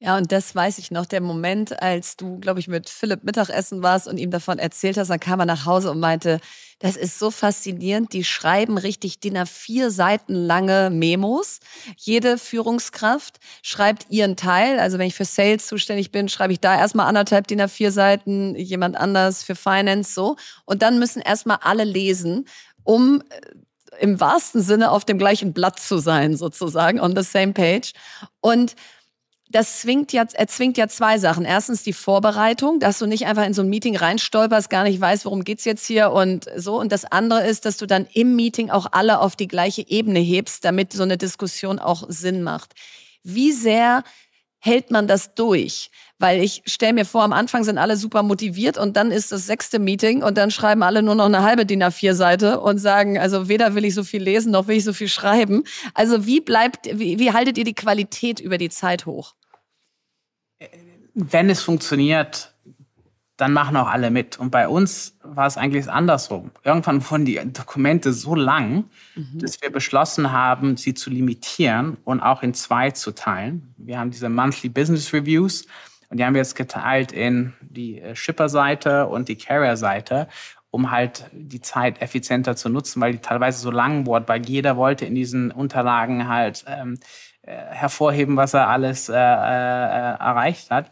Ja, 0.04 0.18
und 0.18 0.32
das 0.32 0.56
weiß 0.56 0.80
ich 0.80 0.90
noch, 0.90 1.06
der 1.06 1.22
Moment, 1.22 1.80
als 1.80 2.18
du, 2.18 2.40
glaube 2.40 2.60
ich, 2.60 2.68
mit 2.68 2.90
Philipp 2.90 3.24
Mittagessen 3.24 3.84
warst 3.84 4.08
und 4.08 4.18
ihm 4.18 4.32
davon 4.32 4.58
erzählt 4.58 4.98
hast, 4.98 5.10
dann 5.10 5.20
kam 5.20 5.40
er 5.40 5.46
nach 5.46 5.68
Hause 5.68 5.92
und 5.92 6.00
meinte, 6.00 6.40
das 6.80 6.96
ist 6.96 7.20
so 7.20 7.30
faszinierend, 7.30 8.12
die 8.12 8.24
schreiben 8.24 8.80
richtig 8.80 9.20
DIN 9.20 9.38
A4 9.38 9.92
Seiten 9.92 10.34
lange 10.34 10.90
Memos. 10.90 11.60
Jede 11.98 12.40
Führungskraft 12.40 13.38
schreibt 13.62 14.08
ihren 14.10 14.36
Teil. 14.36 14.80
Also 14.80 14.98
wenn 14.98 15.06
ich 15.06 15.14
für 15.14 15.24
Sales 15.26 15.68
zuständig 15.68 16.12
bin, 16.12 16.30
schreibe 16.30 16.54
ich 16.54 16.60
da 16.60 16.76
erstmal 16.76 17.06
anderthalb 17.06 17.46
DIN 17.46 17.62
A4 17.62 17.92
Seiten, 17.92 18.56
jemand 18.56 18.98
anders 18.98 19.44
für 19.44 19.54
Finance 19.54 20.16
so. 20.16 20.36
Und 20.66 20.82
dann 20.82 20.98
müssen 20.98 21.22
erstmal 21.22 21.60
alle 21.62 21.84
lesen, 21.84 22.48
um 22.84 23.22
äh, 23.30 24.00
im 24.00 24.20
wahrsten 24.20 24.64
Sinne 24.64 24.90
auf 24.90 25.06
dem 25.06 25.20
gleichen 25.20 25.54
Blatt 25.54 25.80
zu 25.80 26.00
sein, 26.00 26.36
sozusagen, 26.36 27.00
on 27.00 27.16
the 27.16 27.22
same 27.22 27.54
page. 27.54 27.94
Und 28.40 28.76
das 29.52 29.82
zwingt 29.82 30.14
ja, 30.14 30.26
erzwingt 30.34 30.78
ja 30.78 30.88
zwei 30.88 31.18
Sachen. 31.18 31.46
Erstens 31.46 31.84
die 31.84 31.94
Vorbereitung, 31.94 32.80
dass 32.80 33.00
du 33.00 33.06
nicht 33.06 33.26
einfach 33.26 33.46
in 33.46 33.54
so 33.54 33.62
ein 33.62 33.70
Meeting 33.70 33.96
reinstolperst, 33.96 34.70
gar 34.70 34.84
nicht 34.84 35.00
weißt, 35.00 35.26
worum 35.26 35.44
geht's 35.44 35.66
jetzt 35.66 35.86
hier 35.86 36.12
und 36.12 36.46
so. 36.56 36.80
Und 36.80 36.92
das 36.92 37.06
andere 37.06 37.46
ist, 37.46 37.66
dass 37.66 37.78
du 37.78 37.86
dann 37.86 38.08
im 38.14 38.36
Meeting 38.36 38.70
auch 38.70 38.88
alle 38.92 39.20
auf 39.20 39.36
die 39.36 39.48
gleiche 39.48 39.88
Ebene 39.88 40.20
hebst, 40.20 40.64
damit 40.64 40.94
so 40.94 41.04
eine 41.04 41.18
Diskussion 41.18 41.80
auch 41.80 42.06
Sinn 42.08 42.44
macht. 42.44 42.74
Wie 43.24 43.52
sehr 43.52 44.04
hält 44.60 44.92
man 44.92 45.08
das 45.08 45.34
durch? 45.36 45.92
Weil 46.18 46.42
ich 46.42 46.62
stelle 46.66 46.94
mir 46.94 47.06
vor, 47.06 47.24
am 47.24 47.34
Anfang 47.34 47.64
sind 47.64 47.80
alle 47.80 47.98
super 47.98 48.22
motiviert 48.22 48.78
und 48.78 48.96
dann 48.96 49.12
ist 49.12 49.32
das 49.32 49.48
sechste 49.48 49.80
Meeting 49.80 50.24
und 50.24 50.38
dann 50.38 50.52
schreiben 50.52 50.84
alle 50.84 51.02
nur 51.02 51.16
noch 51.16 51.26
eine 51.26 51.42
halbe 51.42 51.66
DIN 51.66 51.84
A4-Seite 51.84 52.60
und 52.60 52.78
sagen, 52.78 53.18
also 53.18 53.48
weder 53.48 53.74
will 53.74 53.86
ich 53.86 53.96
so 53.96 54.04
viel 54.04 54.22
lesen, 54.22 54.52
noch 54.52 54.68
will 54.68 54.78
ich 54.78 54.84
so 54.84 54.94
viel 54.94 55.08
schreiben. 55.10 55.64
Also 55.96 56.28
wie 56.28 56.40
bleibt, 56.40 56.88
wie, 56.94 57.18
wie 57.18 57.32
haltet 57.34 57.58
ihr 57.58 57.64
die 57.64 57.74
Qualität 57.74 58.40
über 58.40 58.60
die 58.60 58.70
Zeit 58.70 59.08
hoch? 59.08 59.34
Wenn 61.14 61.50
es 61.50 61.62
funktioniert, 61.62 62.52
dann 63.42 63.54
machen 63.54 63.76
auch 63.76 63.88
alle 63.88 64.12
mit. 64.12 64.38
Und 64.38 64.52
bei 64.52 64.68
uns 64.68 65.18
war 65.24 65.48
es 65.48 65.58
eigentlich 65.58 65.90
andersrum. 65.90 66.52
Irgendwann 66.64 67.04
wurden 67.10 67.26
die 67.26 67.42
Dokumente 67.52 68.14
so 68.14 68.36
lang, 68.36 68.86
mhm. 69.16 69.40
dass 69.40 69.62
wir 69.62 69.72
beschlossen 69.72 70.32
haben, 70.32 70.78
sie 70.78 70.94
zu 70.94 71.10
limitieren 71.10 71.98
und 72.04 72.20
auch 72.22 72.44
in 72.44 72.54
zwei 72.54 72.92
zu 72.92 73.12
teilen. 73.12 73.74
Wir 73.78 74.00
haben 74.00 74.12
diese 74.12 74.30
Monthly 74.30 74.70
Business 74.70 75.12
Reviews 75.12 75.66
und 76.10 76.18
die 76.18 76.26
haben 76.26 76.36
wir 76.36 76.42
jetzt 76.42 76.56
geteilt 76.56 77.12
in 77.12 77.54
die 77.62 78.00
äh, 78.00 78.16
Shipper-Seite 78.16 79.08
und 79.08 79.28
die 79.28 79.38
Carrier-Seite, 79.38 80.28
um 80.70 80.92
halt 80.92 81.26
die 81.32 81.62
Zeit 81.62 82.00
effizienter 82.02 82.56
zu 82.56 82.70
nutzen, 82.70 83.02
weil 83.02 83.14
die 83.14 83.20
teilweise 83.20 83.60
so 83.60 83.72
lang 83.72 84.06
wurden, 84.06 84.28
weil 84.28 84.46
jeder 84.46 84.78
wollte 84.78 85.06
in 85.06 85.16
diesen 85.16 85.50
Unterlagen 85.50 86.28
halt 86.28 86.64
ähm, 86.68 87.00
äh, 87.42 87.56
hervorheben, 87.56 88.38
was 88.38 88.54
er 88.54 88.68
alles 88.68 89.10
äh, 89.10 89.14
äh, 89.16 89.18
erreicht 89.18 90.70
hat. 90.70 90.92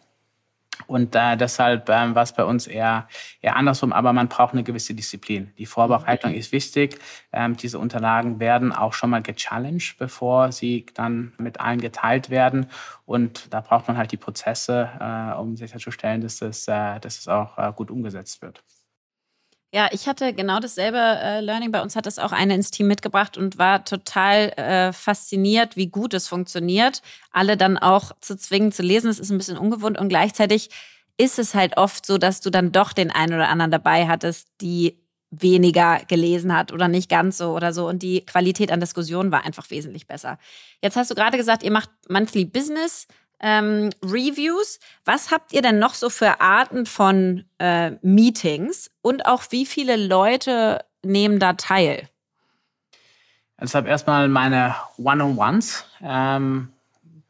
Und 0.87 1.15
äh, 1.15 1.35
deshalb 1.37 1.89
ähm, 1.89 2.15
war 2.15 2.23
es 2.23 2.33
bei 2.33 2.43
uns 2.43 2.67
eher, 2.67 3.07
eher 3.41 3.55
andersrum, 3.55 3.93
aber 3.93 4.13
man 4.13 4.27
braucht 4.27 4.53
eine 4.53 4.63
gewisse 4.63 4.93
Disziplin. 4.93 5.53
Die 5.57 5.65
Vorbereitung 5.65 6.33
ist 6.33 6.51
wichtig. 6.51 6.99
Ähm, 7.31 7.57
diese 7.57 7.79
Unterlagen 7.79 8.39
werden 8.39 8.71
auch 8.71 8.93
schon 8.93 9.09
mal 9.09 9.21
gechallenged, 9.21 9.97
bevor 9.99 10.51
sie 10.51 10.85
dann 10.93 11.33
mit 11.37 11.59
allen 11.59 11.81
geteilt 11.81 12.29
werden. 12.29 12.67
Und 13.05 13.53
da 13.53 13.61
braucht 13.61 13.87
man 13.87 13.97
halt 13.97 14.11
die 14.11 14.17
Prozesse, 14.17 14.89
äh, 14.99 15.37
um 15.37 15.55
sicherzustellen, 15.57 16.21
dass 16.21 16.37
das, 16.37 16.67
äh, 16.67 16.99
dass 16.99 17.23
das 17.23 17.27
auch 17.27 17.57
äh, 17.57 17.71
gut 17.75 17.91
umgesetzt 17.91 18.41
wird. 18.41 18.63
Ja, 19.71 19.87
ich 19.91 20.07
hatte 20.07 20.33
genau 20.33 20.59
dasselbe 20.59 20.97
äh, 20.97 21.41
Learning. 21.41 21.71
Bei 21.71 21.81
uns 21.83 21.95
hat 21.95 22.07
es 22.07 22.17
auch 22.17 22.31
eine 22.31 22.55
ins 22.55 22.71
Team 22.71 22.87
mitgebracht 22.87 23.37
und 23.37 23.59
war 23.59 23.85
total 23.85 24.49
äh, 24.57 24.91
fasziniert, 24.93 25.75
wie 25.75 25.87
gut 25.87 26.15
es 26.15 26.27
funktioniert. 26.27 27.03
Alle 27.31 27.55
dann 27.55 27.77
auch 27.77 28.11
zu 28.19 28.35
zwingen 28.35 28.71
zu 28.71 28.81
lesen, 28.81 29.07
das 29.07 29.19
ist 29.19 29.29
ein 29.29 29.37
bisschen 29.37 29.59
ungewohnt 29.59 29.99
und 29.99 30.09
gleichzeitig 30.09 30.69
ist 31.17 31.37
es 31.37 31.53
halt 31.53 31.77
oft 31.77 32.05
so, 32.05 32.17
dass 32.17 32.41
du 32.41 32.49
dann 32.49 32.71
doch 32.71 32.93
den 32.93 33.11
einen 33.11 33.35
oder 33.35 33.49
anderen 33.49 33.69
dabei 33.71 34.07
hattest, 34.07 34.47
die 34.61 34.97
weniger 35.31 35.99
gelesen 36.07 36.55
hat 36.55 36.71
oder 36.71 36.87
nicht 36.87 37.09
ganz 37.09 37.37
so 37.37 37.55
oder 37.55 37.71
so. 37.71 37.87
Und 37.87 38.01
die 38.01 38.25
Qualität 38.25 38.71
an 38.71 38.79
Diskussionen 38.79 39.31
war 39.31 39.45
einfach 39.45 39.69
wesentlich 39.69 40.07
besser. 40.07 40.39
Jetzt 40.81 40.95
hast 40.95 41.11
du 41.11 41.15
gerade 41.15 41.37
gesagt, 41.37 41.61
ihr 41.61 41.71
macht 41.71 41.91
Monthly 42.09 42.45
Business 42.45 43.05
ähm, 43.41 43.89
Reviews. 44.03 44.79
Was 45.05 45.31
habt 45.31 45.53
ihr 45.53 45.61
denn 45.61 45.79
noch 45.79 45.93
so 45.93 46.09
für 46.09 46.41
Arten 46.41 46.85
von 46.85 47.45
äh, 47.59 47.91
Meetings 48.01 48.91
und 49.01 49.25
auch 49.25 49.43
wie 49.49 49.65
viele 49.65 49.95
Leute 49.95 50.85
nehmen 51.03 51.39
da 51.39 51.53
teil? 51.53 52.09
Deshalb 53.61 53.87
erstmal 53.87 54.29
meine 54.29 54.75
One-on-Ones. 54.97 55.85
Ähm, 56.01 56.69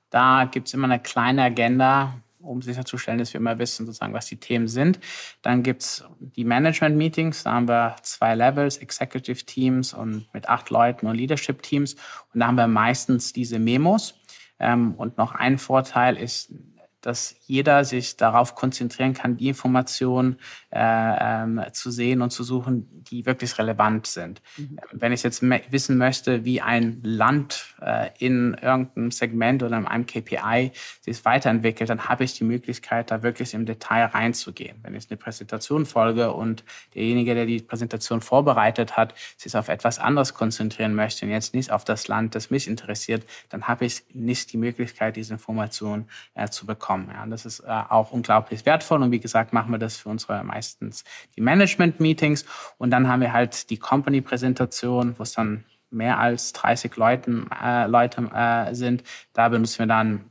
da 0.09 0.45
gibt 0.45 0.67
es 0.67 0.73
immer 0.73 0.85
eine 0.85 0.99
kleine 0.99 1.43
Agenda, 1.43 2.13
um 2.39 2.61
sicherzustellen, 2.61 3.19
dass 3.19 3.33
wir 3.33 3.39
immer 3.39 3.57
wissen, 3.59 3.85
sozusagen, 3.85 4.13
was 4.13 4.27
die 4.27 4.37
Themen 4.37 4.67
sind. 4.67 4.99
Dann 5.41 5.63
gibt 5.63 5.81
es 5.81 6.03
die 6.19 6.43
Management-Meetings, 6.43 7.43
da 7.43 7.53
haben 7.53 7.67
wir 7.67 7.95
zwei 8.03 8.35
Levels, 8.35 8.77
Executive 8.77 9.43
Teams 9.45 9.93
und 9.93 10.27
mit 10.33 10.47
acht 10.47 10.69
Leuten 10.69 11.07
und 11.07 11.15
Leadership 11.15 11.61
Teams. 11.63 11.95
Und 12.33 12.39
da 12.39 12.47
haben 12.47 12.55
wir 12.55 12.67
meistens 12.67 13.33
diese 13.33 13.59
Memos. 13.59 14.18
Ähm, 14.59 14.93
und 14.95 15.17
noch 15.17 15.33
ein 15.33 15.57
Vorteil 15.57 16.17
ist, 16.17 16.53
dass 17.01 17.35
jeder 17.45 17.85
sich 17.85 18.17
darauf 18.17 18.55
konzentrieren 18.55 19.13
kann, 19.13 19.37
die 19.37 19.47
Informationen 19.47 20.37
äh, 20.71 20.79
ähm, 20.79 21.61
zu 21.71 21.91
sehen 21.91 22.21
und 22.21 22.31
zu 22.31 22.43
suchen, 22.43 23.03
die 23.09 23.25
wirklich 23.25 23.57
relevant 23.57 24.07
sind. 24.07 24.41
Mhm. 24.57 24.79
Wenn 24.91 25.11
ich 25.11 25.23
jetzt 25.23 25.41
wissen 25.41 25.97
möchte, 25.97 26.45
wie 26.45 26.61
ein 26.61 26.99
Land 27.03 27.75
äh, 27.81 28.09
in 28.19 28.53
irgendeinem 28.61 29.11
Segment 29.11 29.63
oder 29.63 29.77
in 29.77 29.87
einem 29.87 30.05
KPI 30.05 30.71
sich 31.01 31.23
weiterentwickelt, 31.25 31.89
dann 31.89 32.09
habe 32.09 32.23
ich 32.23 32.33
die 32.33 32.43
Möglichkeit, 32.43 33.11
da 33.11 33.23
wirklich 33.23 33.53
im 33.53 33.65
Detail 33.65 34.05
reinzugehen. 34.05 34.77
Wenn 34.83 34.95
ich 34.95 35.09
eine 35.09 35.17
Präsentation 35.17 35.85
folge 35.85 36.33
und 36.33 36.63
derjenige, 36.95 37.33
der 37.33 37.45
die 37.45 37.61
Präsentation 37.61 38.21
vorbereitet 38.21 38.97
hat, 38.97 39.15
sich 39.37 39.55
auf 39.55 39.69
etwas 39.69 39.99
anderes 39.99 40.33
konzentrieren 40.33 40.95
möchte 40.95 41.25
und 41.25 41.31
jetzt 41.31 41.53
nicht 41.53 41.71
auf 41.71 41.85
das 41.85 42.07
Land, 42.07 42.35
das 42.35 42.49
mich 42.49 42.67
interessiert, 42.67 43.25
dann 43.49 43.67
habe 43.67 43.85
ich 43.85 44.03
nicht 44.13 44.51
die 44.51 44.57
Möglichkeit, 44.57 45.15
diese 45.15 45.33
Informationen 45.33 46.09
äh, 46.33 46.49
zu 46.49 46.65
bekommen. 46.65 46.88
Ja, 46.89 47.25
das 47.25 47.45
ist 47.45 47.61
äh, 47.61 47.67
auch 47.67 48.11
unglaublich 48.11 48.65
wertvoll. 48.65 49.01
Und 49.01 49.11
wie 49.11 49.19
gesagt, 49.19 49.53
machen 49.53 49.71
wir 49.71 49.77
das 49.77 49.97
für 49.97 50.09
unsere 50.09 50.43
meistens 50.43 51.03
die 51.35 51.41
Management-Meetings. 51.41 52.45
Und 52.77 52.91
dann 52.91 53.07
haben 53.07 53.21
wir 53.21 53.33
halt 53.33 53.69
die 53.69 53.77
Company-Präsentation, 53.77 55.17
wo 55.17 55.23
es 55.23 55.33
dann 55.33 55.65
mehr 55.91 56.19
als 56.19 56.53
30 56.53 56.95
Leuten, 56.95 57.49
äh, 57.51 57.87
Leute 57.87 58.29
äh, 58.33 58.73
sind. 58.73 59.03
Da 59.33 59.49
benutzen 59.49 59.79
wir 59.79 59.87
dann 59.87 60.25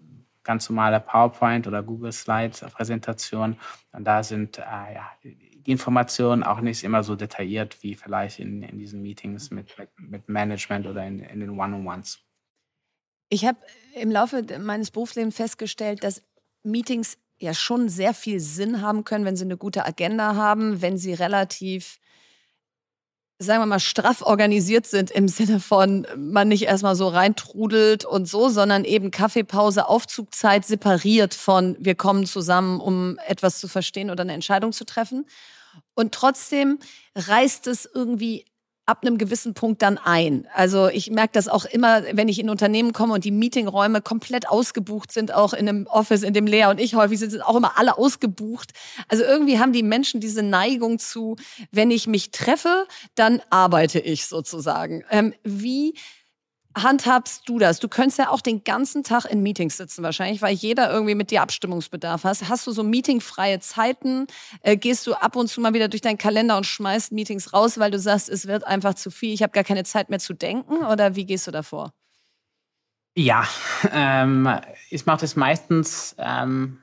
ganz 0.45 0.69
normale 0.71 1.01
PowerPoint 1.01 1.67
oder 1.67 1.83
Google 1.83 2.13
Slides 2.13 2.61
Präsentation. 2.73 3.57
Und 3.93 4.05
da 4.05 4.23
sind 4.23 4.59
äh, 4.59 4.63
ja, 4.95 5.11
die 5.23 5.73
Informationen 5.73 6.43
auch 6.43 6.61
nicht 6.61 6.83
immer 6.85 7.05
so 7.05 7.15
detailliert 7.15 7.83
wie 7.83 7.95
vielleicht 7.95 8.39
in, 8.39 8.63
in 8.63 8.79
diesen 8.79 9.03
Meetings 9.03 9.51
mit, 9.51 9.77
mit, 9.79 9.91
mit 9.99 10.29
Management 10.29 10.87
oder 10.87 11.07
in, 11.07 11.21
in 11.21 11.41
den 11.41 11.51
One-on-Ones. 11.51 12.21
Ich 13.29 13.45
habe 13.45 13.59
im 13.95 14.11
Laufe 14.11 14.43
meines 14.59 14.91
Berufslebens 14.91 15.37
festgestellt, 15.37 16.03
dass 16.03 16.23
Meetings 16.63 17.17
ja 17.39 17.55
schon 17.55 17.89
sehr 17.89 18.15
viel 18.15 18.41
Sinn 18.41 18.83
haben 18.83 19.05
können, 19.05 19.25
wenn 19.25 19.37
sie 19.37 19.45
eine 19.45 19.57
gute 19.57 19.87
Agenda 19.87 20.35
haben, 20.35 20.83
wenn 20.83 20.99
sie 20.99 21.15
relativ, 21.15 21.99
sagen 23.39 23.63
wir 23.63 23.67
mal, 23.67 23.81
straff 23.81 24.23
organisiert 24.23 24.87
sind 24.87 25.11
im 25.11 25.29
Sinne 25.29 25.61
von, 25.61 26.07
man 26.17 26.49
nicht 26.49 26.65
erstmal 26.65 26.97
so 26.97 27.09
reintrudelt 27.09 28.05
und 28.05 28.27
so, 28.29 28.49
sondern 28.49 28.85
eben 28.85 29.11
Kaffeepause, 29.11 29.89
Aufzugzeit 29.89 30.65
separiert 30.65 31.35
von, 31.35 31.77
wir 31.79 31.95
kommen 31.95 32.27
zusammen, 32.27 32.81
um 32.81 33.19
etwas 33.27 33.61
zu 33.61 33.69
verstehen 33.69 34.11
oder 34.11 34.23
eine 34.23 34.33
Entscheidung 34.33 34.73
zu 34.73 34.85
treffen. 34.85 35.27
Und 35.95 36.13
trotzdem 36.13 36.79
reißt 37.15 37.69
es 37.69 37.89
irgendwie 37.93 38.45
ab 38.89 39.03
einem 39.03 39.19
gewissen 39.19 39.53
Punkt 39.53 39.83
dann 39.83 39.99
ein. 39.99 40.49
Also 40.55 40.89
ich 40.89 41.11
merke 41.11 41.33
das 41.35 41.47
auch 41.47 41.67
immer, 41.67 42.03
wenn 42.13 42.27
ich 42.29 42.39
in 42.39 42.49
Unternehmen 42.49 42.95
komme 42.95 43.13
und 43.13 43.25
die 43.25 43.31
Meetingräume 43.31 44.01
komplett 44.01 44.49
ausgebucht 44.49 45.13
sind, 45.13 45.35
auch 45.35 45.53
in 45.53 45.69
einem 45.69 45.87
Office, 45.87 46.23
in 46.23 46.33
dem 46.33 46.47
Lea 46.47 46.67
und 46.67 46.81
ich 46.81 46.95
häufig 46.95 47.19
sind, 47.19 47.31
sind 47.31 47.43
auch 47.43 47.57
immer 47.57 47.77
alle 47.79 47.99
ausgebucht. 47.99 48.73
Also 49.09 49.25
irgendwie 49.25 49.59
haben 49.59 49.75
die 49.75 49.83
Menschen 49.83 50.21
diese 50.21 50.43
Neigung 50.43 50.99
zu, 50.99 51.37
wenn 51.71 51.91
ich 51.91 52.07
mich 52.07 52.31
treffe, 52.31 52.87
dann 53.15 53.43
arbeite 53.51 53.99
ich 54.01 54.27
sozusagen. 54.27 55.05
Ähm, 55.11 55.35
wie 55.45 55.95
handhabst 56.83 57.49
du 57.49 57.59
das? 57.59 57.81
Du 57.81 57.89
könntest 57.89 58.19
ja 58.19 58.31
auch 58.31 58.41
den 58.41 58.65
ganzen 58.65 59.05
Tag 59.05 59.25
in 59.25 59.43
Meetings 59.43 59.77
sitzen 59.77 60.03
wahrscheinlich, 60.03 60.43
weil 60.43 60.55
jeder 60.55 60.91
irgendwie 60.91 61.15
mit 61.15 61.31
dir 61.31 61.43
Abstimmungsbedarf 61.43 62.25
hat. 62.25 62.49
Hast 62.49 62.67
du 62.67 62.73
so 62.73 62.83
meetingfreie 62.83 63.61
Zeiten? 63.61 64.27
Äh, 64.63 64.77
gehst 64.77 65.07
du 65.07 65.15
ab 65.15 65.37
und 65.37 65.49
zu 65.49 65.61
mal 65.61 65.75
wieder 65.75 65.89
durch 65.89 66.03
deinen 66.03 66.19
Kalender 66.19 66.57
und 66.57 66.67
schmeißt 66.67 67.13
Meetings 67.13 67.53
raus, 67.53 67.79
weil 67.79 67.91
du 67.91 67.99
sagst, 67.99 68.29
es 68.29 68.47
wird 68.47 68.67
einfach 68.67 68.95
zu 68.95 69.11
viel, 69.11 69.33
ich 69.33 69.43
habe 69.43 69.53
gar 69.53 69.65
keine 69.65 69.85
Zeit 69.85 70.11
mehr 70.11 70.19
zu 70.19 70.35
denken? 70.35 70.85
Oder 70.85 71.17
wie 71.17 71.27
gehst 71.27 71.47
du 71.47 71.51
davor? 71.51 71.93
Ja, 73.17 73.49
ähm, 73.93 74.49
ich 74.91 75.05
mache 75.07 75.23
das 75.23 75.35
meistens, 75.35 76.15
ähm, 76.19 76.79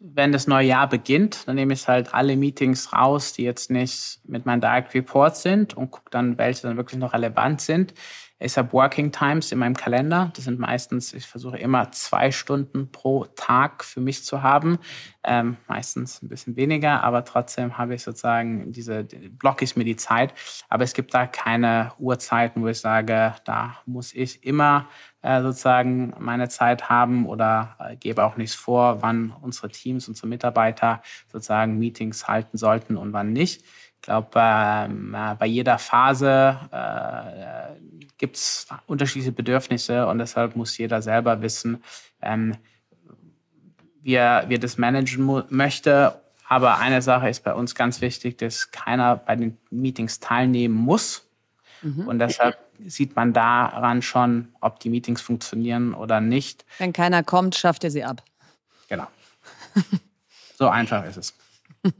wenn 0.00 0.32
das 0.32 0.46
neue 0.46 0.66
Jahr 0.66 0.88
beginnt, 0.88 1.46
dann 1.46 1.56
nehme 1.56 1.74
ich 1.74 1.88
halt 1.88 2.14
alle 2.14 2.36
Meetings 2.36 2.92
raus, 2.92 3.32
die 3.32 3.42
jetzt 3.42 3.70
nicht 3.70 4.20
mit 4.24 4.46
meinen 4.46 4.60
Direct 4.60 4.94
Reports 4.94 5.42
sind 5.42 5.76
und 5.76 5.90
gucke 5.90 6.10
dann, 6.10 6.38
welche 6.38 6.62
dann 6.62 6.76
wirklich 6.76 6.98
noch 6.98 7.12
relevant 7.12 7.60
sind. 7.60 7.94
Ich 8.40 8.56
habe 8.56 8.72
Working 8.72 9.10
Times 9.10 9.50
in 9.50 9.58
meinem 9.58 9.74
Kalender. 9.74 10.30
Das 10.36 10.44
sind 10.44 10.60
meistens, 10.60 11.12
ich 11.12 11.26
versuche 11.26 11.58
immer 11.58 11.90
zwei 11.90 12.30
Stunden 12.30 12.92
pro 12.92 13.24
Tag 13.24 13.82
für 13.82 14.00
mich 14.00 14.24
zu 14.24 14.44
haben. 14.44 14.78
Ähm, 15.24 15.56
meistens 15.66 16.22
ein 16.22 16.28
bisschen 16.28 16.54
weniger, 16.54 17.02
aber 17.02 17.24
trotzdem 17.24 17.78
habe 17.78 17.96
ich 17.96 18.04
sozusagen 18.04 18.70
diese, 18.70 19.04
blocke 19.04 19.64
ich 19.64 19.76
mir 19.76 19.82
die 19.82 19.96
Zeit. 19.96 20.34
Aber 20.68 20.84
es 20.84 20.94
gibt 20.94 21.14
da 21.14 21.26
keine 21.26 21.92
Uhrzeiten, 21.98 22.62
wo 22.62 22.68
ich 22.68 22.78
sage, 22.78 23.34
da 23.44 23.76
muss 23.86 24.14
ich 24.14 24.44
immer 24.44 24.86
äh, 25.22 25.42
sozusagen 25.42 26.14
meine 26.20 26.48
Zeit 26.48 26.88
haben 26.88 27.26
oder 27.26 27.76
äh, 27.80 27.96
gebe 27.96 28.22
auch 28.24 28.36
nichts 28.36 28.54
vor, 28.54 29.02
wann 29.02 29.34
unsere 29.42 29.68
Teams, 29.68 30.06
unsere 30.06 30.28
Mitarbeiter 30.28 31.02
sozusagen 31.26 31.76
Meetings 31.76 32.28
halten 32.28 32.56
sollten 32.56 32.96
und 32.96 33.12
wann 33.12 33.32
nicht. 33.32 33.64
Ich 34.00 34.02
glaube, 34.02 34.30
ähm, 34.36 35.14
äh, 35.14 35.34
bei 35.34 35.46
jeder 35.46 35.76
Phase 35.78 36.56
äh, 36.70 37.80
gibt 38.16 38.36
es 38.36 38.66
unterschiedliche 38.86 39.32
Bedürfnisse 39.32 40.06
und 40.06 40.18
deshalb 40.18 40.56
muss 40.56 40.78
jeder 40.78 41.02
selber 41.02 41.42
wissen, 41.42 41.82
ähm, 42.22 42.56
wie, 44.00 44.14
er, 44.14 44.48
wie 44.48 44.54
er 44.54 44.60
das 44.60 44.78
managen 44.78 45.44
möchte. 45.50 46.20
Aber 46.48 46.78
eine 46.78 47.02
Sache 47.02 47.28
ist 47.28 47.44
bei 47.44 47.52
uns 47.52 47.74
ganz 47.74 48.00
wichtig, 48.00 48.38
dass 48.38 48.70
keiner 48.70 49.16
bei 49.16 49.36
den 49.36 49.58
Meetings 49.70 50.20
teilnehmen 50.20 50.74
muss. 50.74 51.28
Mhm. 51.82 52.08
Und 52.08 52.18
deshalb 52.18 52.58
sieht 52.78 53.16
man 53.16 53.32
daran 53.32 54.00
schon, 54.02 54.48
ob 54.60 54.80
die 54.80 54.90
Meetings 54.90 55.20
funktionieren 55.20 55.92
oder 55.92 56.20
nicht. 56.20 56.64
Wenn 56.78 56.92
keiner 56.92 57.22
kommt, 57.22 57.56
schafft 57.56 57.84
ihr 57.84 57.90
sie 57.90 58.04
ab. 58.04 58.22
Genau. 58.88 59.08
so 60.56 60.68
einfach 60.68 61.04
ist 61.04 61.16
es. 61.16 61.34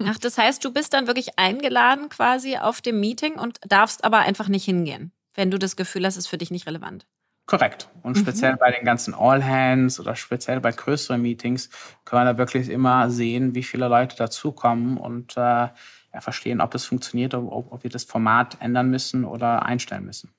Ach, 0.05 0.19
das 0.19 0.39
heißt, 0.39 0.65
du 0.65 0.73
bist 0.73 0.93
dann 0.95 1.07
wirklich 1.07 1.39
eingeladen 1.39 2.09
quasi 2.09 2.57
auf 2.57 2.81
dem 2.81 3.01
Meeting 3.01 3.35
und 3.35 3.59
darfst 3.69 4.05
aber 4.05 4.19
einfach 4.19 4.49
nicht 4.49 4.65
hingehen 4.65 5.13
wenn 5.39 5.53
du 5.53 5.59
das 5.59 5.77
Gefühl 5.77 6.05
hast, 6.05 6.17
ist 6.17 6.27
für 6.27 6.37
dich 6.37 6.51
nicht 6.51 6.67
relevant. 6.67 7.07
Korrekt. 7.47 7.89
Und 8.03 8.17
mhm. 8.17 8.21
speziell 8.21 8.57
bei 8.57 8.73
den 8.73 8.85
ganzen 8.85 9.15
All-Hands 9.15 9.99
oder 10.01 10.17
speziell 10.17 10.61
bei 10.61 10.73
größeren 10.73 11.23
Meetings 11.23 11.71
können 12.05 12.27
wir 12.27 12.33
da 12.33 12.39
wirklich 12.39 12.69
immer 12.69 13.09
sehen, 13.09 13.55
wie 13.55 13.63
viele 13.63 13.89
Leute 13.89 14.17
dazukommen 14.17 14.99
und 14.99 15.37
äh, 15.37 15.41
ja, 15.41 16.21
verstehen, 16.21 16.61
ob 16.61 16.73
das 16.73 16.85
funktioniert, 16.85 17.35
ob, 17.35 17.73
ob 17.73 17.83
wir 17.85 17.91
das 17.91 18.05
Format 18.05 18.59
ändern 18.61 18.91
müssen 18.91 19.25
oder 19.25 19.65
einstellen 19.65 20.05
müssen. 20.05 20.35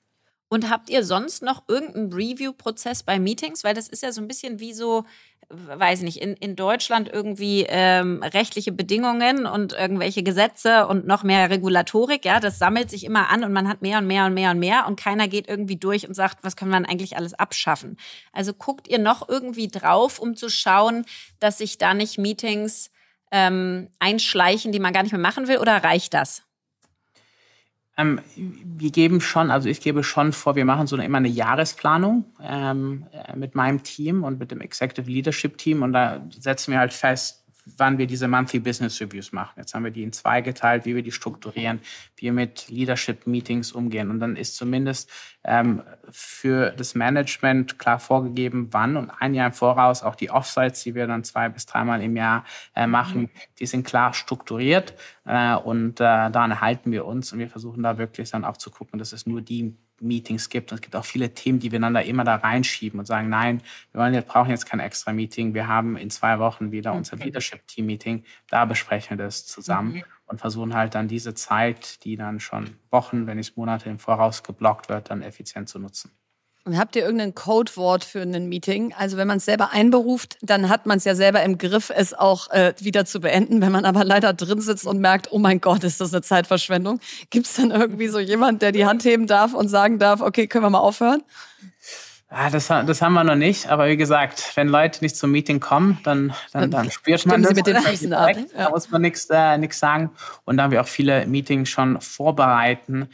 Und 0.52 0.68
habt 0.68 0.90
ihr 0.90 1.04
sonst 1.04 1.44
noch 1.44 1.62
irgendeinen 1.68 2.12
Review-Prozess 2.12 3.04
bei 3.04 3.20
Meetings? 3.20 3.62
Weil 3.62 3.72
das 3.72 3.86
ist 3.88 4.02
ja 4.02 4.10
so 4.10 4.20
ein 4.20 4.26
bisschen 4.26 4.58
wie 4.58 4.72
so, 4.72 5.04
weiß 5.48 6.02
nicht, 6.02 6.20
in, 6.20 6.34
in 6.34 6.56
Deutschland 6.56 7.08
irgendwie 7.08 7.66
ähm, 7.68 8.20
rechtliche 8.24 8.72
Bedingungen 8.72 9.46
und 9.46 9.74
irgendwelche 9.74 10.24
Gesetze 10.24 10.88
und 10.88 11.06
noch 11.06 11.22
mehr 11.22 11.50
Regulatorik. 11.50 12.24
Ja, 12.24 12.40
das 12.40 12.58
sammelt 12.58 12.90
sich 12.90 13.04
immer 13.04 13.28
an 13.30 13.44
und 13.44 13.52
man 13.52 13.68
hat 13.68 13.80
mehr 13.80 13.98
und 13.98 14.08
mehr 14.08 14.26
und 14.26 14.34
mehr 14.34 14.50
und 14.50 14.58
mehr 14.58 14.88
und 14.88 14.98
keiner 14.98 15.28
geht 15.28 15.48
irgendwie 15.48 15.76
durch 15.76 16.08
und 16.08 16.14
sagt, 16.14 16.42
was 16.42 16.56
können 16.56 16.72
wir 16.72 16.78
eigentlich 16.78 17.16
alles 17.16 17.34
abschaffen? 17.34 17.96
Also 18.32 18.52
guckt 18.52 18.88
ihr 18.88 18.98
noch 18.98 19.28
irgendwie 19.28 19.68
drauf, 19.68 20.18
um 20.18 20.34
zu 20.34 20.48
schauen, 20.48 21.04
dass 21.38 21.58
sich 21.58 21.78
da 21.78 21.94
nicht 21.94 22.18
Meetings 22.18 22.90
ähm, 23.30 23.88
einschleichen, 24.00 24.72
die 24.72 24.80
man 24.80 24.92
gar 24.92 25.04
nicht 25.04 25.12
mehr 25.12 25.20
machen 25.20 25.46
will, 25.46 25.58
oder 25.58 25.84
reicht 25.84 26.12
das? 26.12 26.42
Ähm, 28.00 28.20
wir 28.36 28.90
geben 28.90 29.20
schon, 29.20 29.50
also 29.50 29.68
ich 29.68 29.80
gebe 29.80 30.02
schon 30.02 30.32
vor, 30.32 30.56
wir 30.56 30.64
machen 30.64 30.86
so 30.86 30.96
eine, 30.96 31.04
immer 31.04 31.18
eine 31.18 31.28
Jahresplanung 31.28 32.24
ähm, 32.42 33.06
äh, 33.12 33.36
mit 33.36 33.54
meinem 33.54 33.82
Team 33.82 34.24
und 34.24 34.38
mit 34.38 34.50
dem 34.50 34.60
Executive 34.60 35.10
Leadership 35.10 35.58
Team 35.58 35.82
und 35.82 35.92
da 35.92 36.20
setzen 36.30 36.72
wir 36.72 36.78
halt 36.78 36.92
fest, 36.92 37.39
wann 37.76 37.98
wir 37.98 38.06
diese 38.06 38.28
Monthly 38.28 38.60
Business 38.60 39.00
Reviews 39.00 39.32
machen. 39.32 39.54
Jetzt 39.56 39.74
haben 39.74 39.84
wir 39.84 39.90
die 39.90 40.02
in 40.02 40.12
zwei 40.12 40.40
geteilt, 40.40 40.84
wie 40.84 40.94
wir 40.94 41.02
die 41.02 41.12
strukturieren, 41.12 41.80
wie 42.16 42.26
wir 42.26 42.32
mit 42.32 42.68
Leadership 42.68 43.26
Meetings 43.26 43.72
umgehen. 43.72 44.10
Und 44.10 44.20
dann 44.20 44.36
ist 44.36 44.56
zumindest 44.56 45.10
ähm, 45.44 45.82
für 46.10 46.70
das 46.70 46.94
Management 46.94 47.78
klar 47.78 47.98
vorgegeben, 47.98 48.68
wann 48.72 48.96
und 48.96 49.10
ein 49.10 49.34
Jahr 49.34 49.48
im 49.48 49.52
Voraus 49.52 50.02
auch 50.02 50.14
die 50.14 50.30
Offsites, 50.30 50.82
die 50.82 50.94
wir 50.94 51.06
dann 51.06 51.24
zwei 51.24 51.48
bis 51.48 51.66
dreimal 51.66 52.02
im 52.02 52.16
Jahr 52.16 52.44
äh, 52.74 52.86
machen, 52.86 53.30
die 53.58 53.66
sind 53.66 53.86
klar 53.86 54.12
strukturiert 54.12 54.94
äh, 55.24 55.54
und 55.54 56.00
äh, 56.00 56.30
daran 56.30 56.60
halten 56.60 56.92
wir 56.92 57.06
uns 57.06 57.32
und 57.32 57.38
wir 57.38 57.48
versuchen 57.48 57.82
da 57.82 57.98
wirklich 57.98 58.30
dann 58.30 58.44
auch 58.44 58.56
zu 58.56 58.70
gucken, 58.70 58.98
dass 58.98 59.12
es 59.12 59.26
nur 59.26 59.40
die 59.40 59.76
Meetings 60.00 60.48
gibt. 60.48 60.72
Und 60.72 60.76
es 60.76 60.82
gibt 60.82 60.96
auch 60.96 61.04
viele 61.04 61.32
Themen, 61.34 61.58
die 61.58 61.72
wir 61.72 61.80
da 61.80 62.00
immer 62.00 62.24
da 62.24 62.36
reinschieben 62.36 62.98
und 62.98 63.06
sagen, 63.06 63.28
nein, 63.28 63.62
wir 63.92 64.00
wollen 64.00 64.14
jetzt, 64.14 64.28
brauchen 64.28 64.50
jetzt 64.50 64.66
kein 64.66 64.80
extra 64.80 65.12
Meeting. 65.12 65.54
Wir 65.54 65.68
haben 65.68 65.96
in 65.96 66.10
zwei 66.10 66.38
Wochen 66.38 66.72
wieder 66.72 66.92
unser 66.92 67.16
Leadership 67.16 67.66
Team 67.66 67.86
Meeting. 67.86 68.24
Da 68.48 68.64
besprechen 68.64 69.18
wir 69.18 69.24
das 69.24 69.46
zusammen 69.46 69.94
mhm. 69.94 70.04
und 70.26 70.40
versuchen 70.40 70.74
halt 70.74 70.94
dann 70.94 71.08
diese 71.08 71.34
Zeit, 71.34 72.04
die 72.04 72.16
dann 72.16 72.40
schon 72.40 72.76
Wochen, 72.90 73.26
wenn 73.26 73.36
nicht 73.36 73.56
Monate 73.56 73.90
im 73.90 73.98
Voraus 73.98 74.42
geblockt 74.42 74.88
wird, 74.88 75.10
dann 75.10 75.22
effizient 75.22 75.68
zu 75.68 75.78
nutzen. 75.78 76.10
Und 76.64 76.76
habt 76.76 76.94
ihr 76.94 77.02
irgendein 77.02 77.34
Codewort 77.34 78.04
für 78.04 78.20
ein 78.20 78.48
Meeting? 78.48 78.92
Also 78.96 79.16
wenn 79.16 79.26
man 79.26 79.38
es 79.38 79.46
selber 79.46 79.70
einberuft, 79.72 80.36
dann 80.42 80.68
hat 80.68 80.84
man 80.84 80.98
es 80.98 81.04
ja 81.04 81.14
selber 81.14 81.42
im 81.42 81.56
Griff, 81.56 81.90
es 81.94 82.12
auch 82.12 82.50
äh, 82.50 82.74
wieder 82.78 83.06
zu 83.06 83.20
beenden. 83.20 83.62
Wenn 83.62 83.72
man 83.72 83.86
aber 83.86 84.04
leider 84.04 84.34
drin 84.34 84.60
sitzt 84.60 84.86
und 84.86 85.00
merkt, 85.00 85.32
oh 85.32 85.38
mein 85.38 85.60
Gott, 85.60 85.84
ist 85.84 86.00
das 86.00 86.12
eine 86.12 86.22
Zeitverschwendung, 86.22 87.00
gibt 87.30 87.46
es 87.46 87.54
dann 87.54 87.70
irgendwie 87.70 88.08
so 88.08 88.18
jemand, 88.18 88.60
der 88.60 88.72
die 88.72 88.84
Hand 88.84 89.04
heben 89.04 89.26
darf 89.26 89.54
und 89.54 89.68
sagen 89.68 89.98
darf, 89.98 90.20
okay, 90.20 90.46
können 90.46 90.64
wir 90.64 90.70
mal 90.70 90.80
aufhören? 90.80 91.22
Ja, 92.30 92.48
das, 92.48 92.68
das 92.68 93.02
haben 93.02 93.14
wir 93.14 93.24
noch 93.24 93.34
nicht, 93.34 93.68
aber 93.68 93.88
wie 93.88 93.96
gesagt, 93.96 94.52
wenn 94.54 94.68
Leute 94.68 95.02
nicht 95.02 95.16
zum 95.16 95.32
Meeting 95.32 95.58
kommen, 95.58 95.98
dann, 96.04 96.32
dann, 96.52 96.70
dann 96.70 96.90
spürt 96.90 97.26
man 97.26 97.42
das. 97.42 97.48
Sie 97.48 97.54
mit 97.56 97.66
den 97.66 97.78
Füßen 97.78 98.12
ab. 98.12 98.36
Ja. 98.36 98.64
Da 98.66 98.70
muss 98.70 98.88
man 98.90 99.02
nichts 99.02 99.28
äh, 99.30 99.68
sagen. 99.72 100.10
Und 100.44 100.58
da 100.58 100.70
wir 100.70 100.80
auch 100.80 100.86
viele 100.86 101.26
Meetings 101.26 101.68
schon 101.68 102.00
vorbereiten, 102.00 103.08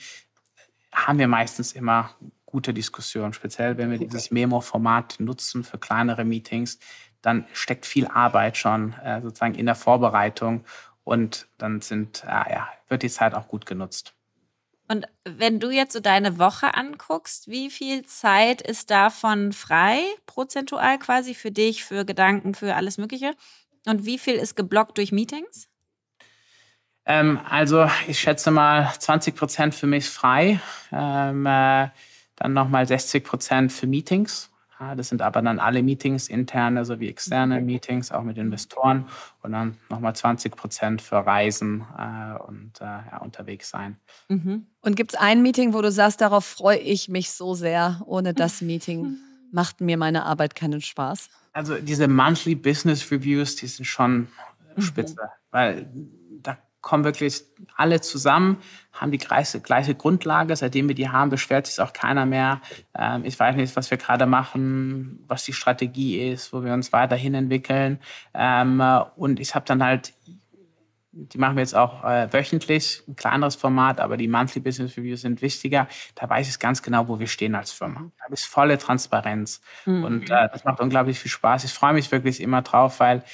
haben 0.93 1.19
wir 1.19 1.29
meistens 1.29 1.73
immer 1.73 2.11
gute 2.57 2.73
Diskussion, 2.73 3.35
speziell 3.35 3.77
wenn 3.77 3.91
wir 3.91 3.99
dieses 3.99 4.31
Memo-Format 4.31 5.17
nutzen 5.19 5.63
für 5.63 5.77
kleinere 5.77 6.25
Meetings, 6.25 6.79
dann 7.21 7.45
steckt 7.53 7.85
viel 7.85 8.07
Arbeit 8.07 8.57
schon 8.57 8.95
äh, 9.05 9.21
sozusagen 9.21 9.57
in 9.57 9.67
der 9.67 9.75
Vorbereitung 9.75 10.65
und 11.05 11.49
dann 11.59 11.83
sind, 11.83 12.25
äh, 12.25 12.55
ja, 12.55 12.69
wird 12.89 13.03
die 13.03 13.11
Zeit 13.11 13.35
auch 13.35 13.49
gut 13.49 13.67
genutzt. 13.67 14.15
Und 14.89 15.07
wenn 15.25 15.61
du 15.61 15.69
jetzt 15.69 15.93
so 15.93 16.01
deine 16.01 16.39
Woche 16.39 16.75
anguckst, 16.75 17.47
wie 17.49 17.69
viel 17.69 18.07
Zeit 18.07 18.63
ist 18.63 18.91
davon 18.91 19.53
frei, 19.53 20.01
prozentual 20.25 20.99
quasi 20.99 21.35
für 21.35 21.51
dich, 21.51 21.85
für 21.85 22.07
Gedanken, 22.07 22.55
für 22.55 22.75
alles 22.75 22.97
Mögliche? 22.97 23.35
Und 23.85 24.07
wie 24.07 24.17
viel 24.17 24.37
ist 24.37 24.57
geblockt 24.57 24.97
durch 24.97 25.13
Meetings? 25.13 25.69
Ähm, 27.05 27.39
also 27.51 27.87
ich 28.09 28.19
schätze 28.19 28.51
mal 28.51 28.91
20 28.99 29.37
Prozent 29.37 29.75
für 29.75 29.87
mich 29.87 30.09
frei. 30.09 30.59
Ähm, 30.91 31.45
äh, 31.45 31.89
dann 32.37 32.53
nochmal 32.53 32.87
60 32.87 33.25
Prozent 33.25 33.73
für 33.73 33.87
Meetings. 33.87 34.51
Das 34.79 35.09
sind 35.09 35.23
aber 35.23 35.41
dann 35.41 35.59
alle 35.59 35.83
Meetings, 35.83 36.29
interne 36.29 36.85
sowie 36.85 37.09
externe 37.09 37.63
Meetings, 37.63 38.13
auch 38.13 38.23
mit 38.23 38.37
Investoren. 38.37 39.07
Und 39.43 39.53
dann 39.53 39.79
nochmal 39.89 40.15
20 40.15 40.55
Prozent 40.55 41.01
für 41.01 41.17
Reisen 41.17 41.87
äh, 41.97 42.39
und 42.43 42.73
äh, 42.81 42.85
ja, 42.85 43.19
unterwegs 43.23 43.71
sein. 43.71 43.97
Mhm. 44.29 44.67
Und 44.83 44.97
gibt 44.97 45.15
es 45.15 45.19
ein 45.19 45.41
Meeting, 45.41 45.73
wo 45.73 45.81
du 45.81 45.91
sagst, 45.91 46.21
darauf 46.21 46.45
freue 46.45 46.79
ich 46.79 47.09
mich 47.09 47.31
so 47.31 47.55
sehr. 47.55 48.03
Ohne 48.05 48.35
das 48.35 48.61
Meeting 48.61 49.17
macht 49.51 49.81
mir 49.81 49.97
meine 49.97 50.25
Arbeit 50.25 50.55
keinen 50.55 50.83
Spaß? 50.83 51.31
Also 51.55 51.77
diese 51.77 52.07
Monthly 52.07 52.55
Business 52.55 53.11
Reviews, 53.11 53.57
die 53.57 53.69
sind 53.69 53.87
schon 53.87 54.29
mhm. 54.77 54.83
spitze. 54.83 55.15
Mhm. 55.15 55.29
Weil 55.53 55.91
kommen 56.87 57.03
wirklich 57.03 57.43
alle 57.75 58.01
zusammen, 58.01 58.59
haben 58.93 59.11
die 59.11 59.19
gleiche, 59.19 59.61
gleiche 59.61 59.97
Grundlage. 59.97 60.55
Seitdem 60.55 60.87
wir 60.87 60.95
die 60.95 61.09
haben, 61.09 61.31
beschwert 61.31 61.67
sich 61.67 61.81
auch 61.81 61.93
keiner 61.93 62.27
mehr. 62.27 62.61
Ähm, 62.97 63.25
ich 63.25 63.37
weiß 63.39 63.57
nicht, 63.57 63.75
was 63.75 63.91
wir 63.91 63.99
gerade 63.99 64.25
machen, 64.25 65.19
was 65.27 65.45
die 65.45 65.53
Strategie 65.53 66.31
ist, 66.31 66.53
wo 66.53 66.63
wir 66.63 66.73
uns 66.73 66.93
weiterhin 66.93 67.35
entwickeln. 67.35 67.99
Ähm, 68.35 68.81
und 69.17 69.41
ich 69.41 69.57
habe 69.57 69.65
dann 69.65 69.83
halt, 69.83 70.15
die 71.11 71.39
machen 71.39 71.57
wir 71.57 71.63
jetzt 71.63 71.75
auch 71.75 72.05
äh, 72.05 72.33
wöchentlich, 72.33 73.03
ein 73.09 73.17
kleineres 73.17 73.57
Format, 73.57 73.99
aber 73.99 74.17
die 74.17 74.29
Monthly 74.29 74.61
Business 74.61 74.97
Reviews 74.97 75.23
sind 75.23 75.43
wichtiger. 75.43 75.89
Da 76.15 76.31
weiß 76.31 76.49
ich 76.49 76.61
ganz 76.61 76.85
genau, 76.85 77.09
wo 77.09 77.19
wir 77.19 77.27
stehen 77.27 77.57
als 77.57 77.73
Firma. 77.73 78.13
Da 78.17 78.33
ist 78.33 78.47
volle 78.47 78.79
Transparenz. 78.79 79.61
Mhm. 79.87 80.05
Und 80.05 80.31
äh, 80.31 80.49
das 80.53 80.63
macht 80.63 80.79
unglaublich 80.79 81.19
viel 81.19 81.33
Spaß. 81.33 81.65
Ich 81.65 81.73
freue 81.73 81.95
mich 81.95 82.13
wirklich 82.13 82.41
immer 82.41 82.63
drauf, 82.63 83.01
weil 83.01 83.25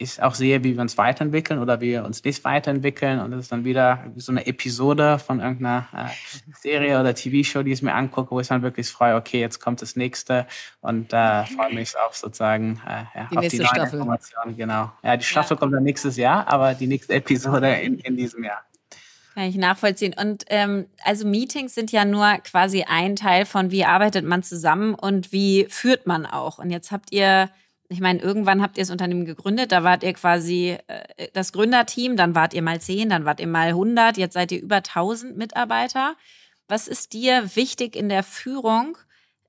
ich 0.00 0.22
auch 0.22 0.34
sehe, 0.34 0.64
wie 0.64 0.74
wir 0.76 0.80
uns 0.80 0.96
weiterentwickeln 0.96 1.60
oder 1.60 1.82
wie 1.82 1.90
wir 1.90 2.06
uns 2.06 2.24
nicht 2.24 2.42
weiterentwickeln. 2.42 3.20
Und 3.20 3.32
das 3.32 3.40
ist 3.40 3.52
dann 3.52 3.66
wieder 3.66 4.02
so 4.16 4.32
eine 4.32 4.46
Episode 4.46 5.18
von 5.18 5.40
irgendeiner 5.40 5.88
äh, 5.94 6.54
Serie 6.58 6.98
oder 6.98 7.14
TV-Show, 7.14 7.62
die 7.62 7.72
ich 7.72 7.82
mir 7.82 7.92
angucke, 7.92 8.30
wo 8.30 8.40
ich 8.40 8.48
dann 8.48 8.62
wirklich 8.62 8.88
freue, 8.88 9.14
okay, 9.14 9.40
jetzt 9.40 9.60
kommt 9.60 9.82
das 9.82 9.96
nächste 9.96 10.46
und 10.80 11.12
äh, 11.12 11.44
freue 11.44 11.74
mich 11.74 11.94
auch 11.98 12.14
sozusagen 12.14 12.80
äh, 12.86 13.18
ja, 13.18 13.28
die 13.30 13.36
auf 13.36 13.48
die 13.48 13.58
neue 13.58 13.66
Staffel. 13.66 13.98
Information. 13.98 14.56
Genau. 14.56 14.90
Ja, 15.02 15.16
die 15.18 15.24
Staffel 15.24 15.56
ja. 15.56 15.60
kommt 15.60 15.74
dann 15.74 15.82
nächstes 15.82 16.16
Jahr, 16.16 16.48
aber 16.48 16.72
die 16.72 16.86
nächste 16.86 17.12
Episode 17.12 17.70
in, 17.74 17.98
in 17.98 18.16
diesem 18.16 18.42
Jahr. 18.42 18.62
Kann 19.34 19.44
ich 19.44 19.56
nachvollziehen. 19.56 20.14
Und 20.18 20.44
ähm, 20.48 20.86
also 21.04 21.26
Meetings 21.26 21.74
sind 21.74 21.92
ja 21.92 22.06
nur 22.06 22.38
quasi 22.38 22.84
ein 22.88 23.16
Teil 23.16 23.44
von, 23.44 23.70
wie 23.70 23.84
arbeitet 23.84 24.24
man 24.24 24.42
zusammen 24.42 24.94
und 24.94 25.30
wie 25.30 25.66
führt 25.68 26.06
man 26.06 26.24
auch. 26.24 26.58
Und 26.58 26.70
jetzt 26.70 26.90
habt 26.90 27.12
ihr 27.12 27.50
ich 27.90 28.00
meine, 28.00 28.20
irgendwann 28.20 28.62
habt 28.62 28.78
ihr 28.78 28.82
das 28.82 28.90
Unternehmen 28.90 29.24
gegründet, 29.24 29.72
da 29.72 29.82
wart 29.82 30.04
ihr 30.04 30.12
quasi 30.12 30.78
äh, 30.86 31.28
das 31.32 31.52
Gründerteam, 31.52 32.16
dann 32.16 32.36
wart 32.36 32.54
ihr 32.54 32.62
mal 32.62 32.80
zehn, 32.80 33.10
dann 33.10 33.24
wart 33.24 33.40
ihr 33.40 33.48
mal 33.48 33.68
100, 33.68 34.16
jetzt 34.16 34.34
seid 34.34 34.52
ihr 34.52 34.62
über 34.62 34.76
1000 34.76 35.36
Mitarbeiter. 35.36 36.14
Was 36.68 36.86
ist 36.86 37.12
dir 37.12 37.56
wichtig 37.56 37.96
in 37.96 38.08
der 38.08 38.22
Führung, 38.22 38.96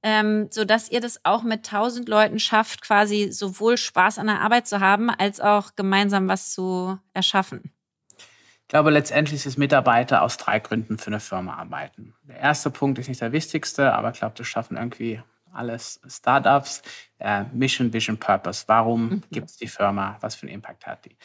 ähm, 0.02 0.48
sodass 0.50 0.90
ihr 0.90 1.02
das 1.02 1.24
auch 1.24 1.44
mit 1.44 1.72
1000 1.72 2.10
Leuten 2.10 2.40
schafft, 2.40 2.82
quasi 2.82 3.32
sowohl 3.32 3.78
Spaß 3.78 4.18
an 4.18 4.26
der 4.26 4.42
Arbeit 4.42 4.68
zu 4.68 4.80
haben, 4.80 5.12
als 5.12 5.40
auch 5.40 5.76
gemeinsam 5.76 6.28
was 6.28 6.52
zu 6.52 6.98
erschaffen? 7.14 7.72
Ich 8.18 8.68
glaube, 8.70 8.90
letztendlich 8.90 9.46
ist 9.46 9.60
Mitarbeiter 9.60 10.24
aus 10.24 10.38
drei 10.38 10.58
Gründen 10.58 10.98
für 10.98 11.08
eine 11.08 11.20
Firma 11.20 11.58
arbeiten. 11.58 12.16
Der 12.24 12.38
erste 12.38 12.72
Punkt 12.72 12.98
ist 12.98 13.08
nicht 13.08 13.22
der 13.22 13.34
wichtigste, 13.34 13.94
aber 13.94 14.10
ich 14.10 14.18
glaube, 14.18 14.34
das 14.36 14.48
schaffen 14.48 14.78
irgendwie 14.78 15.22
alles 15.54 16.00
Startups, 16.08 16.82
äh, 17.20 17.44
Mission, 17.54 17.92
Vision, 17.94 18.18
Purpose. 18.18 18.64
Warum 18.68 19.10
mhm. 19.10 19.24
gibt 19.32 19.50
es 19.50 19.58
die 19.58 19.68
Firma? 19.68 20.18
Was 20.22 20.36
für 20.36 20.48
einen 20.48 20.56
Impact 20.56 20.86
hat 20.88 21.06
die? 21.06 21.16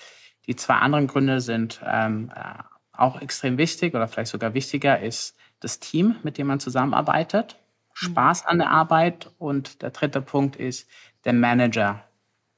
Die 0.47 0.57
zwei 0.57 0.75
anderen 0.77 1.07
Gründe 1.07 1.41
sind 1.41 1.81
ähm, 1.85 2.31
äh, 2.35 2.63
auch 2.93 3.21
extrem 3.21 3.59
wichtig 3.59 3.95
oder 3.95 4.09
vielleicht 4.09 4.31
sogar 4.31 4.55
wichtiger, 4.55 5.01
ist 5.01 5.37
das 5.61 5.81
Team, 5.81 6.17
mit 6.23 6.39
dem 6.39 6.47
man 6.47 6.61
zusammenarbeitet, 6.61 7.57
mhm. 8.01 8.07
Spaß 8.07 8.47
an 8.47 8.59
der 8.59 8.71
Arbeit 8.71 9.31
und 9.39 9.83
der 9.83 9.91
dritte 9.91 10.21
Punkt 10.23 10.57
ist 10.57 10.89
der 11.25 11.33
Manager, 11.33 12.06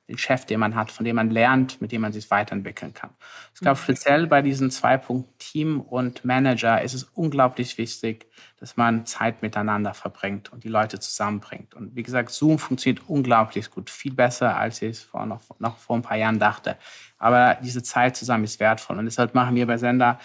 den 0.08 0.16
Chef, 0.16 0.46
den 0.46 0.58
man 0.58 0.74
hat, 0.74 0.90
von 0.90 1.04
dem 1.04 1.16
man 1.16 1.30
lernt, 1.30 1.80
mit 1.82 1.92
dem 1.92 2.00
man 2.00 2.12
sich 2.12 2.30
weiterentwickeln 2.30 2.94
kann. 2.94 3.10
Ich 3.54 3.60
glaube, 3.60 3.78
mhm. 3.78 3.82
speziell 3.82 4.26
bei 4.26 4.40
diesen 4.40 4.70
zwei 4.70 4.96
Punkten 4.96 5.36
Team 5.38 5.80
und 5.80 6.24
Manager 6.24 6.80
ist 6.80 6.94
es 6.94 7.04
unglaublich 7.04 7.76
wichtig, 7.76 8.26
dass 8.58 8.76
man 8.76 9.04
Zeit 9.04 9.42
miteinander 9.42 9.92
verbringt 9.92 10.50
und 10.50 10.64
die 10.64 10.68
Leute 10.68 10.98
zusammenbringt. 10.98 11.74
Und 11.74 11.94
wie 11.94 12.02
gesagt, 12.02 12.30
Zoom 12.30 12.58
funktioniert 12.58 13.08
unglaublich 13.08 13.70
gut, 13.70 13.90
viel 13.90 14.14
besser, 14.14 14.56
als 14.56 14.80
ich 14.80 14.90
es 14.90 15.02
vor, 15.02 15.26
noch, 15.26 15.42
noch 15.58 15.76
vor 15.76 15.96
ein 15.96 16.02
paar 16.02 16.16
Jahren 16.16 16.38
dachte. 16.38 16.76
Aber 17.18 17.58
diese 17.62 17.82
Zeit 17.82 18.16
zusammen 18.16 18.44
ist 18.44 18.60
wertvoll 18.60 18.98
und 18.98 19.04
deshalb 19.04 19.34
machen 19.34 19.54
wir 19.54 19.66
bei 19.66 19.76
Sender 19.76 20.18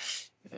äh, 0.46 0.58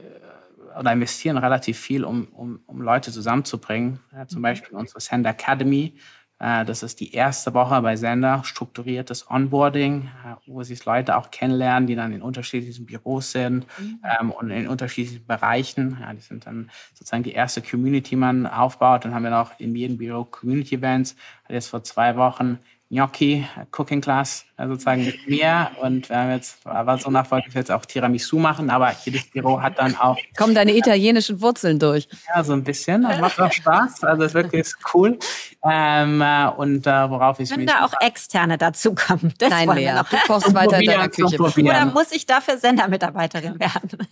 oder 0.80 0.91
investieren 0.91 1.38
relativ 1.38 1.80
viel, 1.80 2.03
um, 2.03 2.28
um, 2.28 2.59
um 2.67 2.82
Leute 2.82 3.11
zusammenzubringen. 3.11 3.99
Ja, 4.13 4.28
zum 4.28 4.39
mhm. 4.39 4.43
Beispiel 4.43 4.78
unsere 4.78 4.99
Sender 4.99 5.32
Academy 5.32 5.97
das 6.38 6.83
ist 6.83 6.99
die 6.99 7.13
erste 7.13 7.53
Woche 7.53 7.81
bei 7.81 7.95
Sender, 7.95 8.43
strukturiertes 8.43 9.29
Onboarding, 9.29 10.09
äh, 10.25 10.36
wo 10.47 10.63
sich 10.63 10.83
Leute 10.83 11.15
auch 11.15 11.31
kennenlernen, 11.31 11.88
die 11.88 11.95
dann 11.95 12.11
in 12.11 12.21
unterschiedlichen 12.21 12.86
Büros 12.86 13.31
sind 13.31 13.65
mhm. 13.79 13.99
ähm, 14.03 14.31
und 14.31 14.51
in 14.51 14.67
unterschiedlichen 14.67 15.25
Bereichen. 15.25 15.97
Ja, 16.01 16.13
die 16.13 16.21
sind 16.21 16.45
dann 16.45 16.69
sozusagen 16.93 17.23
die 17.23 17.31
erste 17.31 17.61
Community, 17.61 18.11
die 18.11 18.15
man 18.17 18.47
aufbaut. 18.47 19.05
Dann 19.05 19.15
haben 19.15 19.23
wir 19.23 19.29
noch 19.29 19.59
in 19.59 19.75
jedem 19.75 19.97
Büro 19.97 20.25
Community 20.25 20.75
Events. 20.75 21.15
Jetzt 21.47 21.67
vor 21.67 21.83
zwei 21.83 22.17
Wochen 22.17 22.59
Gnocchi 22.89 23.47
Cooking 23.71 23.99
Class 23.99 24.45
äh, 24.57 24.67
sozusagen 24.67 25.05
mit 25.05 25.27
mir 25.27 25.71
und 25.81 26.07
wir 26.07 26.17
haben 26.17 26.31
jetzt, 26.31 26.65
aber 26.65 26.97
so 26.97 27.09
nach 27.09 27.29
wollte 27.31 27.47
ich 27.47 27.55
jetzt 27.55 27.71
auch 27.71 27.83
Tiramisu 27.86 28.38
machen, 28.38 28.69
aber 28.69 28.95
jedes 29.03 29.29
Büro 29.31 29.59
hat 29.59 29.79
dann 29.79 29.95
auch. 29.97 30.17
Kommen 30.38 30.53
deine 30.53 30.75
italienischen 30.75 31.41
Wurzeln 31.41 31.79
durch? 31.79 32.07
Ja, 32.33 32.43
so 32.43 32.53
ein 32.53 32.63
bisschen. 32.63 33.01
Das 33.01 33.19
macht 33.19 33.39
auch 33.39 33.51
Spaß. 33.51 34.03
Also 34.03 34.23
es 34.23 34.27
ist 34.29 34.33
wirklich 34.36 34.67
cool. 34.93 35.17
Ähm, 35.63 36.21
äh, 36.21 36.47
und 36.49 36.86
äh, 36.86 37.09
worauf 37.09 37.39
ich 37.39 37.49
Können 37.49 37.65
mich. 37.65 37.73
da 37.73 37.86
auch 37.86 37.93
Externe 38.01 38.57
dazukommen? 38.57 39.33
Das 39.39 39.49
Nein, 39.49 39.67
mehr. 39.69 40.05
Du 40.09 40.17
kochst 40.27 40.53
weiter 40.53 40.79
in 40.79 40.86
deiner 40.86 41.09
Küche. 41.09 41.38
Oder 41.41 41.86
muss 41.88 42.11
ich 42.11 42.25
dafür 42.27 42.57
Sendermitarbeiterin 42.57 43.59
werden? 43.59 44.07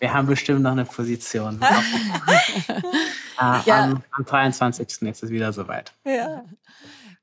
Wir 0.00 0.12
haben 0.12 0.26
bestimmt 0.26 0.62
noch 0.62 0.72
eine 0.72 0.84
Position. 0.84 1.60
äh, 1.62 3.40
ja. 3.64 3.84
am, 3.84 4.02
am 4.10 4.24
23. 4.24 5.02
ist 5.02 5.22
es 5.22 5.30
wieder 5.30 5.52
soweit. 5.52 5.92
Ja. 6.04 6.42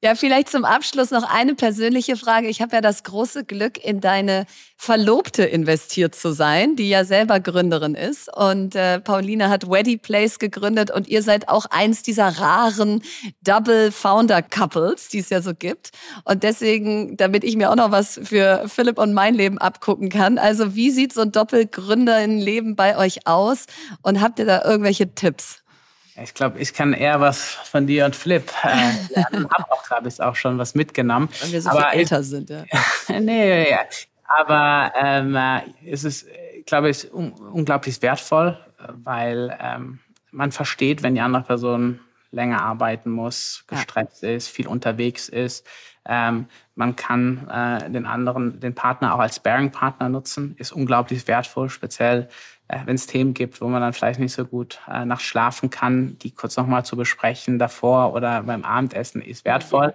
Ja, 0.03 0.15
vielleicht 0.15 0.49
zum 0.49 0.65
Abschluss 0.65 1.11
noch 1.11 1.23
eine 1.23 1.55
persönliche 1.55 2.17
Frage. 2.17 2.49
Ich 2.49 2.61
habe 2.61 2.75
ja 2.75 2.81
das 2.81 3.03
große 3.03 3.45
Glück, 3.45 3.81
in 3.81 4.01
deine 4.01 4.45
Verlobte 4.75 5.43
investiert 5.45 6.13
zu 6.13 6.33
sein, 6.33 6.75
die 6.75 6.89
ja 6.89 7.05
selber 7.05 7.39
Gründerin 7.39 7.95
ist. 7.95 8.27
Und 8.35 8.75
äh, 8.75 8.99
Pauline 8.99 9.47
hat 9.47 9.69
Weddy 9.69 9.95
Place 9.95 10.39
gegründet 10.39 10.91
und 10.91 11.07
ihr 11.07 11.23
seid 11.23 11.47
auch 11.47 11.67
eins 11.67 12.03
dieser 12.03 12.27
raren 12.27 13.01
Double 13.45 13.93
Founder 13.93 14.41
Couples, 14.41 15.07
die 15.07 15.19
es 15.19 15.29
ja 15.29 15.41
so 15.41 15.53
gibt. 15.55 15.91
Und 16.25 16.43
deswegen, 16.43 17.15
damit 17.15 17.45
ich 17.45 17.55
mir 17.55 17.71
auch 17.71 17.77
noch 17.77 17.91
was 17.91 18.19
für 18.21 18.65
Philipp 18.67 18.99
und 18.99 19.13
mein 19.13 19.35
Leben 19.35 19.57
abgucken 19.57 20.09
kann. 20.09 20.37
Also 20.37 20.75
wie 20.75 20.91
sieht 20.91 21.13
so 21.13 21.21
ein 21.21 21.31
Doppelgründerinnenleben 21.31 22.75
bei 22.75 22.97
euch 22.97 23.25
aus? 23.25 23.67
Und 24.01 24.19
habt 24.19 24.37
ihr 24.39 24.45
da 24.45 24.65
irgendwelche 24.65 25.15
Tipps? 25.15 25.62
Ich 26.21 26.33
glaube, 26.33 26.59
ich 26.59 26.73
kann 26.73 26.93
eher 26.93 27.19
was 27.19 27.41
von 27.41 27.87
dir 27.87 28.05
und 28.05 28.15
Flip 28.15 28.43
äh, 28.63 28.67
lernen. 29.13 29.49
Hab 29.49 29.71
auch 29.71 29.83
gerade 29.83 30.09
auch 30.19 30.35
schon 30.35 30.57
was 30.57 30.75
mitgenommen. 30.75 31.29
Weil 31.41 31.51
wir 31.51 31.61
so 31.61 31.69
aber 31.69 31.89
viel 31.89 31.99
älter 31.99 32.23
sind, 32.23 32.49
ja. 32.49 32.63
nee, 33.19 33.71
ja. 33.71 33.79
Aber 34.25 34.93
ähm, 34.95 35.35
äh, 35.35 35.61
es 35.85 36.03
ist, 36.03 36.27
glaube 36.65 36.89
ich, 36.89 37.11
un 37.13 37.31
unglaublich 37.31 38.01
wertvoll, 38.01 38.57
weil 39.03 39.57
ähm, 39.59 39.99
man 40.31 40.51
versteht, 40.51 41.03
wenn 41.03 41.15
die 41.15 41.21
andere 41.21 41.43
Person 41.43 41.99
länger 42.31 42.61
arbeiten 42.61 43.11
muss, 43.11 43.63
gestresst 43.67 44.23
ja. 44.23 44.31
ist, 44.31 44.47
viel 44.47 44.67
unterwegs 44.67 45.29
ist. 45.29 45.65
Ähm, 46.05 46.47
man 46.75 46.95
kann 46.95 47.47
äh, 47.47 47.89
den 47.89 48.05
anderen, 48.05 48.59
den 48.59 48.75
Partner 48.75 49.13
auch 49.15 49.19
als 49.19 49.39
Bearing-Partner 49.39 50.09
nutzen, 50.09 50.55
ist 50.57 50.71
unglaublich 50.71 51.27
wertvoll, 51.27 51.69
speziell 51.69 52.27
wenn 52.85 52.95
es 52.95 53.07
Themen 53.07 53.33
gibt, 53.33 53.61
wo 53.61 53.67
man 53.67 53.81
dann 53.81 53.93
vielleicht 53.93 54.19
nicht 54.19 54.33
so 54.33 54.45
gut 54.45 54.79
äh, 54.87 55.05
nachts 55.05 55.25
schlafen 55.25 55.69
kann, 55.69 56.17
die 56.19 56.31
kurz 56.31 56.57
nochmal 56.57 56.85
zu 56.85 56.95
besprechen 56.95 57.59
davor 57.59 58.13
oder 58.13 58.43
beim 58.43 58.63
Abendessen 58.63 59.21
ist 59.21 59.45
wertvoll. 59.45 59.93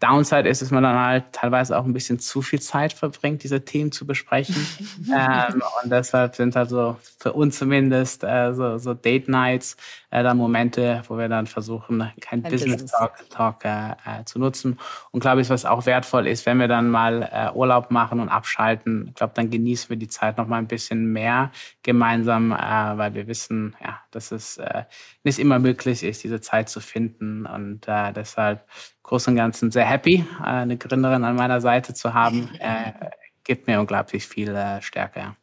Downside 0.00 0.48
ist, 0.48 0.60
dass 0.60 0.70
man 0.70 0.82
dann 0.82 0.98
halt 0.98 1.32
teilweise 1.32 1.78
auch 1.78 1.84
ein 1.84 1.92
bisschen 1.92 2.18
zu 2.18 2.42
viel 2.42 2.60
Zeit 2.60 2.92
verbringt, 2.92 3.42
diese 3.42 3.64
Themen 3.64 3.92
zu 3.92 4.06
besprechen. 4.06 4.54
ähm, 5.08 5.62
und 5.82 5.90
deshalb 5.90 6.34
sind 6.34 6.54
halt 6.54 6.68
so 6.68 6.96
für 7.18 7.32
uns 7.32 7.58
zumindest 7.58 8.22
äh, 8.22 8.52
so, 8.52 8.78
so 8.78 8.94
Date 8.94 9.28
Nights 9.28 9.76
äh, 10.10 10.22
dann 10.22 10.36
Momente, 10.36 11.02
wo 11.08 11.16
wir 11.16 11.28
dann 11.28 11.46
versuchen, 11.46 12.10
kein 12.20 12.42
Business, 12.42 12.82
Business 12.82 12.92
Talk, 12.92 13.30
Talk 13.30 13.64
äh, 13.64 13.90
äh, 13.90 14.24
zu 14.24 14.38
nutzen. 14.38 14.78
Und 15.10 15.20
glaube 15.20 15.40
ich, 15.40 15.50
was 15.50 15.64
auch 15.64 15.86
wertvoll 15.86 16.26
ist, 16.26 16.46
wenn 16.46 16.58
wir 16.58 16.68
dann 16.68 16.90
mal 16.90 17.28
äh, 17.32 17.56
Urlaub 17.56 17.90
machen 17.90 18.20
und 18.20 18.28
abschalten, 18.28 19.06
ich 19.08 19.14
glaube, 19.14 19.32
dann 19.34 19.50
genießen 19.50 19.88
wir 19.90 19.96
die 19.96 20.08
Zeit 20.08 20.36
noch 20.36 20.46
mal 20.46 20.58
ein 20.58 20.68
bisschen 20.68 21.12
mehr 21.12 21.50
gemeinsam, 21.82 22.52
äh, 22.52 22.56
weil 22.56 23.14
wir 23.14 23.26
wissen, 23.26 23.76
ja, 23.82 24.00
dass 24.10 24.32
es 24.32 24.58
nicht 25.24 25.38
immer 25.38 25.58
möglich 25.58 26.02
ist, 26.02 26.24
diese 26.24 26.40
Zeit 26.40 26.70
zu 26.70 26.80
finden. 26.80 27.44
Und 27.44 27.86
deshalb 27.86 28.66
Großen 29.06 29.32
und 29.32 29.36
Ganzen 29.36 29.70
sehr 29.70 29.85
happy, 29.86 30.24
äh, 30.40 30.44
eine 30.44 30.76
Gründerin 30.76 31.24
an 31.24 31.36
meiner 31.36 31.60
Seite 31.60 31.94
zu 31.94 32.14
haben. 32.14 32.50
Äh, 32.58 32.92
gibt 33.44 33.66
mir 33.66 33.80
unglaublich 33.80 34.26
viel 34.26 34.54
äh, 34.54 34.82
Stärke. 34.82 35.36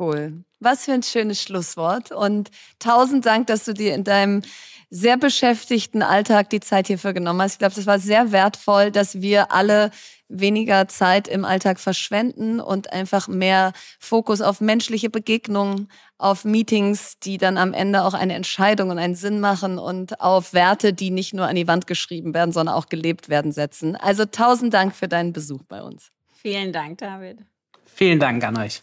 Cool. 0.00 0.44
Was 0.60 0.86
für 0.86 0.92
ein 0.92 1.02
schönes 1.02 1.42
Schlusswort. 1.42 2.10
Und 2.10 2.50
tausend 2.78 3.26
Dank, 3.26 3.48
dass 3.48 3.66
du 3.66 3.74
dir 3.74 3.94
in 3.94 4.02
deinem 4.02 4.40
sehr 4.88 5.18
beschäftigten 5.18 6.02
Alltag 6.02 6.48
die 6.48 6.60
Zeit 6.60 6.86
hierfür 6.86 7.12
genommen 7.12 7.42
hast. 7.42 7.52
Ich 7.52 7.58
glaube, 7.58 7.74
das 7.74 7.86
war 7.86 7.98
sehr 7.98 8.32
wertvoll, 8.32 8.90
dass 8.90 9.20
wir 9.20 9.52
alle 9.52 9.90
weniger 10.28 10.88
Zeit 10.88 11.28
im 11.28 11.44
Alltag 11.44 11.78
verschwenden 11.78 12.60
und 12.60 12.92
einfach 12.92 13.28
mehr 13.28 13.72
Fokus 13.98 14.40
auf 14.40 14.60
menschliche 14.60 15.10
Begegnungen, 15.10 15.88
auf 16.18 16.44
Meetings, 16.44 17.18
die 17.18 17.36
dann 17.36 17.58
am 17.58 17.74
Ende 17.74 18.02
auch 18.02 18.14
eine 18.14 18.34
Entscheidung 18.34 18.90
und 18.90 18.98
einen 18.98 19.16
Sinn 19.16 19.38
machen 19.38 19.78
und 19.78 20.20
auf 20.20 20.54
Werte, 20.54 20.92
die 20.92 21.10
nicht 21.10 21.34
nur 21.34 21.46
an 21.46 21.56
die 21.56 21.68
Wand 21.68 21.86
geschrieben 21.86 22.32
werden, 22.32 22.52
sondern 22.52 22.74
auch 22.74 22.88
gelebt 22.88 23.28
werden, 23.28 23.52
setzen. 23.52 23.96
Also 23.96 24.24
tausend 24.24 24.72
Dank 24.72 24.94
für 24.94 25.08
deinen 25.08 25.32
Besuch 25.32 25.62
bei 25.68 25.82
uns. 25.82 26.10
Vielen 26.32 26.72
Dank, 26.72 26.98
David. 26.98 27.38
Vielen 27.84 28.18
Dank 28.18 28.42
an 28.44 28.56
euch. 28.56 28.82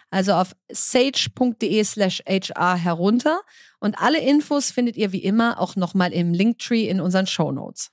also 0.11 0.33
auf 0.33 0.55
sage.de 0.69 1.83
slash 1.83 2.21
HR 2.27 2.75
herunter 2.75 3.41
und 3.79 3.97
alle 3.97 4.19
Infos 4.19 4.69
findet 4.69 4.97
ihr 4.97 5.11
wie 5.11 5.23
immer 5.23 5.59
auch 5.59 5.75
nochmal 5.75 6.13
im 6.13 6.33
Linktree 6.33 6.87
in 6.87 7.01
unseren 7.01 7.25
Show 7.25 7.51
Notes. 7.51 7.91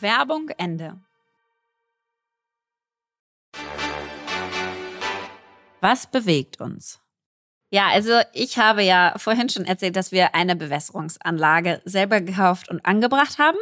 Werbung 0.00 0.48
Ende. 0.56 1.00
Was 5.80 6.06
bewegt 6.06 6.60
uns? 6.60 7.00
Ja, 7.70 7.88
also 7.88 8.20
ich 8.32 8.56
habe 8.56 8.82
ja 8.82 9.14
vorhin 9.16 9.48
schon 9.48 9.64
erzählt, 9.64 9.96
dass 9.96 10.12
wir 10.12 10.34
eine 10.34 10.54
Bewässerungsanlage 10.54 11.82
selber 11.84 12.20
gekauft 12.20 12.70
und 12.70 12.86
angebracht 12.86 13.38
haben. 13.38 13.58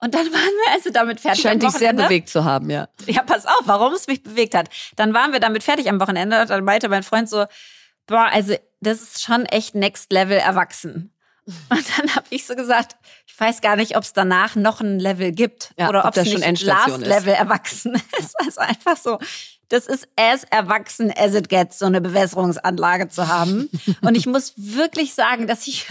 Und 0.00 0.14
dann 0.14 0.26
waren 0.26 0.32
wir 0.32 0.72
also 0.72 0.90
damit 0.90 1.20
fertig. 1.20 1.42
Scheint 1.42 1.62
dich 1.62 1.70
sehr 1.70 1.92
bewegt 1.92 2.28
zu 2.28 2.44
haben, 2.44 2.70
ja. 2.70 2.88
Ja, 3.06 3.22
pass 3.22 3.46
auf, 3.46 3.62
warum 3.64 3.92
es 3.94 4.06
mich 4.06 4.22
bewegt 4.22 4.54
hat. 4.54 4.68
Dann 4.96 5.12
waren 5.12 5.32
wir 5.32 5.40
damit 5.40 5.64
fertig 5.64 5.88
am 5.88 6.00
Wochenende 6.00 6.40
und 6.40 6.50
dann 6.50 6.64
meinte 6.64 6.88
mein 6.88 7.02
Freund 7.02 7.28
so, 7.28 7.46
boah, 8.06 8.28
also 8.32 8.54
das 8.80 9.02
ist 9.02 9.22
schon 9.22 9.44
echt 9.46 9.74
next 9.74 10.12
level 10.12 10.38
erwachsen. 10.38 11.12
Und 11.70 11.84
dann 11.96 12.14
habe 12.14 12.26
ich 12.30 12.46
so 12.46 12.54
gesagt, 12.54 12.96
ich 13.26 13.38
weiß 13.38 13.60
gar 13.60 13.76
nicht, 13.76 13.96
ob 13.96 14.02
es 14.02 14.12
danach 14.12 14.54
noch 14.54 14.80
ein 14.80 14.98
Level 15.00 15.32
gibt 15.32 15.72
Ja, 15.78 15.88
oder 15.88 16.04
ob 16.04 16.16
es 16.16 16.30
schon 16.30 16.40
nicht 16.40 16.62
Last 16.62 16.98
Level 16.98 17.32
erwachsen 17.32 17.94
ist. 18.18 18.34
Also 18.44 18.60
einfach 18.60 18.96
so. 18.96 19.18
Das 19.68 19.86
ist 19.86 20.08
as 20.16 20.44
erwachsen 20.44 21.12
as 21.16 21.34
it 21.34 21.48
gets, 21.48 21.78
so 21.78 21.86
eine 21.86 22.00
Bewässerungsanlage 22.00 23.08
zu 23.08 23.28
haben. 23.28 23.68
Und 24.02 24.14
ich 24.14 24.26
muss 24.26 24.54
wirklich 24.56 25.14
sagen, 25.14 25.46
dass 25.46 25.66
ich 25.66 25.86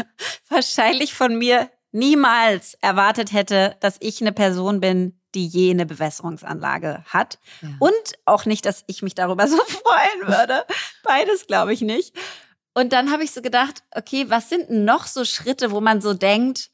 wahrscheinlich 0.50 1.14
von 1.14 1.38
mir 1.38 1.70
niemals 1.98 2.76
erwartet 2.82 3.34
hätte, 3.34 3.76
dass 3.80 3.98
ich 4.00 4.22
eine 4.22 4.32
Person 4.32 4.80
bin, 4.80 5.20
die 5.36 5.48
je 5.48 5.72
eine 5.72 5.86
Bewässerungsanlage 5.86 7.04
hat. 7.08 7.40
Ja. 7.62 7.70
Und 7.80 7.94
auch 8.26 8.46
nicht, 8.46 8.66
dass 8.66 8.84
ich 8.88 9.02
mich 9.02 9.16
darüber 9.16 9.48
so 9.48 9.58
freuen 9.58 10.28
würde. 10.28 10.66
Beides 11.04 11.48
glaube 11.48 11.74
ich 11.74 11.82
nicht. 11.82 12.16
Und 12.74 12.94
dann 12.94 13.12
habe 13.12 13.24
ich 13.24 13.32
so 13.32 13.42
gedacht, 13.42 13.84
okay, 13.96 14.30
was 14.30 14.50
sind 14.50 14.70
noch 14.70 15.08
so 15.08 15.26
Schritte, 15.26 15.72
wo 15.72 15.82
man 15.82 16.00
so 16.00 16.14
denkt, 16.14 16.70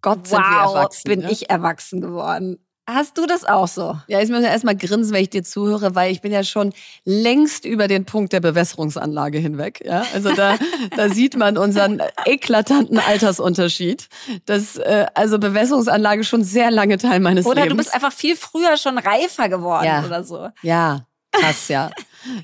Gott, 0.00 0.30
wow, 0.30 0.74
erwachsen. 0.74 1.08
bin 1.08 1.20
ne? 1.20 1.30
ich 1.30 1.50
erwachsen 1.50 2.00
geworden. 2.00 2.64
Hast 2.90 3.18
du 3.18 3.26
das 3.26 3.44
auch 3.44 3.68
so? 3.68 3.98
Ja, 4.06 4.22
ich 4.22 4.30
muss 4.30 4.40
ja 4.42 4.48
erstmal 4.48 4.74
grinsen, 4.74 5.12
wenn 5.12 5.20
ich 5.22 5.28
dir 5.28 5.44
zuhöre, 5.44 5.94
weil 5.94 6.10
ich 6.10 6.22
bin 6.22 6.32
ja 6.32 6.42
schon 6.42 6.72
längst 7.04 7.66
über 7.66 7.86
den 7.86 8.06
Punkt 8.06 8.32
der 8.32 8.40
Bewässerungsanlage 8.40 9.36
hinweg. 9.36 9.82
Ja, 9.84 10.06
also 10.14 10.34
da, 10.34 10.56
da 10.96 11.10
sieht 11.10 11.36
man 11.36 11.58
unseren 11.58 12.00
eklatanten 12.24 12.98
Altersunterschied. 12.98 14.08
Das, 14.46 14.76
äh, 14.76 15.04
also 15.12 15.38
Bewässerungsanlage 15.38 16.24
schon 16.24 16.44
sehr 16.44 16.70
lange 16.70 16.96
Teil 16.96 17.20
meines 17.20 17.44
Oder 17.44 17.64
Lebens. 17.64 17.70
du 17.72 17.76
bist 17.76 17.94
einfach 17.94 18.12
viel 18.12 18.36
früher 18.36 18.78
schon 18.78 18.96
reifer 18.96 19.50
geworden 19.50 19.84
Ja. 19.84 20.04
oder 20.06 20.24
so. 20.24 20.48
Ja, 20.62 21.00
krass, 21.30 21.68
ja. 21.68 21.90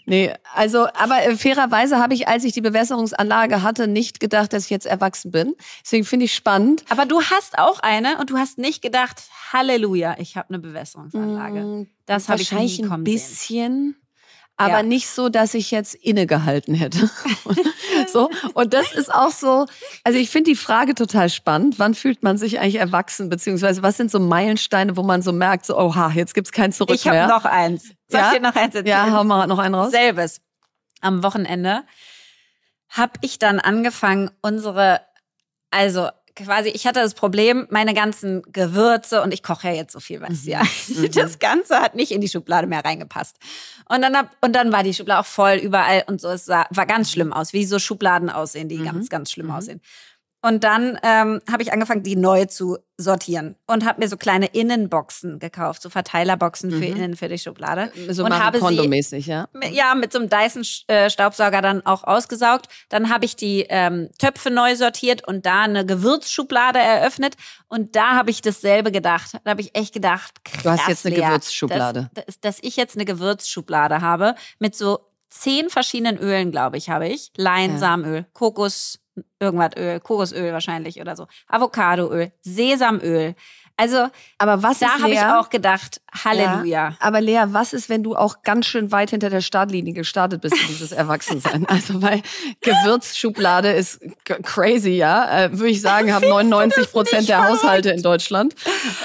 Nee, 0.06 0.32
also, 0.54 0.86
aber 0.94 1.24
äh, 1.24 1.36
fairerweise 1.36 1.98
habe 1.98 2.14
ich, 2.14 2.28
als 2.28 2.44
ich 2.44 2.52
die 2.52 2.60
Bewässerungsanlage 2.60 3.62
hatte, 3.62 3.86
nicht 3.88 4.20
gedacht, 4.20 4.52
dass 4.52 4.64
ich 4.64 4.70
jetzt 4.70 4.86
erwachsen 4.86 5.30
bin. 5.30 5.54
Deswegen 5.84 6.04
finde 6.04 6.26
ich 6.26 6.34
spannend. 6.34 6.84
Aber 6.90 7.06
du 7.06 7.20
hast 7.22 7.58
auch 7.58 7.80
eine 7.80 8.18
und 8.18 8.30
du 8.30 8.38
hast 8.38 8.58
nicht 8.58 8.82
gedacht, 8.82 9.22
Halleluja, 9.52 10.16
ich 10.18 10.36
habe 10.36 10.48
eine 10.50 10.58
Bewässerungsanlage. 10.58 11.60
Mm, 11.60 11.86
Das 12.06 12.28
habe 12.28 12.40
ich 12.42 12.52
nie 12.52 12.82
ein 12.82 12.88
kommen 12.88 13.04
sehen. 13.04 13.14
bisschen. 13.14 13.96
Aber 14.56 14.68
Ja. 14.78 14.82
nicht 14.84 15.08
so, 15.08 15.28
dass 15.28 15.52
ich 15.54 15.72
jetzt 15.72 15.96
innegehalten 15.96 16.74
hätte. 16.76 17.10
so. 18.12 18.30
Und 18.54 18.72
das 18.72 18.92
ist 18.92 19.12
auch 19.12 19.32
so, 19.32 19.66
also 20.04 20.18
ich 20.18 20.30
finde 20.30 20.50
die 20.50 20.56
Frage 20.56 20.94
total 20.94 21.28
spannend. 21.28 21.80
Wann 21.80 21.94
fühlt 21.94 22.22
man 22.22 22.38
sich 22.38 22.60
eigentlich 22.60 22.76
erwachsen? 22.76 23.28
Beziehungsweise 23.28 23.82
was 23.82 23.96
sind 23.96 24.12
so 24.12 24.20
Meilensteine, 24.20 24.96
wo 24.96 25.02
man 25.02 25.22
so 25.22 25.32
merkt, 25.32 25.66
so, 25.66 25.76
oha, 25.76 26.12
jetzt 26.14 26.34
gibt's 26.34 26.52
kein 26.52 26.70
Zurück 26.72 26.94
Ich 26.94 27.06
habe 27.08 27.16
mehr. 27.16 27.26
noch 27.28 27.44
eins. 27.44 27.90
Soll 28.14 28.20
Ja? 28.22 28.28
ich 28.32 28.38
dir 28.38 28.42
noch 28.42 28.54
eins 28.56 28.74
erzählen? 28.74 28.86
ja, 28.86 29.12
hau 29.12 29.24
mal 29.24 29.46
noch 29.46 29.58
einen 29.58 29.74
raus. 29.74 29.90
Selbes. 29.90 30.40
Am 31.00 31.22
Wochenende 31.22 31.82
habe 32.88 33.12
ich 33.22 33.38
dann 33.38 33.58
angefangen, 33.60 34.30
unsere, 34.40 35.00
also 35.70 36.08
quasi, 36.36 36.68
ich 36.70 36.86
hatte 36.86 37.00
das 37.00 37.14
Problem, 37.14 37.66
meine 37.70 37.94
ganzen 37.94 38.42
Gewürze 38.52 39.22
und 39.22 39.32
ich 39.32 39.42
koche 39.42 39.68
ja 39.68 39.74
jetzt 39.74 39.92
so 39.92 40.00
viel, 40.00 40.20
weißt 40.20 40.46
du 40.46 40.50
ja. 40.50 40.62
Mhm. 40.88 41.10
Das 41.12 41.38
Ganze 41.38 41.80
hat 41.80 41.94
nicht 41.94 42.10
in 42.12 42.20
die 42.20 42.28
Schublade 42.28 42.66
mehr 42.66 42.84
reingepasst. 42.84 43.36
Und 43.88 44.02
dann, 44.02 44.16
hab, 44.16 44.30
und 44.40 44.54
dann 44.56 44.72
war 44.72 44.82
die 44.82 44.94
Schublade 44.94 45.20
auch 45.20 45.26
voll 45.26 45.56
überall 45.56 46.04
und 46.06 46.20
so. 46.20 46.28
Es 46.28 46.44
sah, 46.44 46.66
war 46.70 46.86
ganz 46.86 47.10
schlimm 47.12 47.32
aus, 47.32 47.52
wie 47.52 47.64
so 47.64 47.78
Schubladen 47.78 48.30
aussehen, 48.30 48.68
die 48.68 48.78
Mhm. 48.78 48.84
ganz, 48.84 49.08
ganz 49.10 49.30
schlimm 49.30 49.46
Mhm. 49.46 49.52
aussehen. 49.52 49.80
Und 50.45 50.62
dann 50.62 50.99
ähm, 51.03 51.40
habe 51.51 51.62
ich 51.62 51.72
angefangen, 51.72 52.03
die 52.03 52.16
neu 52.16 52.45
zu 52.45 52.76
sortieren 52.99 53.57
und 53.66 53.84
habe 53.86 54.01
mir 54.03 54.09
so 54.09 54.16
kleine 54.18 54.47
Innenboxen 54.47 55.38
gekauft, 55.38 55.80
so 55.82 55.88
Verteilerboxen 55.88 56.70
für 56.70 56.76
Mhm. 56.76 56.82
innen 56.97 57.16
für 57.16 57.28
die 57.28 57.38
Schublade. 57.38 57.90
So 58.11 58.24
und 58.24 58.38
habe 58.38 58.59
sie 58.61 59.16
ja. 59.18 59.49
mit- 59.55 59.72
ja, 59.72 59.95
mit 59.95 60.12
so 60.12 60.18
einem 60.18 60.28
Dyson-Staubsauger 60.28 61.62
dann 61.62 61.84
auch 61.86 62.05
ausgesaugt. 62.05 62.66
Dann 62.90 63.09
habe 63.09 63.24
ich 63.24 63.36
die 63.36 63.66
ähm, 63.68 64.11
Töpfe 64.18 64.51
neu 64.51 64.76
sortiert 64.76 65.26
und 65.26 65.47
da 65.47 65.62
eine 65.62 65.86
Gewürzschublade 65.86 66.78
eröffnet. 66.78 67.34
Und 67.68 67.97
da 67.97 68.14
habe 68.14 68.30
ich 68.30 68.42
dasselbe 68.42 68.92
gedacht. 68.92 69.32
Da 69.45 69.51
habe 69.53 69.61
ich 69.61 69.74
echt 69.76 69.95
gedacht, 69.95 70.45
krass, 70.45 70.62
Du 70.62 70.70
hast 70.70 70.88
jetzt 70.88 71.07
eine 71.07 71.16
Lea, 71.16 71.22
Gewürzschublade. 71.26 72.11
Dass, 72.14 72.40
dass, 72.40 72.59
ich 72.61 72.76
jetzt 72.76 72.97
eine 72.97 73.05
Gewürzschublade 73.05 74.01
habe 74.03 74.34
mit 74.59 74.76
so 74.76 75.01
zehn 75.30 75.68
verschiedenen 75.70 76.18
Ölen, 76.18 76.51
glaube 76.53 76.76
ich, 76.76 76.90
habe 76.90 77.09
ich. 77.09 77.32
Leinsamöl, 77.36 78.26
Kokos, 78.34 79.01
irgendwas 79.40 79.70
Öl, 79.76 80.00
Kokosöl 80.00 80.52
wahrscheinlich 80.52 81.00
oder 81.00 81.16
so. 81.16 81.26
Avocadoöl, 81.48 82.32
Sesamöl. 82.42 83.34
Also 83.76 84.06
Aber 84.38 84.62
was 84.62 84.78
da 84.78 84.86
ist 84.86 85.02
habe 85.02 85.12
ich 85.12 85.20
auch 85.20 85.50
gedacht, 85.50 86.00
Halleluja. 86.24 86.94
Aber 87.00 87.20
Lea, 87.20 87.42
was 87.46 87.72
ist, 87.72 87.88
wenn 87.88 88.04
du 88.04 88.14
auch 88.14 88.44
ganz 88.44 88.66
schön 88.66 88.92
weit 88.92 89.10
hinter 89.10 89.30
der 89.30 89.40
Startlinie 89.40 89.92
gestartet 89.92 90.42
bist 90.42 90.54
in 90.54 90.68
dieses 90.68 90.92
Erwachsensein? 90.92 91.66
Also 91.66 92.00
weil 92.00 92.22
Gewürzschublade 92.60 93.72
ist 93.72 93.98
crazy, 94.24 94.90
ja. 94.90 95.46
Äh, 95.46 95.58
Würde 95.58 95.70
ich 95.70 95.80
sagen, 95.80 96.14
haben 96.14 96.28
99 96.28 96.92
Prozent 96.92 97.28
der 97.28 97.48
Haushalte 97.48 97.90
in 97.90 98.02
Deutschland. 98.02 98.54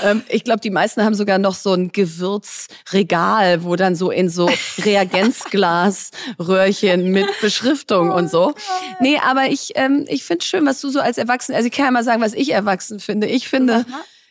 Ähm, 0.03 0.21
ich 0.29 0.43
glaube, 0.43 0.59
die 0.59 0.69
meisten 0.69 1.03
haben 1.03 1.15
sogar 1.15 1.39
noch 1.39 1.55
so 1.55 1.73
ein 1.73 1.91
Gewürzregal, 1.91 3.63
wo 3.63 3.75
dann 3.75 3.95
so 3.95 4.11
in 4.11 4.29
so 4.29 4.51
Reagenzglasröhrchen 4.85 7.09
mit 7.09 7.25
Beschriftung 7.41 8.11
und 8.11 8.29
so. 8.29 8.53
Nee, 8.99 9.19
aber 9.27 9.47
ich, 9.47 9.71
ähm, 9.75 10.05
ich 10.07 10.23
finde 10.23 10.45
schön, 10.45 10.63
was 10.67 10.79
du 10.79 10.89
so 10.89 10.99
als 10.99 11.17
Erwachsen, 11.17 11.55
also 11.55 11.65
ich 11.65 11.73
kann 11.73 11.85
ja 11.85 11.91
mal 11.91 12.03
sagen, 12.03 12.21
was 12.21 12.35
ich 12.35 12.51
erwachsen 12.51 12.99
finde. 12.99 13.25
Ich 13.25 13.49
finde, 13.49 13.83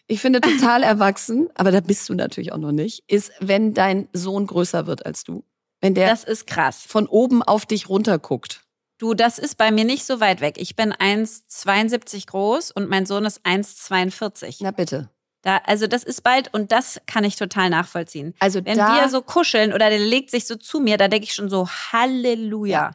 ich 0.08 0.20
finde 0.20 0.40
total 0.40 0.82
erwachsen, 0.82 1.48
aber 1.54 1.70
da 1.70 1.80
bist 1.80 2.08
du 2.08 2.14
natürlich 2.14 2.52
auch 2.52 2.58
noch 2.58 2.72
nicht, 2.72 3.04
ist, 3.06 3.30
wenn 3.40 3.74
dein 3.74 4.08
Sohn 4.12 4.46
größer 4.46 4.86
wird 4.86 5.06
als 5.06 5.22
du. 5.22 5.44
Wenn 5.80 5.94
der 5.94 6.08
Das 6.08 6.24
ist 6.24 6.46
krass. 6.46 6.82
von 6.86 7.06
oben 7.06 7.42
auf 7.42 7.66
dich 7.66 7.88
runter 7.88 8.18
guckt. 8.18 8.62
Du, 8.98 9.14
das 9.14 9.38
ist 9.38 9.56
bei 9.58 9.70
mir 9.70 9.84
nicht 9.84 10.04
so 10.04 10.18
weit 10.18 10.40
weg. 10.40 10.56
Ich 10.58 10.74
bin 10.74 10.92
1,72 10.92 12.26
groß 12.26 12.72
und 12.72 12.88
mein 12.88 13.06
Sohn 13.06 13.24
ist 13.24 13.44
1,42. 13.46 14.56
Na 14.60 14.72
bitte. 14.72 15.08
Da, 15.42 15.58
also 15.58 15.86
das 15.86 16.02
ist 16.02 16.22
bald 16.24 16.52
und 16.52 16.72
das 16.72 17.00
kann 17.06 17.22
ich 17.22 17.36
total 17.36 17.70
nachvollziehen. 17.70 18.34
Also 18.40 18.64
Wenn 18.64 18.76
da, 18.76 19.00
wir 19.00 19.08
so 19.08 19.22
kuscheln 19.22 19.72
oder 19.72 19.88
der 19.88 20.00
legt 20.00 20.30
sich 20.30 20.46
so 20.46 20.56
zu 20.56 20.80
mir, 20.80 20.96
da 20.96 21.06
denke 21.06 21.26
ich 21.26 21.34
schon 21.34 21.48
so 21.48 21.68
Halleluja. 21.68 22.90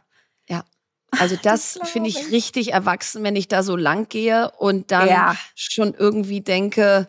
Also 1.19 1.35
das 1.41 1.77
das 1.79 1.89
finde 1.89 2.09
ich 2.09 2.19
ich. 2.19 2.31
richtig 2.31 2.73
erwachsen, 2.73 3.23
wenn 3.23 3.35
ich 3.35 3.47
da 3.47 3.63
so 3.63 3.75
lang 3.75 4.09
gehe 4.09 4.51
und 4.57 4.91
dann 4.91 5.07
Ja. 5.07 5.35
schon 5.55 5.93
irgendwie 5.93 6.41
denke, 6.41 7.07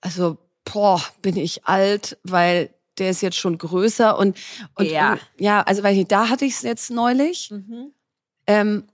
also 0.00 0.38
boah, 0.64 1.02
bin 1.22 1.36
ich 1.36 1.64
alt, 1.66 2.18
weil 2.22 2.70
der 2.98 3.10
ist 3.10 3.22
jetzt 3.22 3.36
schon 3.38 3.56
größer 3.58 4.18
und, 4.18 4.36
und 4.74 4.90
Ja. 4.90 5.18
ja, 5.38 5.62
also 5.62 5.82
weiß 5.82 5.96
nicht, 5.96 6.12
da 6.12 6.28
hatte 6.28 6.44
ich 6.44 6.54
es 6.54 6.62
jetzt 6.62 6.90
neulich. 6.90 7.52
Ähm, 8.46 8.84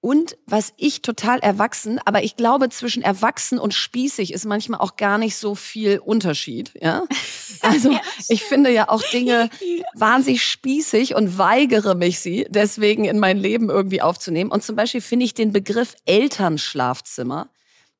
und 0.00 0.36
was 0.46 0.72
ich 0.76 1.02
total 1.02 1.40
erwachsen, 1.40 1.98
aber 2.04 2.22
ich 2.22 2.36
glaube, 2.36 2.68
zwischen 2.68 3.02
erwachsen 3.02 3.58
und 3.58 3.74
spießig 3.74 4.32
ist 4.32 4.44
manchmal 4.44 4.80
auch 4.80 4.96
gar 4.96 5.18
nicht 5.18 5.36
so 5.36 5.56
viel 5.56 5.98
Unterschied. 5.98 6.72
Ja? 6.80 7.04
Also 7.60 7.98
ich 8.28 8.44
finde 8.44 8.70
ja 8.70 8.88
auch 8.88 9.02
Dinge 9.02 9.50
wahnsinnig 9.94 10.44
spießig 10.44 11.16
und 11.16 11.38
weigere 11.38 11.96
mich 11.96 12.20
sie 12.20 12.46
deswegen 12.50 13.04
in 13.04 13.18
mein 13.18 13.36
Leben 13.36 13.68
irgendwie 13.68 14.00
aufzunehmen. 14.00 14.52
Und 14.52 14.62
zum 14.62 14.76
Beispiel 14.76 15.00
finde 15.00 15.24
ich 15.24 15.34
den 15.34 15.50
Begriff 15.50 15.96
Elternschlafzimmer 16.04 17.48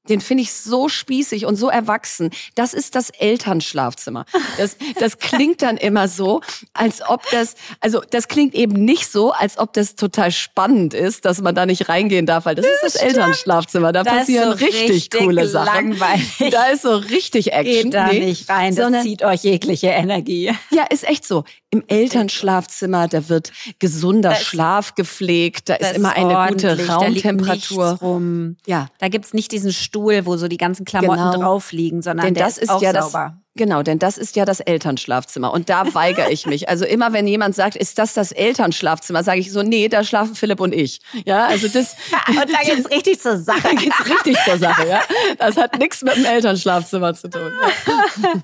den 0.08 0.20
finde 0.22 0.42
ich 0.42 0.52
so 0.54 0.88
spießig 0.88 1.44
und 1.44 1.56
so 1.56 1.68
erwachsen. 1.68 2.30
Das 2.54 2.72
ist 2.72 2.94
das 2.94 3.10
Elternschlafzimmer. 3.10 4.24
Das, 4.56 4.76
das 4.98 5.18
klingt 5.18 5.60
dann 5.62 5.76
immer 5.76 6.08
so, 6.08 6.40
als 6.72 7.02
ob 7.06 7.28
das, 7.30 7.54
also 7.80 8.00
das 8.10 8.28
klingt 8.28 8.54
eben 8.54 8.72
nicht 8.84 9.10
so, 9.10 9.32
als 9.32 9.58
ob 9.58 9.72
das 9.74 9.96
total 9.96 10.30
spannend 10.32 10.94
ist, 10.94 11.24
dass 11.24 11.40
man 11.42 11.54
da 11.54 11.66
nicht 11.66 11.88
reingehen 11.88 12.24
darf, 12.26 12.46
weil 12.46 12.54
das, 12.54 12.64
ist 12.66 12.80
das 12.82 12.94
Elternschlafzimmer. 12.96 13.92
Da 13.92 14.02
Das 14.02 14.18
passieren 14.18 14.56
so 14.58 14.64
richtig, 14.64 14.90
richtig 14.90 15.10
coole 15.10 15.46
Sachen. 15.46 15.92
langweilig. 15.98 16.50
Da 16.50 16.66
ist 16.68 16.82
so 16.82 16.96
richtig 16.96 17.52
Action. 17.52 17.84
Geht 17.90 17.94
da 17.94 18.08
Nee, 18.08 18.20
nicht 18.24 18.48
rein, 18.48 18.74
das 18.74 18.84
sondern- 18.84 19.02
zieht 19.02 19.22
euch 19.22 19.42
jegliche 19.42 19.88
Energie. 19.88 20.52
ja, 20.70 20.84
ist 20.90 21.06
echt 21.06 21.26
so. 21.26 21.44
Im 21.70 21.82
Elternschlafzimmer, 21.86 23.08
da 23.08 23.28
wird 23.28 23.52
gesunder 23.78 24.30
Das- 24.30 24.42
Schlaf 24.42 24.94
gepflegt, 24.94 25.68
da 25.68 25.76
Das 25.76 25.90
ist 25.90 25.96
immer 25.96 26.12
eine 26.14 26.48
gute 26.52 26.76
da 26.76 26.94
Raumtemperatur. 26.94 27.98
rum. 28.00 28.56
Ja, 28.66 28.88
Da 28.98 29.08
gibt's 29.08 29.34
nicht 29.34 29.52
diesen 29.52 29.72
Stuhl, 29.72 30.24
wo 30.26 30.36
so 30.36 30.48
die 30.48 30.56
ganzen 30.56 30.84
Klamotten 30.84 31.18
Genau. 31.32 31.36
drauf 31.36 31.72
liegen, 31.72 32.00
sondern 32.02 32.26
denn 32.26 32.34
der 32.34 32.44
das 32.46 32.58
ist 32.58 32.70
auch 32.70 32.80
ja 32.80 32.92
das 32.92 33.12
sauber. 33.12 33.36
Genau, 33.54 33.82
denn 33.82 33.98
das 33.98 34.18
ist 34.18 34.36
ja 34.36 34.44
das 34.44 34.60
Elternschlafzimmer 34.60 35.52
und 35.52 35.68
da 35.68 35.94
weigere 35.94 36.30
ich 36.30 36.46
mich. 36.46 36.68
Also 36.68 36.84
immer 36.84 37.12
wenn 37.12 37.26
jemand 37.26 37.54
sagt, 37.54 37.76
ist 37.76 37.98
das 37.98 38.14
das 38.14 38.32
Elternschlafzimmer, 38.32 39.22
sage 39.24 39.40
ich 39.40 39.52
so, 39.52 39.62
nee, 39.62 39.88
da 39.88 40.04
schlafen 40.04 40.34
Philipp 40.34 40.60
und 40.60 40.74
ich. 40.74 41.00
Ja, 41.24 41.46
also 41.46 41.68
das 41.68 41.96
Und 42.28 42.52
da 42.52 42.60
geht's 42.62 42.90
richtig 42.90 43.20
zur 43.20 43.38
Sache. 43.38 43.62
da 43.62 43.70
geht's 43.70 44.04
richtig 44.04 44.36
zur 44.44 44.58
Sache, 44.58 44.86
ja. 44.88 45.02
Das 45.38 45.56
hat 45.56 45.78
nichts 45.78 46.02
mit 46.02 46.16
dem 46.16 46.24
Elternschlafzimmer 46.24 47.14
zu 47.14 47.30
tun. 47.30 47.52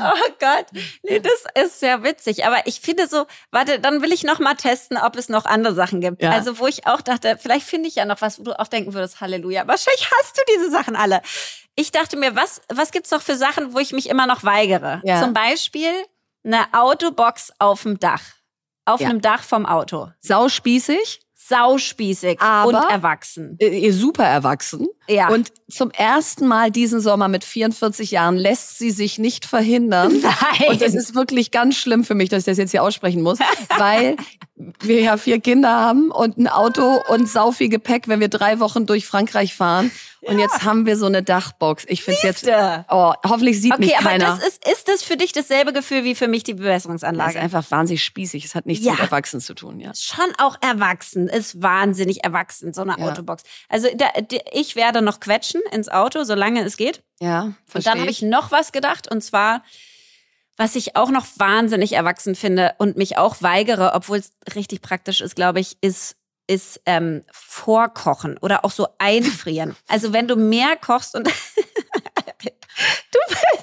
Oh 0.00 0.30
Gott, 0.38 0.66
nee, 1.02 1.20
das 1.20 1.64
ist 1.64 1.80
sehr 1.80 2.02
witzig. 2.02 2.46
Aber 2.46 2.66
ich 2.66 2.80
finde 2.80 3.06
so, 3.08 3.26
warte, 3.50 3.80
dann 3.80 4.00
will 4.02 4.12
ich 4.12 4.22
noch 4.22 4.38
mal 4.38 4.54
testen, 4.54 4.96
ob 4.96 5.16
es 5.16 5.28
noch 5.28 5.44
andere 5.44 5.74
Sachen 5.74 6.00
gibt. 6.00 6.22
Ja. 6.22 6.30
Also 6.30 6.58
wo 6.58 6.66
ich 6.66 6.86
auch 6.86 7.00
dachte, 7.00 7.36
vielleicht 7.40 7.66
finde 7.66 7.88
ich 7.88 7.96
ja 7.96 8.04
noch 8.04 8.20
was, 8.20 8.38
wo 8.38 8.44
du 8.44 8.58
auch 8.58 8.68
denken 8.68 8.94
würdest, 8.94 9.20
Halleluja. 9.20 9.66
Wahrscheinlich 9.66 10.08
hast 10.20 10.38
du 10.38 10.42
diese 10.54 10.70
Sachen 10.70 10.96
alle. 10.96 11.20
Ich 11.80 11.92
dachte 11.92 12.16
mir, 12.16 12.34
was, 12.34 12.60
was 12.68 12.90
gibt's 12.90 13.12
noch 13.12 13.22
für 13.22 13.36
Sachen, 13.36 13.72
wo 13.72 13.78
ich 13.78 13.92
mich 13.92 14.08
immer 14.08 14.26
noch 14.26 14.42
weigere? 14.42 15.00
Ja. 15.04 15.22
Zum 15.22 15.32
Beispiel 15.32 15.92
eine 16.42 16.66
Autobox 16.72 17.52
auf 17.60 17.84
dem 17.84 18.00
Dach. 18.00 18.22
Auf 18.84 19.00
Ja. 19.00 19.08
einem 19.10 19.20
Dach 19.20 19.44
vom 19.44 19.64
Auto. 19.64 20.08
Sauspießig, 20.18 21.20
Sauspießig 21.34 22.40
Aber- 22.40 22.66
und 22.84 22.90
erwachsen. 22.90 23.56
äh, 23.60 23.90
super 23.92 24.24
erwachsen. 24.24 24.88
Ja. 25.08 25.28
Und 25.28 25.52
zum 25.70 25.90
ersten 25.90 26.46
Mal 26.46 26.70
diesen 26.70 27.00
Sommer 27.00 27.28
mit 27.28 27.44
44 27.44 28.10
Jahren 28.10 28.36
lässt 28.36 28.78
sie 28.78 28.90
sich 28.90 29.18
nicht 29.18 29.44
verhindern. 29.46 30.12
Nein. 30.22 30.68
Und 30.70 30.80
das 30.82 30.94
ist 30.94 31.14
wirklich 31.14 31.50
ganz 31.50 31.76
schlimm 31.76 32.04
für 32.04 32.14
mich, 32.14 32.28
dass 32.28 32.40
ich 32.40 32.44
das 32.46 32.58
jetzt 32.58 32.70
hier 32.72 32.82
aussprechen 32.82 33.22
muss, 33.22 33.38
weil 33.78 34.16
wir 34.80 35.00
ja 35.00 35.16
vier 35.16 35.40
Kinder 35.40 35.70
haben 35.70 36.10
und 36.10 36.36
ein 36.38 36.48
Auto 36.48 37.00
und 37.08 37.28
sau 37.28 37.52
viel 37.52 37.68
Gepäck, 37.68 38.08
wenn 38.08 38.20
wir 38.20 38.28
drei 38.28 38.60
Wochen 38.60 38.86
durch 38.86 39.06
Frankreich 39.06 39.54
fahren. 39.54 39.90
Und 40.22 40.40
jetzt 40.40 40.64
haben 40.64 40.84
wir 40.84 40.96
so 40.96 41.06
eine 41.06 41.22
Dachbox. 41.22 41.84
Ich 41.86 42.02
finde 42.02 42.18
jetzt, 42.24 42.40
Siehste. 42.40 42.84
oh, 42.90 43.12
hoffentlich 43.24 43.60
sieht 43.62 43.72
Okay, 43.72 43.82
mich 43.84 43.96
aber 43.98 44.08
keiner. 44.10 44.24
das 44.40 44.48
ist, 44.48 44.68
ist 44.68 44.88
das 44.88 45.02
für 45.04 45.16
dich 45.16 45.30
dasselbe 45.32 45.72
Gefühl 45.72 46.02
wie 46.02 46.16
für 46.16 46.26
mich 46.26 46.42
die 46.42 46.54
Das 46.54 46.60
Bewässerungsanlage? 46.60 47.30
ist 47.30 47.36
einfach 47.36 47.70
wahnsinnig 47.70 48.02
spießig. 48.02 48.44
Es 48.44 48.56
hat 48.56 48.66
nichts 48.66 48.84
Ja. 48.84 48.92
mit 48.92 49.00
Erwachsenen 49.00 49.40
zu 49.40 49.54
tun, 49.54 49.78
ja. 49.78 49.92
schon 49.94 50.26
auch 50.38 50.56
erwachsen, 50.60 51.28
ist 51.28 51.62
wahnsinnig 51.62 52.24
erwachsen, 52.24 52.72
so 52.72 52.82
eine 52.82 52.96
Ja. 52.98 53.04
Autobox. 53.06 53.44
Also 53.68 53.86
da, 53.96 54.06
ich 54.52 54.74
werde 54.74 54.97
noch 55.00 55.20
quetschen 55.20 55.60
ins 55.72 55.88
Auto, 55.88 56.24
solange 56.24 56.62
es 56.64 56.76
geht. 56.76 57.02
Ja, 57.20 57.42
Und 57.42 57.56
verstehe 57.66 57.92
dann 57.92 58.00
habe 58.00 58.10
ich 58.10 58.22
noch 58.22 58.50
was 58.52 58.72
gedacht 58.72 59.10
und 59.10 59.22
zwar, 59.22 59.62
was 60.56 60.74
ich 60.76 60.96
auch 60.96 61.10
noch 61.10 61.26
wahnsinnig 61.36 61.92
erwachsen 61.92 62.34
finde 62.34 62.74
und 62.78 62.96
mich 62.96 63.16
auch 63.16 63.42
weigere, 63.42 63.92
obwohl 63.94 64.18
es 64.18 64.32
richtig 64.54 64.82
praktisch 64.82 65.20
ist, 65.20 65.36
glaube 65.36 65.60
ich, 65.60 65.76
ist 65.80 66.16
ist 66.50 66.80
ähm, 66.86 67.24
vorkochen 67.30 68.38
oder 68.38 68.64
auch 68.64 68.70
so 68.70 68.88
einfrieren. 68.98 69.76
Also 69.86 70.14
wenn 70.14 70.26
du 70.28 70.34
mehr 70.36 70.76
kochst 70.76 71.14
und 71.14 71.28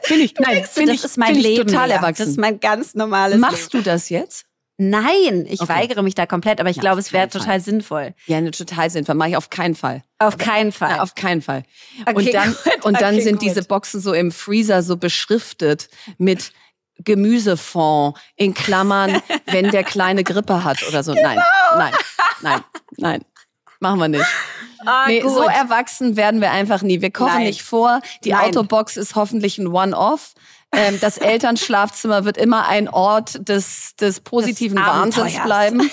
Finde 0.04 0.24
ich, 0.24 0.36
nein, 0.36 0.64
du, 0.76 0.86
das 0.86 0.96
ich, 0.96 1.04
ist 1.04 1.18
mein 1.18 1.36
Leben, 1.36 1.68
total 1.68 1.90
erwachsen. 1.90 2.24
Das 2.24 2.28
ist 2.30 2.38
mein 2.38 2.60
ganz 2.60 2.94
normales 2.94 3.40
Machst 3.40 3.74
Leben. 3.74 3.84
du 3.84 3.90
das 3.90 4.10
jetzt? 4.10 4.46
Nein, 4.78 5.46
ich 5.50 5.62
Okay. 5.62 5.74
weigere 5.74 6.04
mich 6.04 6.16
da 6.16 6.26
komplett, 6.26 6.60
aber 6.60 6.70
ich 6.70 6.76
Ja, 6.78 6.82
glaube, 6.82 7.00
es 7.00 7.14
wäre 7.14 7.30
total 7.30 7.60
sinnvoll. 7.62 8.14
Ja, 8.26 8.38
eine 8.38 8.52
total 8.52 8.90
sinnvoll. 8.90 9.16
Mache 9.16 9.30
ich 9.30 9.38
auf 9.38 9.50
keinen 9.50 9.76
Fall. 9.76 10.04
Auf 10.20 10.38
keinen 10.38 10.72
Fall. 10.74 10.98
Ja, 10.98 11.02
auf 11.04 11.16
keinen 11.16 11.42
Fall. 11.42 11.64
Okay, 12.06 12.14
und 12.16 12.34
dann, 12.34 12.48
gut, 12.64 12.86
und 12.86 13.02
dann 13.02 13.16
okay, 13.16 13.24
sind 13.24 13.40
gut. 13.40 13.44
diese 13.50 13.64
Boxen 13.64 14.02
so 14.02 14.14
im 14.14 14.32
Freezer 14.32 14.84
so 14.84 14.98
beschriftet 14.98 15.88
mit 16.18 16.52
Gemüsefond 17.04 18.18
in 18.36 18.54
Klammern, 18.54 19.22
wenn 19.48 19.72
der 19.72 19.84
kleine 19.84 20.24
Grippe 20.24 20.64
hat 20.64 20.86
oder 20.88 21.04
so. 21.04 21.14
Nein, 21.14 21.40
nein, 21.78 21.94
nein, 22.42 22.62
nein. 22.98 23.26
Machen 23.80 24.00
wir 24.00 24.08
nicht. 24.08 24.26
Ah, 24.86 25.06
Nee, 25.08 25.20
gut. 25.22 25.32
so 25.34 25.42
erwachsen 25.44 26.16
werden 26.16 26.42
wir 26.42 26.52
einfach 26.52 26.82
nie. 26.82 27.02
Wir 27.02 27.12
kochen 27.12 27.34
Nein. 27.34 27.44
nicht 27.44 27.62
vor. 27.64 28.02
Die 28.24 28.32
Nein. 28.32 28.46
Autobox 28.50 28.98
ist 28.98 29.16
hoffentlich 29.16 29.58
ein 29.58 29.68
One-Off. 29.68 30.34
Ähm, 30.72 30.98
das 31.00 31.18
Elternschlafzimmer 31.18 32.26
wird 32.26 32.38
immer 32.38 32.68
ein 32.68 32.90
Ort 32.90 33.48
des, 33.48 33.96
des 33.96 34.20
positiven 34.20 34.78
Des 34.78 34.86
Wahnsinns 34.86 35.42
bleiben. 35.44 35.90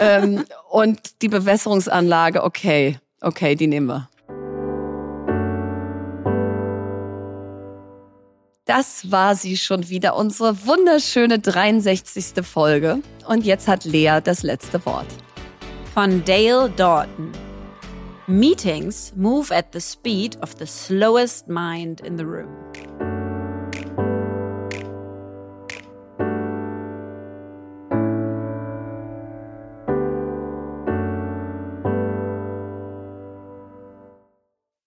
ähm, 0.00 0.44
und 0.70 1.22
die 1.22 1.28
Bewässerungsanlage, 1.28 2.42
okay, 2.42 2.98
okay, 3.20 3.54
die 3.54 3.66
nehmen 3.66 3.86
wir. 3.86 4.08
Das 8.66 9.10
war 9.12 9.36
sie 9.36 9.56
schon 9.56 9.88
wieder, 9.88 10.16
unsere 10.16 10.66
wunderschöne 10.66 11.38
63. 11.38 12.44
Folge. 12.44 12.98
Und 13.26 13.44
jetzt 13.44 13.68
hat 13.68 13.84
Lea 13.84 14.20
das 14.22 14.42
letzte 14.42 14.84
Wort. 14.84 15.06
von 15.96 16.22
Dale 16.26 16.68
Dalton. 16.76 17.32
Meetings 18.26 19.14
move 19.16 19.50
at 19.50 19.72
the 19.72 19.80
speed 19.80 20.36
of 20.42 20.54
the 20.58 20.66
slowest 20.66 21.48
mind 21.48 22.02
in 22.02 22.18
the 22.18 22.26
room. 22.26 22.50